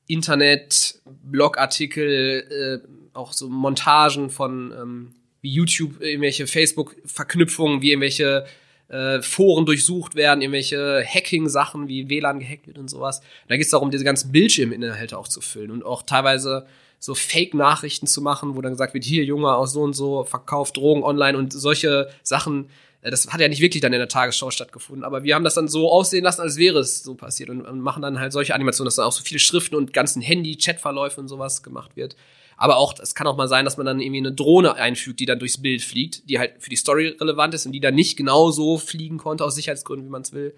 Internet, 0.08 1.02
Blogartikel, 1.06 2.84
äh, 2.86 2.88
auch 3.14 3.34
so 3.34 3.50
Montagen 3.50 4.30
von 4.30 4.72
ähm, 4.72 5.16
wie 5.44 5.52
YouTube, 5.52 6.02
irgendwelche 6.02 6.48
Facebook-Verknüpfungen, 6.48 7.82
wie 7.82 7.92
irgendwelche 7.92 8.46
äh, 8.88 9.22
Foren 9.22 9.66
durchsucht 9.66 10.16
werden, 10.16 10.42
irgendwelche 10.42 11.04
Hacking-Sachen, 11.06 11.88
wie 11.88 12.10
WLAN 12.10 12.40
gehackt 12.40 12.66
wird 12.66 12.78
und 12.78 12.90
sowas. 12.90 13.22
Da 13.50 13.56
geht 13.56 13.66
es 13.66 13.72
darum, 13.72 13.92
diese 13.92 14.06
ganzen 14.06 14.32
Bildschirminhalte 14.32 15.18
auch 15.18 15.28
zu 15.28 15.42
füllen 15.42 15.70
und 15.70 15.84
auch 15.84 16.04
teilweise 16.04 16.66
so 16.98 17.14
Fake-Nachrichten 17.14 18.08
zu 18.08 18.22
machen, 18.22 18.56
wo 18.56 18.62
dann 18.62 18.72
gesagt 18.72 18.94
wird, 18.94 19.04
hier 19.04 19.26
Junge 19.26 19.54
aus 19.54 19.74
so 19.74 19.82
und 19.82 19.94
so 19.94 20.24
verkauft 20.24 20.78
Drogen 20.78 21.04
online 21.04 21.38
und 21.38 21.52
solche 21.52 22.10
Sachen. 22.24 22.70
Äh, 23.02 23.12
das 23.12 23.28
hat 23.28 23.42
ja 23.42 23.50
nicht 23.50 23.60
wirklich 23.60 23.82
dann 23.82 23.92
in 23.92 24.00
der 24.00 24.08
Tagesschau 24.08 24.50
stattgefunden, 24.50 25.04
aber 25.04 25.26
wir 25.26 25.36
haben 25.36 25.44
das 25.44 25.56
dann 25.56 25.68
so 25.68 25.92
aussehen 25.92 26.24
lassen, 26.24 26.40
als 26.40 26.56
wäre 26.56 26.80
es 26.80 27.04
so 27.04 27.16
passiert 27.16 27.50
und, 27.50 27.66
und 27.66 27.82
machen 27.82 28.02
dann 28.02 28.18
halt 28.22 28.32
solche 28.32 28.56
Animationen, 28.56 28.88
dass 28.88 28.96
dann 28.96 29.06
auch 29.06 29.12
so 29.12 29.24
viele 29.24 29.40
Schriften 29.40 29.76
und 29.76 29.92
ganzen 29.92 30.22
Handy-Chatverläufe 30.22 31.20
und 31.20 31.28
sowas 31.28 31.64
gemacht 31.64 31.98
wird. 31.98 32.16
Aber 32.64 32.78
auch, 32.78 32.98
es 32.98 33.14
kann 33.14 33.28
auch 33.28 33.36
mal 33.36 33.50
sein, 33.50 33.66
dass 33.66 33.76
man 33.76 33.86
dann 33.86 34.00
irgendwie 34.00 34.20
eine 34.20 34.32
Drohne 34.32 34.76
einfügt, 34.76 35.20
die 35.20 35.26
dann 35.26 35.38
durchs 35.38 35.62
Bild 35.62 35.82
fliegt, 35.82 36.30
die 36.30 36.40
halt 36.40 36.54
für 36.60 36.70
die 36.70 36.78
Story 36.78 37.10
relevant 37.20 37.54
ist 37.54 37.66
und 37.66 37.74
die 37.74 37.82
dann 37.82 37.94
nicht 37.94 38.16
genau 38.16 38.52
so 38.52 38.78
fliegen 38.78 39.18
konnte 39.18 39.44
aus 39.44 39.56
Sicherheitsgründen, 39.56 40.08
wie 40.08 40.10
man 40.10 40.22
es 40.22 40.32
will. 40.32 40.56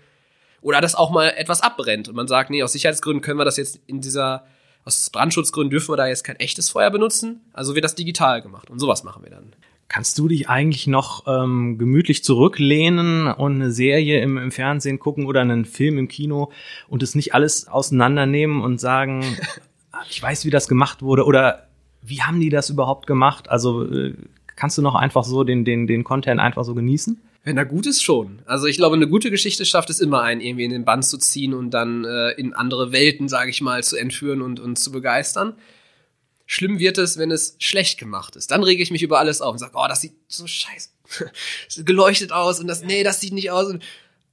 Oder 0.62 0.82
dass 0.82 0.94
auch 0.94 1.10
mal 1.10 1.34
etwas 1.36 1.62
abbrennt 1.62 2.08
und 2.08 2.16
man 2.16 2.28
sagt, 2.28 2.52
nee, 2.52 2.62
aus 2.62 2.74
Sicherheitsgründen 2.74 3.24
können 3.24 3.40
wir 3.40 3.44
das 3.44 3.58
jetzt 3.58 3.80
in 3.88 4.02
dieser 4.02 4.46
aus 4.84 5.10
Brandschutzgründen 5.10 5.72
dürfen 5.72 5.94
wir 5.94 5.98
da 5.98 6.06
jetzt 6.06 6.24
kein 6.24 6.36
echtes 6.36 6.70
Feuer 6.70 6.92
benutzen, 6.92 7.42
also 7.54 7.74
wird 7.74 7.84
das 7.84 7.96
digital 7.96 8.44
gemacht 8.44 8.70
und 8.70 8.78
sowas 8.78 9.04
machen 9.04 9.24
wir 9.24 9.32
dann. 9.32 9.54
Kannst 9.88 10.20
du 10.20 10.28
dich 10.28 10.48
eigentlich 10.48 10.86
noch 10.86 11.26
ähm, 11.26 11.80
gemütlich 11.80 12.24
zurücklehnen 12.24 13.26
und 13.26 13.56
eine 13.56 13.72
Serie 13.72 14.22
im, 14.22 14.38
im 14.38 14.52
Fernsehen 14.52 15.00
gucken 15.00 15.26
oder 15.26 15.42
einen 15.42 15.66
Film 15.66 15.98
im 15.98 16.08
Kino 16.08 16.52
und 16.88 17.02
es 17.02 17.16
nicht 17.16 17.34
alles 17.34 17.68
auseinandernehmen 17.68 18.62
und 18.62 18.80
sagen, 18.80 19.24
ich 20.12 20.22
weiß, 20.22 20.46
wie 20.46 20.52
das 20.52 20.68
gemacht 20.68 21.02
wurde 21.02 21.26
oder 21.26 21.65
wie 22.06 22.22
haben 22.22 22.40
die 22.40 22.50
das 22.50 22.70
überhaupt 22.70 23.08
gemacht? 23.08 23.50
Also 23.50 23.84
äh, 23.84 24.14
kannst 24.56 24.78
du 24.78 24.82
noch 24.82 24.96
einfach 24.96 25.24
so 25.24 25.44
den, 25.44 25.66
den, 25.66 25.88
den 25.88 26.04
Content 26.04 26.40
einfach 26.40 26.64
so 26.64 26.74
genießen? 26.74 27.22
Wenn 27.44 27.58
er 27.58 27.66
gut 27.66 27.86
ist, 27.86 28.02
schon. 28.02 28.40
Also 28.46 28.66
ich 28.66 28.78
glaube, 28.78 28.96
eine 28.96 29.08
gute 29.08 29.30
Geschichte 29.30 29.66
schafft 29.66 29.92
es 29.92 30.00
immer 30.00 30.22
einen, 30.22 30.42
irgendwie 30.42 30.64
in 30.64 30.72
den 30.72 30.84
Bann 30.84 31.04
zu 31.04 31.18
ziehen 31.18 31.54
und 31.54 31.72
dann 31.72 32.04
äh, 32.04 32.32
in 32.32 32.54
andere 32.54 32.92
Welten, 32.92 33.30
sage 33.30 33.52
ich 33.52 33.62
mal, 33.62 33.84
zu 33.84 33.98
entführen 33.98 34.42
und, 34.42 34.60
und 34.60 34.78
zu 34.78 34.92
begeistern. 34.92 35.54
Schlimm 36.48 36.80
wird 36.80 36.98
es, 36.98 37.18
wenn 37.18 37.32
es 37.32 37.56
schlecht 37.60 38.00
gemacht 38.00 38.36
ist. 38.36 38.52
Dann 38.52 38.64
rege 38.64 38.82
ich 38.82 38.92
mich 38.92 39.04
über 39.04 39.20
alles 39.20 39.42
auf 39.42 39.54
und 39.54 39.60
sage, 39.60 39.74
oh, 39.76 39.86
das 39.88 40.02
sieht 40.02 40.14
so 40.28 40.48
scheiße 40.48 40.90
geleuchtet 41.86 42.32
aus 42.32 42.60
und 42.60 42.68
das, 42.68 42.84
nee, 42.84 43.04
das 43.04 43.22
sieht 43.22 43.34
nicht 43.34 43.52
aus 43.52 43.68
und 43.68 43.84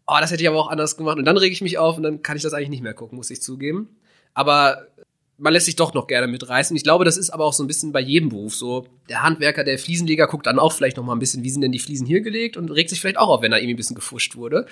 oh, 0.07 0.17
das 0.21 0.31
hätte 0.31 0.43
ich 0.43 0.49
aber 0.49 0.59
auch 0.59 0.71
anders 0.71 0.97
gemacht. 0.97 1.19
Und 1.19 1.27
dann 1.27 1.37
rege 1.37 1.53
ich 1.53 1.61
mich 1.61 1.77
auf 1.79 1.99
und 1.99 2.03
dann 2.03 2.23
kann 2.23 2.37
ich 2.37 2.43
das 2.43 2.55
eigentlich 2.55 2.71
nicht 2.71 2.83
mehr 2.83 2.95
gucken, 2.95 3.17
muss 3.17 3.31
ich 3.31 3.43
zugeben. 3.43 3.89
Aber 4.35 4.87
man 5.38 5.53
lässt 5.53 5.66
sich 5.66 5.77
doch 5.77 5.95
noch 5.95 6.07
gerne 6.07 6.27
mitreißen. 6.29 6.77
Ich 6.77 6.85
glaube, 6.85 7.05
das 7.05 7.16
ist 7.16 7.31
aber 7.31 7.45
auch 7.45 7.53
so 7.53 7.64
ein 7.64 7.66
bisschen 7.66 7.92
bei 7.92 8.01
jedem 8.01 8.29
Beruf 8.29 8.55
so. 8.55 8.87
Der 9.09 9.23
Handwerker, 9.23 9.64
der 9.64 9.79
Fliesenleger 9.79 10.27
guckt 10.27 10.47
dann 10.47 10.59
auch 10.59 10.73
vielleicht 10.73 10.97
noch 10.97 11.05
mal 11.05 11.14
ein 11.14 11.18
bisschen, 11.18 11.42
wie 11.42 11.51
sind 11.51 11.62
denn 11.62 11.73
die 11.73 11.79
Fliesen 11.79 12.07
hier 12.07 12.21
gelegt 12.21 12.57
und 12.57 12.71
regt 12.71 12.90
sich 12.90 13.01
vielleicht 13.01 13.18
auch 13.18 13.29
auf, 13.29 13.42
wenn 13.42 13.51
da 13.51 13.57
irgendwie 13.57 13.75
ein 13.75 13.77
bisschen 13.77 13.97
gefuscht 13.97 14.37
wurde. 14.37 14.66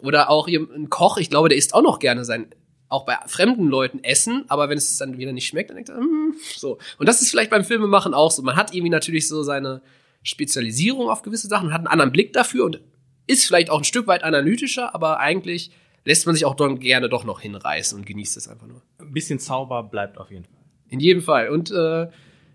Oder 0.00 0.30
auch 0.30 0.46
ein 0.48 0.90
Koch, 0.90 1.16
ich 1.16 1.30
glaube, 1.30 1.48
der 1.48 1.58
isst 1.58 1.74
auch 1.74 1.82
noch 1.82 1.98
gerne 1.98 2.24
sein 2.24 2.54
auch 2.92 3.06
bei 3.06 3.16
fremden 3.26 3.68
Leuten 3.68 4.04
essen, 4.04 4.44
aber 4.48 4.68
wenn 4.68 4.76
es 4.76 4.98
dann 4.98 5.16
wieder 5.16 5.32
nicht 5.32 5.46
schmeckt, 5.46 5.70
dann 5.70 5.76
denkt 5.76 5.88
er, 5.88 5.96
hm, 5.96 6.34
so. 6.56 6.78
Und 6.98 7.08
das 7.08 7.22
ist 7.22 7.30
vielleicht 7.30 7.50
beim 7.50 7.64
Filmemachen 7.64 8.12
auch 8.12 8.30
so. 8.30 8.42
Man 8.42 8.54
hat 8.54 8.74
irgendwie 8.74 8.90
natürlich 8.90 9.26
so 9.28 9.42
seine 9.42 9.80
Spezialisierung 10.22 11.08
auf 11.08 11.22
gewisse 11.22 11.48
Sachen, 11.48 11.72
hat 11.72 11.80
einen 11.80 11.86
anderen 11.86 12.12
Blick 12.12 12.34
dafür 12.34 12.66
und 12.66 12.80
ist 13.26 13.46
vielleicht 13.46 13.70
auch 13.70 13.78
ein 13.78 13.84
Stück 13.84 14.06
weit 14.06 14.24
analytischer, 14.24 14.94
aber 14.94 15.18
eigentlich 15.20 15.70
lässt 16.04 16.26
man 16.26 16.34
sich 16.34 16.44
auch 16.44 16.54
dann 16.54 16.78
gerne 16.78 17.08
doch 17.08 17.24
noch 17.24 17.40
hinreißen 17.40 17.98
und 17.98 18.06
genießt 18.06 18.36
es 18.36 18.48
einfach 18.48 18.66
nur. 18.66 18.82
Ein 18.98 19.12
bisschen 19.12 19.38
Zauber 19.38 19.82
bleibt 19.82 20.18
auf 20.18 20.30
jeden 20.30 20.44
Fall. 20.44 20.62
In 20.88 21.00
jedem 21.00 21.22
Fall. 21.22 21.48
Und 21.48 21.70
äh, 21.70 22.04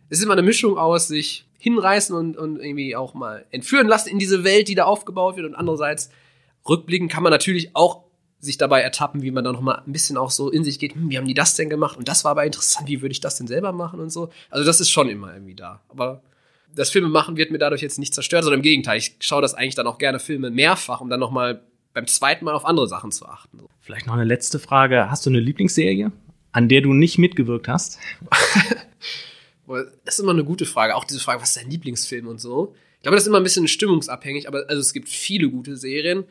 es 0.09 0.19
ist 0.19 0.23
immer 0.23 0.33
eine 0.33 0.43
Mischung 0.43 0.77
aus 0.77 1.07
sich 1.07 1.45
hinreißen 1.57 2.15
und, 2.15 2.37
und 2.37 2.59
irgendwie 2.59 2.95
auch 2.95 3.13
mal 3.13 3.45
entführen 3.51 3.87
lassen 3.87 4.09
in 4.09 4.19
diese 4.19 4.43
Welt, 4.43 4.67
die 4.67 4.75
da 4.75 4.85
aufgebaut 4.85 5.37
wird. 5.37 5.45
Und 5.45 5.55
andererseits 5.55 6.09
rückblicken 6.67 7.07
kann 7.07 7.23
man 7.23 7.31
natürlich 7.31 7.75
auch 7.75 8.03
sich 8.39 8.57
dabei 8.57 8.81
ertappen, 8.81 9.23
wie 9.23 9.31
man 9.31 9.43
dann 9.43 9.53
noch 9.53 9.61
mal 9.61 9.81
ein 9.85 9.91
bisschen 9.91 10.17
auch 10.17 10.29
so 10.29 10.51
in 10.51 10.63
sich 10.63 10.77
geht, 10.77 10.93
hm, 10.93 11.09
wie 11.09 11.17
haben 11.17 11.27
die 11.27 11.33
das 11.33 11.55
denn 11.55 11.69
gemacht? 11.69 11.97
Und 11.97 12.07
das 12.07 12.23
war 12.23 12.31
aber 12.31 12.45
interessant, 12.45 12.87
wie 12.87 13.01
würde 13.01 13.11
ich 13.11 13.19
das 13.19 13.37
denn 13.37 13.47
selber 13.47 13.71
machen 13.71 13.99
und 13.99 14.11
so. 14.11 14.29
Also 14.49 14.63
das 14.63 14.79
ist 14.79 14.91
schon 14.91 15.09
immer 15.09 15.33
irgendwie 15.33 15.55
da. 15.55 15.81
Aber 15.89 16.21
das 16.75 16.91
Filme 16.91 17.09
machen 17.09 17.37
wird 17.37 17.49
mir 17.49 17.57
dadurch 17.57 17.81
jetzt 17.81 17.97
nicht 17.97 18.13
zerstört, 18.13 18.43
sondern 18.43 18.59
im 18.59 18.63
Gegenteil. 18.63 18.99
Ich 18.99 19.15
schaue 19.19 19.41
das 19.41 19.55
eigentlich 19.55 19.75
dann 19.75 19.87
auch 19.87 19.97
gerne 19.97 20.19
Filme 20.19 20.51
mehrfach, 20.51 21.01
um 21.01 21.09
dann 21.09 21.19
noch 21.19 21.31
mal 21.31 21.63
beim 21.97 22.05
zweiten 22.05 22.45
Mal 22.45 22.53
auf 22.53 22.63
andere 22.63 22.87
Sachen 22.87 23.11
zu 23.11 23.25
achten. 23.25 23.59
Vielleicht 23.79 24.05
noch 24.05 24.13
eine 24.13 24.23
letzte 24.23 24.59
Frage. 24.59 25.09
Hast 25.09 25.25
du 25.25 25.31
eine 25.31 25.39
Lieblingsserie, 25.39 26.11
an 26.51 26.69
der 26.69 26.81
du 26.81 26.93
nicht 26.93 27.17
mitgewirkt 27.17 27.67
hast? 27.67 27.97
das 29.67 30.13
ist 30.13 30.19
immer 30.19 30.33
eine 30.33 30.43
gute 30.43 30.67
Frage. 30.67 30.95
Auch 30.95 31.05
diese 31.05 31.19
Frage, 31.19 31.41
was 31.41 31.49
ist 31.49 31.57
dein 31.57 31.71
Lieblingsfilm 31.71 32.27
und 32.27 32.39
so. 32.39 32.75
Ich 32.97 33.01
glaube, 33.01 33.15
das 33.15 33.23
ist 33.23 33.29
immer 33.29 33.39
ein 33.39 33.43
bisschen 33.43 33.67
stimmungsabhängig, 33.67 34.47
aber 34.47 34.65
also 34.67 34.79
es 34.79 34.93
gibt 34.93 35.09
viele 35.09 35.49
gute 35.49 35.75
Serien. 35.75 36.25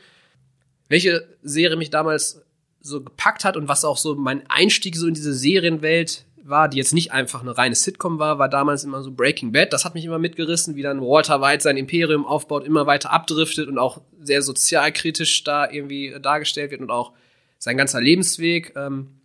Welche 0.88 1.26
Serie 1.42 1.76
mich 1.76 1.90
damals 1.90 2.42
so 2.80 3.02
gepackt 3.02 3.44
hat 3.44 3.56
und 3.56 3.66
was 3.66 3.84
auch 3.84 3.96
so 3.96 4.14
mein 4.14 4.48
Einstieg 4.48 4.94
so 4.94 5.08
in 5.08 5.14
diese 5.14 5.34
Serienwelt 5.34 6.26
war, 6.48 6.68
die 6.68 6.78
jetzt 6.78 6.94
nicht 6.94 7.12
einfach 7.12 7.42
eine 7.42 7.56
reine 7.56 7.74
Sitcom 7.74 8.18
war, 8.18 8.38
war 8.38 8.48
damals 8.48 8.84
immer 8.84 9.02
so 9.02 9.12
Breaking 9.12 9.52
Bad. 9.52 9.72
Das 9.72 9.84
hat 9.84 9.94
mich 9.94 10.04
immer 10.04 10.18
mitgerissen, 10.18 10.76
wie 10.76 10.82
dann 10.82 11.00
Walter 11.00 11.40
White 11.40 11.62
sein 11.62 11.76
Imperium 11.76 12.24
aufbaut, 12.26 12.64
immer 12.64 12.86
weiter 12.86 13.12
abdriftet 13.12 13.68
und 13.68 13.78
auch 13.78 14.00
sehr 14.20 14.42
sozialkritisch 14.42 15.44
da 15.44 15.70
irgendwie 15.70 16.14
dargestellt 16.20 16.70
wird 16.70 16.80
und 16.80 16.90
auch 16.90 17.12
sein 17.58 17.76
ganzer 17.76 18.00
Lebensweg. 18.00 18.74
Ähm, 18.76 19.20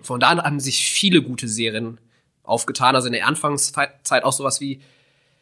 von 0.00 0.20
da 0.20 0.28
an 0.28 0.42
haben 0.42 0.60
sich 0.60 0.90
viele 0.90 1.22
gute 1.22 1.48
Serien 1.48 1.98
aufgetan. 2.42 2.94
Also 2.94 3.06
in 3.06 3.12
der 3.12 3.26
Anfangszeit 3.26 4.24
auch 4.24 4.32
sowas 4.32 4.60
wie 4.60 4.80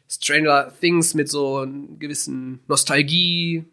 Stranger 0.08 0.72
Things 0.80 1.14
mit 1.14 1.28
so 1.28 1.58
einer 1.58 1.96
gewissen 1.98 2.60
Nostalgie, 2.68 3.64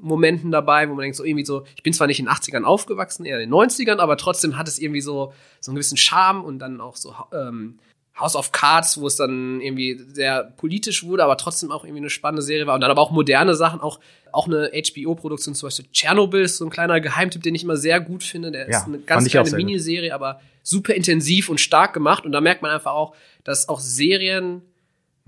Momenten 0.00 0.50
dabei, 0.50 0.88
wo 0.88 0.94
man 0.94 1.02
denkt, 1.02 1.16
so 1.16 1.24
irgendwie 1.24 1.44
so, 1.44 1.64
ich 1.76 1.82
bin 1.82 1.92
zwar 1.92 2.06
nicht 2.06 2.20
in 2.20 2.26
den 2.26 2.32
80ern 2.32 2.62
aufgewachsen, 2.62 3.24
eher 3.24 3.40
in 3.40 3.50
den 3.50 3.54
90ern, 3.54 3.98
aber 3.98 4.16
trotzdem 4.16 4.56
hat 4.56 4.68
es 4.68 4.78
irgendwie 4.78 5.00
so, 5.00 5.32
so 5.60 5.70
einen 5.70 5.76
gewissen 5.76 5.96
Charme 5.96 6.44
und 6.44 6.60
dann 6.60 6.80
auch 6.80 6.96
so 6.96 7.14
ähm, 7.32 7.78
House 8.18 8.36
of 8.36 8.52
Cards, 8.52 9.00
wo 9.00 9.06
es 9.06 9.16
dann 9.16 9.60
irgendwie 9.60 10.00
sehr 10.12 10.44
politisch 10.56 11.04
wurde, 11.04 11.24
aber 11.24 11.36
trotzdem 11.36 11.70
auch 11.70 11.84
irgendwie 11.84 12.00
eine 12.00 12.10
spannende 12.10 12.42
Serie 12.42 12.66
war. 12.66 12.74
Und 12.74 12.80
dann 12.80 12.90
aber 12.90 13.00
auch 13.00 13.10
moderne 13.10 13.54
Sachen, 13.54 13.80
auch, 13.80 14.00
auch 14.32 14.46
eine 14.46 14.70
HBO-Produktion, 14.72 15.54
zum 15.54 15.68
Beispiel 15.68 15.86
Tschernobyl 15.92 16.42
ist 16.42 16.58
so 16.58 16.64
ein 16.64 16.70
kleiner 16.70 17.00
Geheimtipp, 17.00 17.42
den 17.42 17.54
ich 17.54 17.62
immer 17.62 17.76
sehr 17.76 18.00
gut 18.00 18.22
finde. 18.22 18.50
Der 18.50 18.68
ja, 18.68 18.78
ist 18.78 18.86
eine 18.86 18.98
ganz 18.98 19.28
kleine 19.28 19.50
Miniserie, 19.50 20.14
aber 20.14 20.40
super 20.62 20.94
intensiv 20.94 21.48
und 21.48 21.60
stark 21.60 21.94
gemacht. 21.94 22.24
Und 22.24 22.32
da 22.32 22.40
merkt 22.40 22.62
man 22.62 22.70
einfach 22.70 22.92
auch, 22.92 23.14
dass 23.44 23.68
auch 23.68 23.80
Serien 23.80 24.62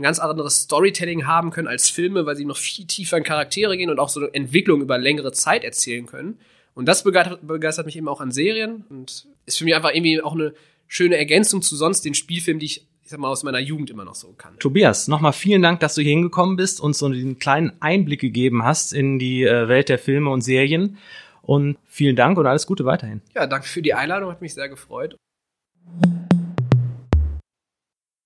ein 0.01 0.03
ganz 0.03 0.19
anderes 0.19 0.63
Storytelling 0.63 1.27
haben 1.27 1.51
können 1.51 1.69
als 1.69 1.91
Filme, 1.91 2.25
weil 2.27 2.35
sie 2.35 2.47
noch 2.47 2.57
viel 2.57 2.87
tiefer 2.87 3.19
in 3.19 3.23
Charaktere 3.23 3.77
gehen 3.77 3.91
und 3.91 3.99
auch 3.99 4.09
so 4.09 4.21
eine 4.21 4.35
Entwicklung 4.35 4.81
über 4.81 4.99
längere 4.99 5.33
Zeit 5.33 5.63
erzählen 5.63 6.07
können. 6.07 6.39
Und 6.75 6.87
das 6.87 7.05
begeistert, 7.05 7.47
begeistert 7.47 7.87
mich 7.87 7.97
eben 7.97 8.09
auch 8.09 8.21
an 8.21 8.33
Serien 8.33 8.85
und 8.89 9.27
ist 9.45 9.59
für 9.59 9.65
mich 9.65 9.75
einfach 9.75 9.93
irgendwie 9.93 10.23
auch 10.23 10.35
eine 10.35 10.55
schöne 10.89 11.17
Ergänzung 11.17 11.61
zu 11.61 11.77
sonst 11.77 12.05
den 12.05 12.15
Spielfilmen, 12.15 12.61
die 12.61 12.67
ich, 12.67 12.87
ich 13.03 13.11
sag 13.11 13.21
mal, 13.21 13.29
aus 13.29 13.43
meiner 13.43 13.59
Jugend 13.59 13.91
immer 13.91 14.05
noch 14.05 14.15
so 14.15 14.33
kann. 14.33 14.59
Tobias, 14.59 15.07
nochmal 15.07 15.35
vielen 15.35 15.61
Dank, 15.61 15.81
dass 15.81 15.95
du 15.95 16.01
hier 16.01 16.13
hingekommen 16.13 16.57
bist 16.57 16.81
und 16.81 16.97
so 16.97 17.07
einen 17.07 17.39
kleinen 17.39 17.73
Einblick 17.81 18.21
gegeben 18.21 18.65
hast 18.65 18.95
in 18.95 19.19
die 19.19 19.43
äh, 19.43 19.69
Welt 19.69 19.91
der 19.91 19.99
Filme 19.99 20.31
und 20.31 20.41
Serien. 20.41 20.97
Und 21.43 21.77
vielen 21.87 22.17
Dank 22.17 22.39
und 22.39 22.47
alles 22.47 22.67
Gute 22.67 22.85
weiterhin. 22.85 23.21
Ja, 23.35 23.47
danke 23.47 23.67
für 23.67 23.83
die 23.83 23.93
Einladung, 23.93 24.31
hat 24.31 24.41
mich 24.41 24.55
sehr 24.55 24.69
gefreut. 24.69 25.17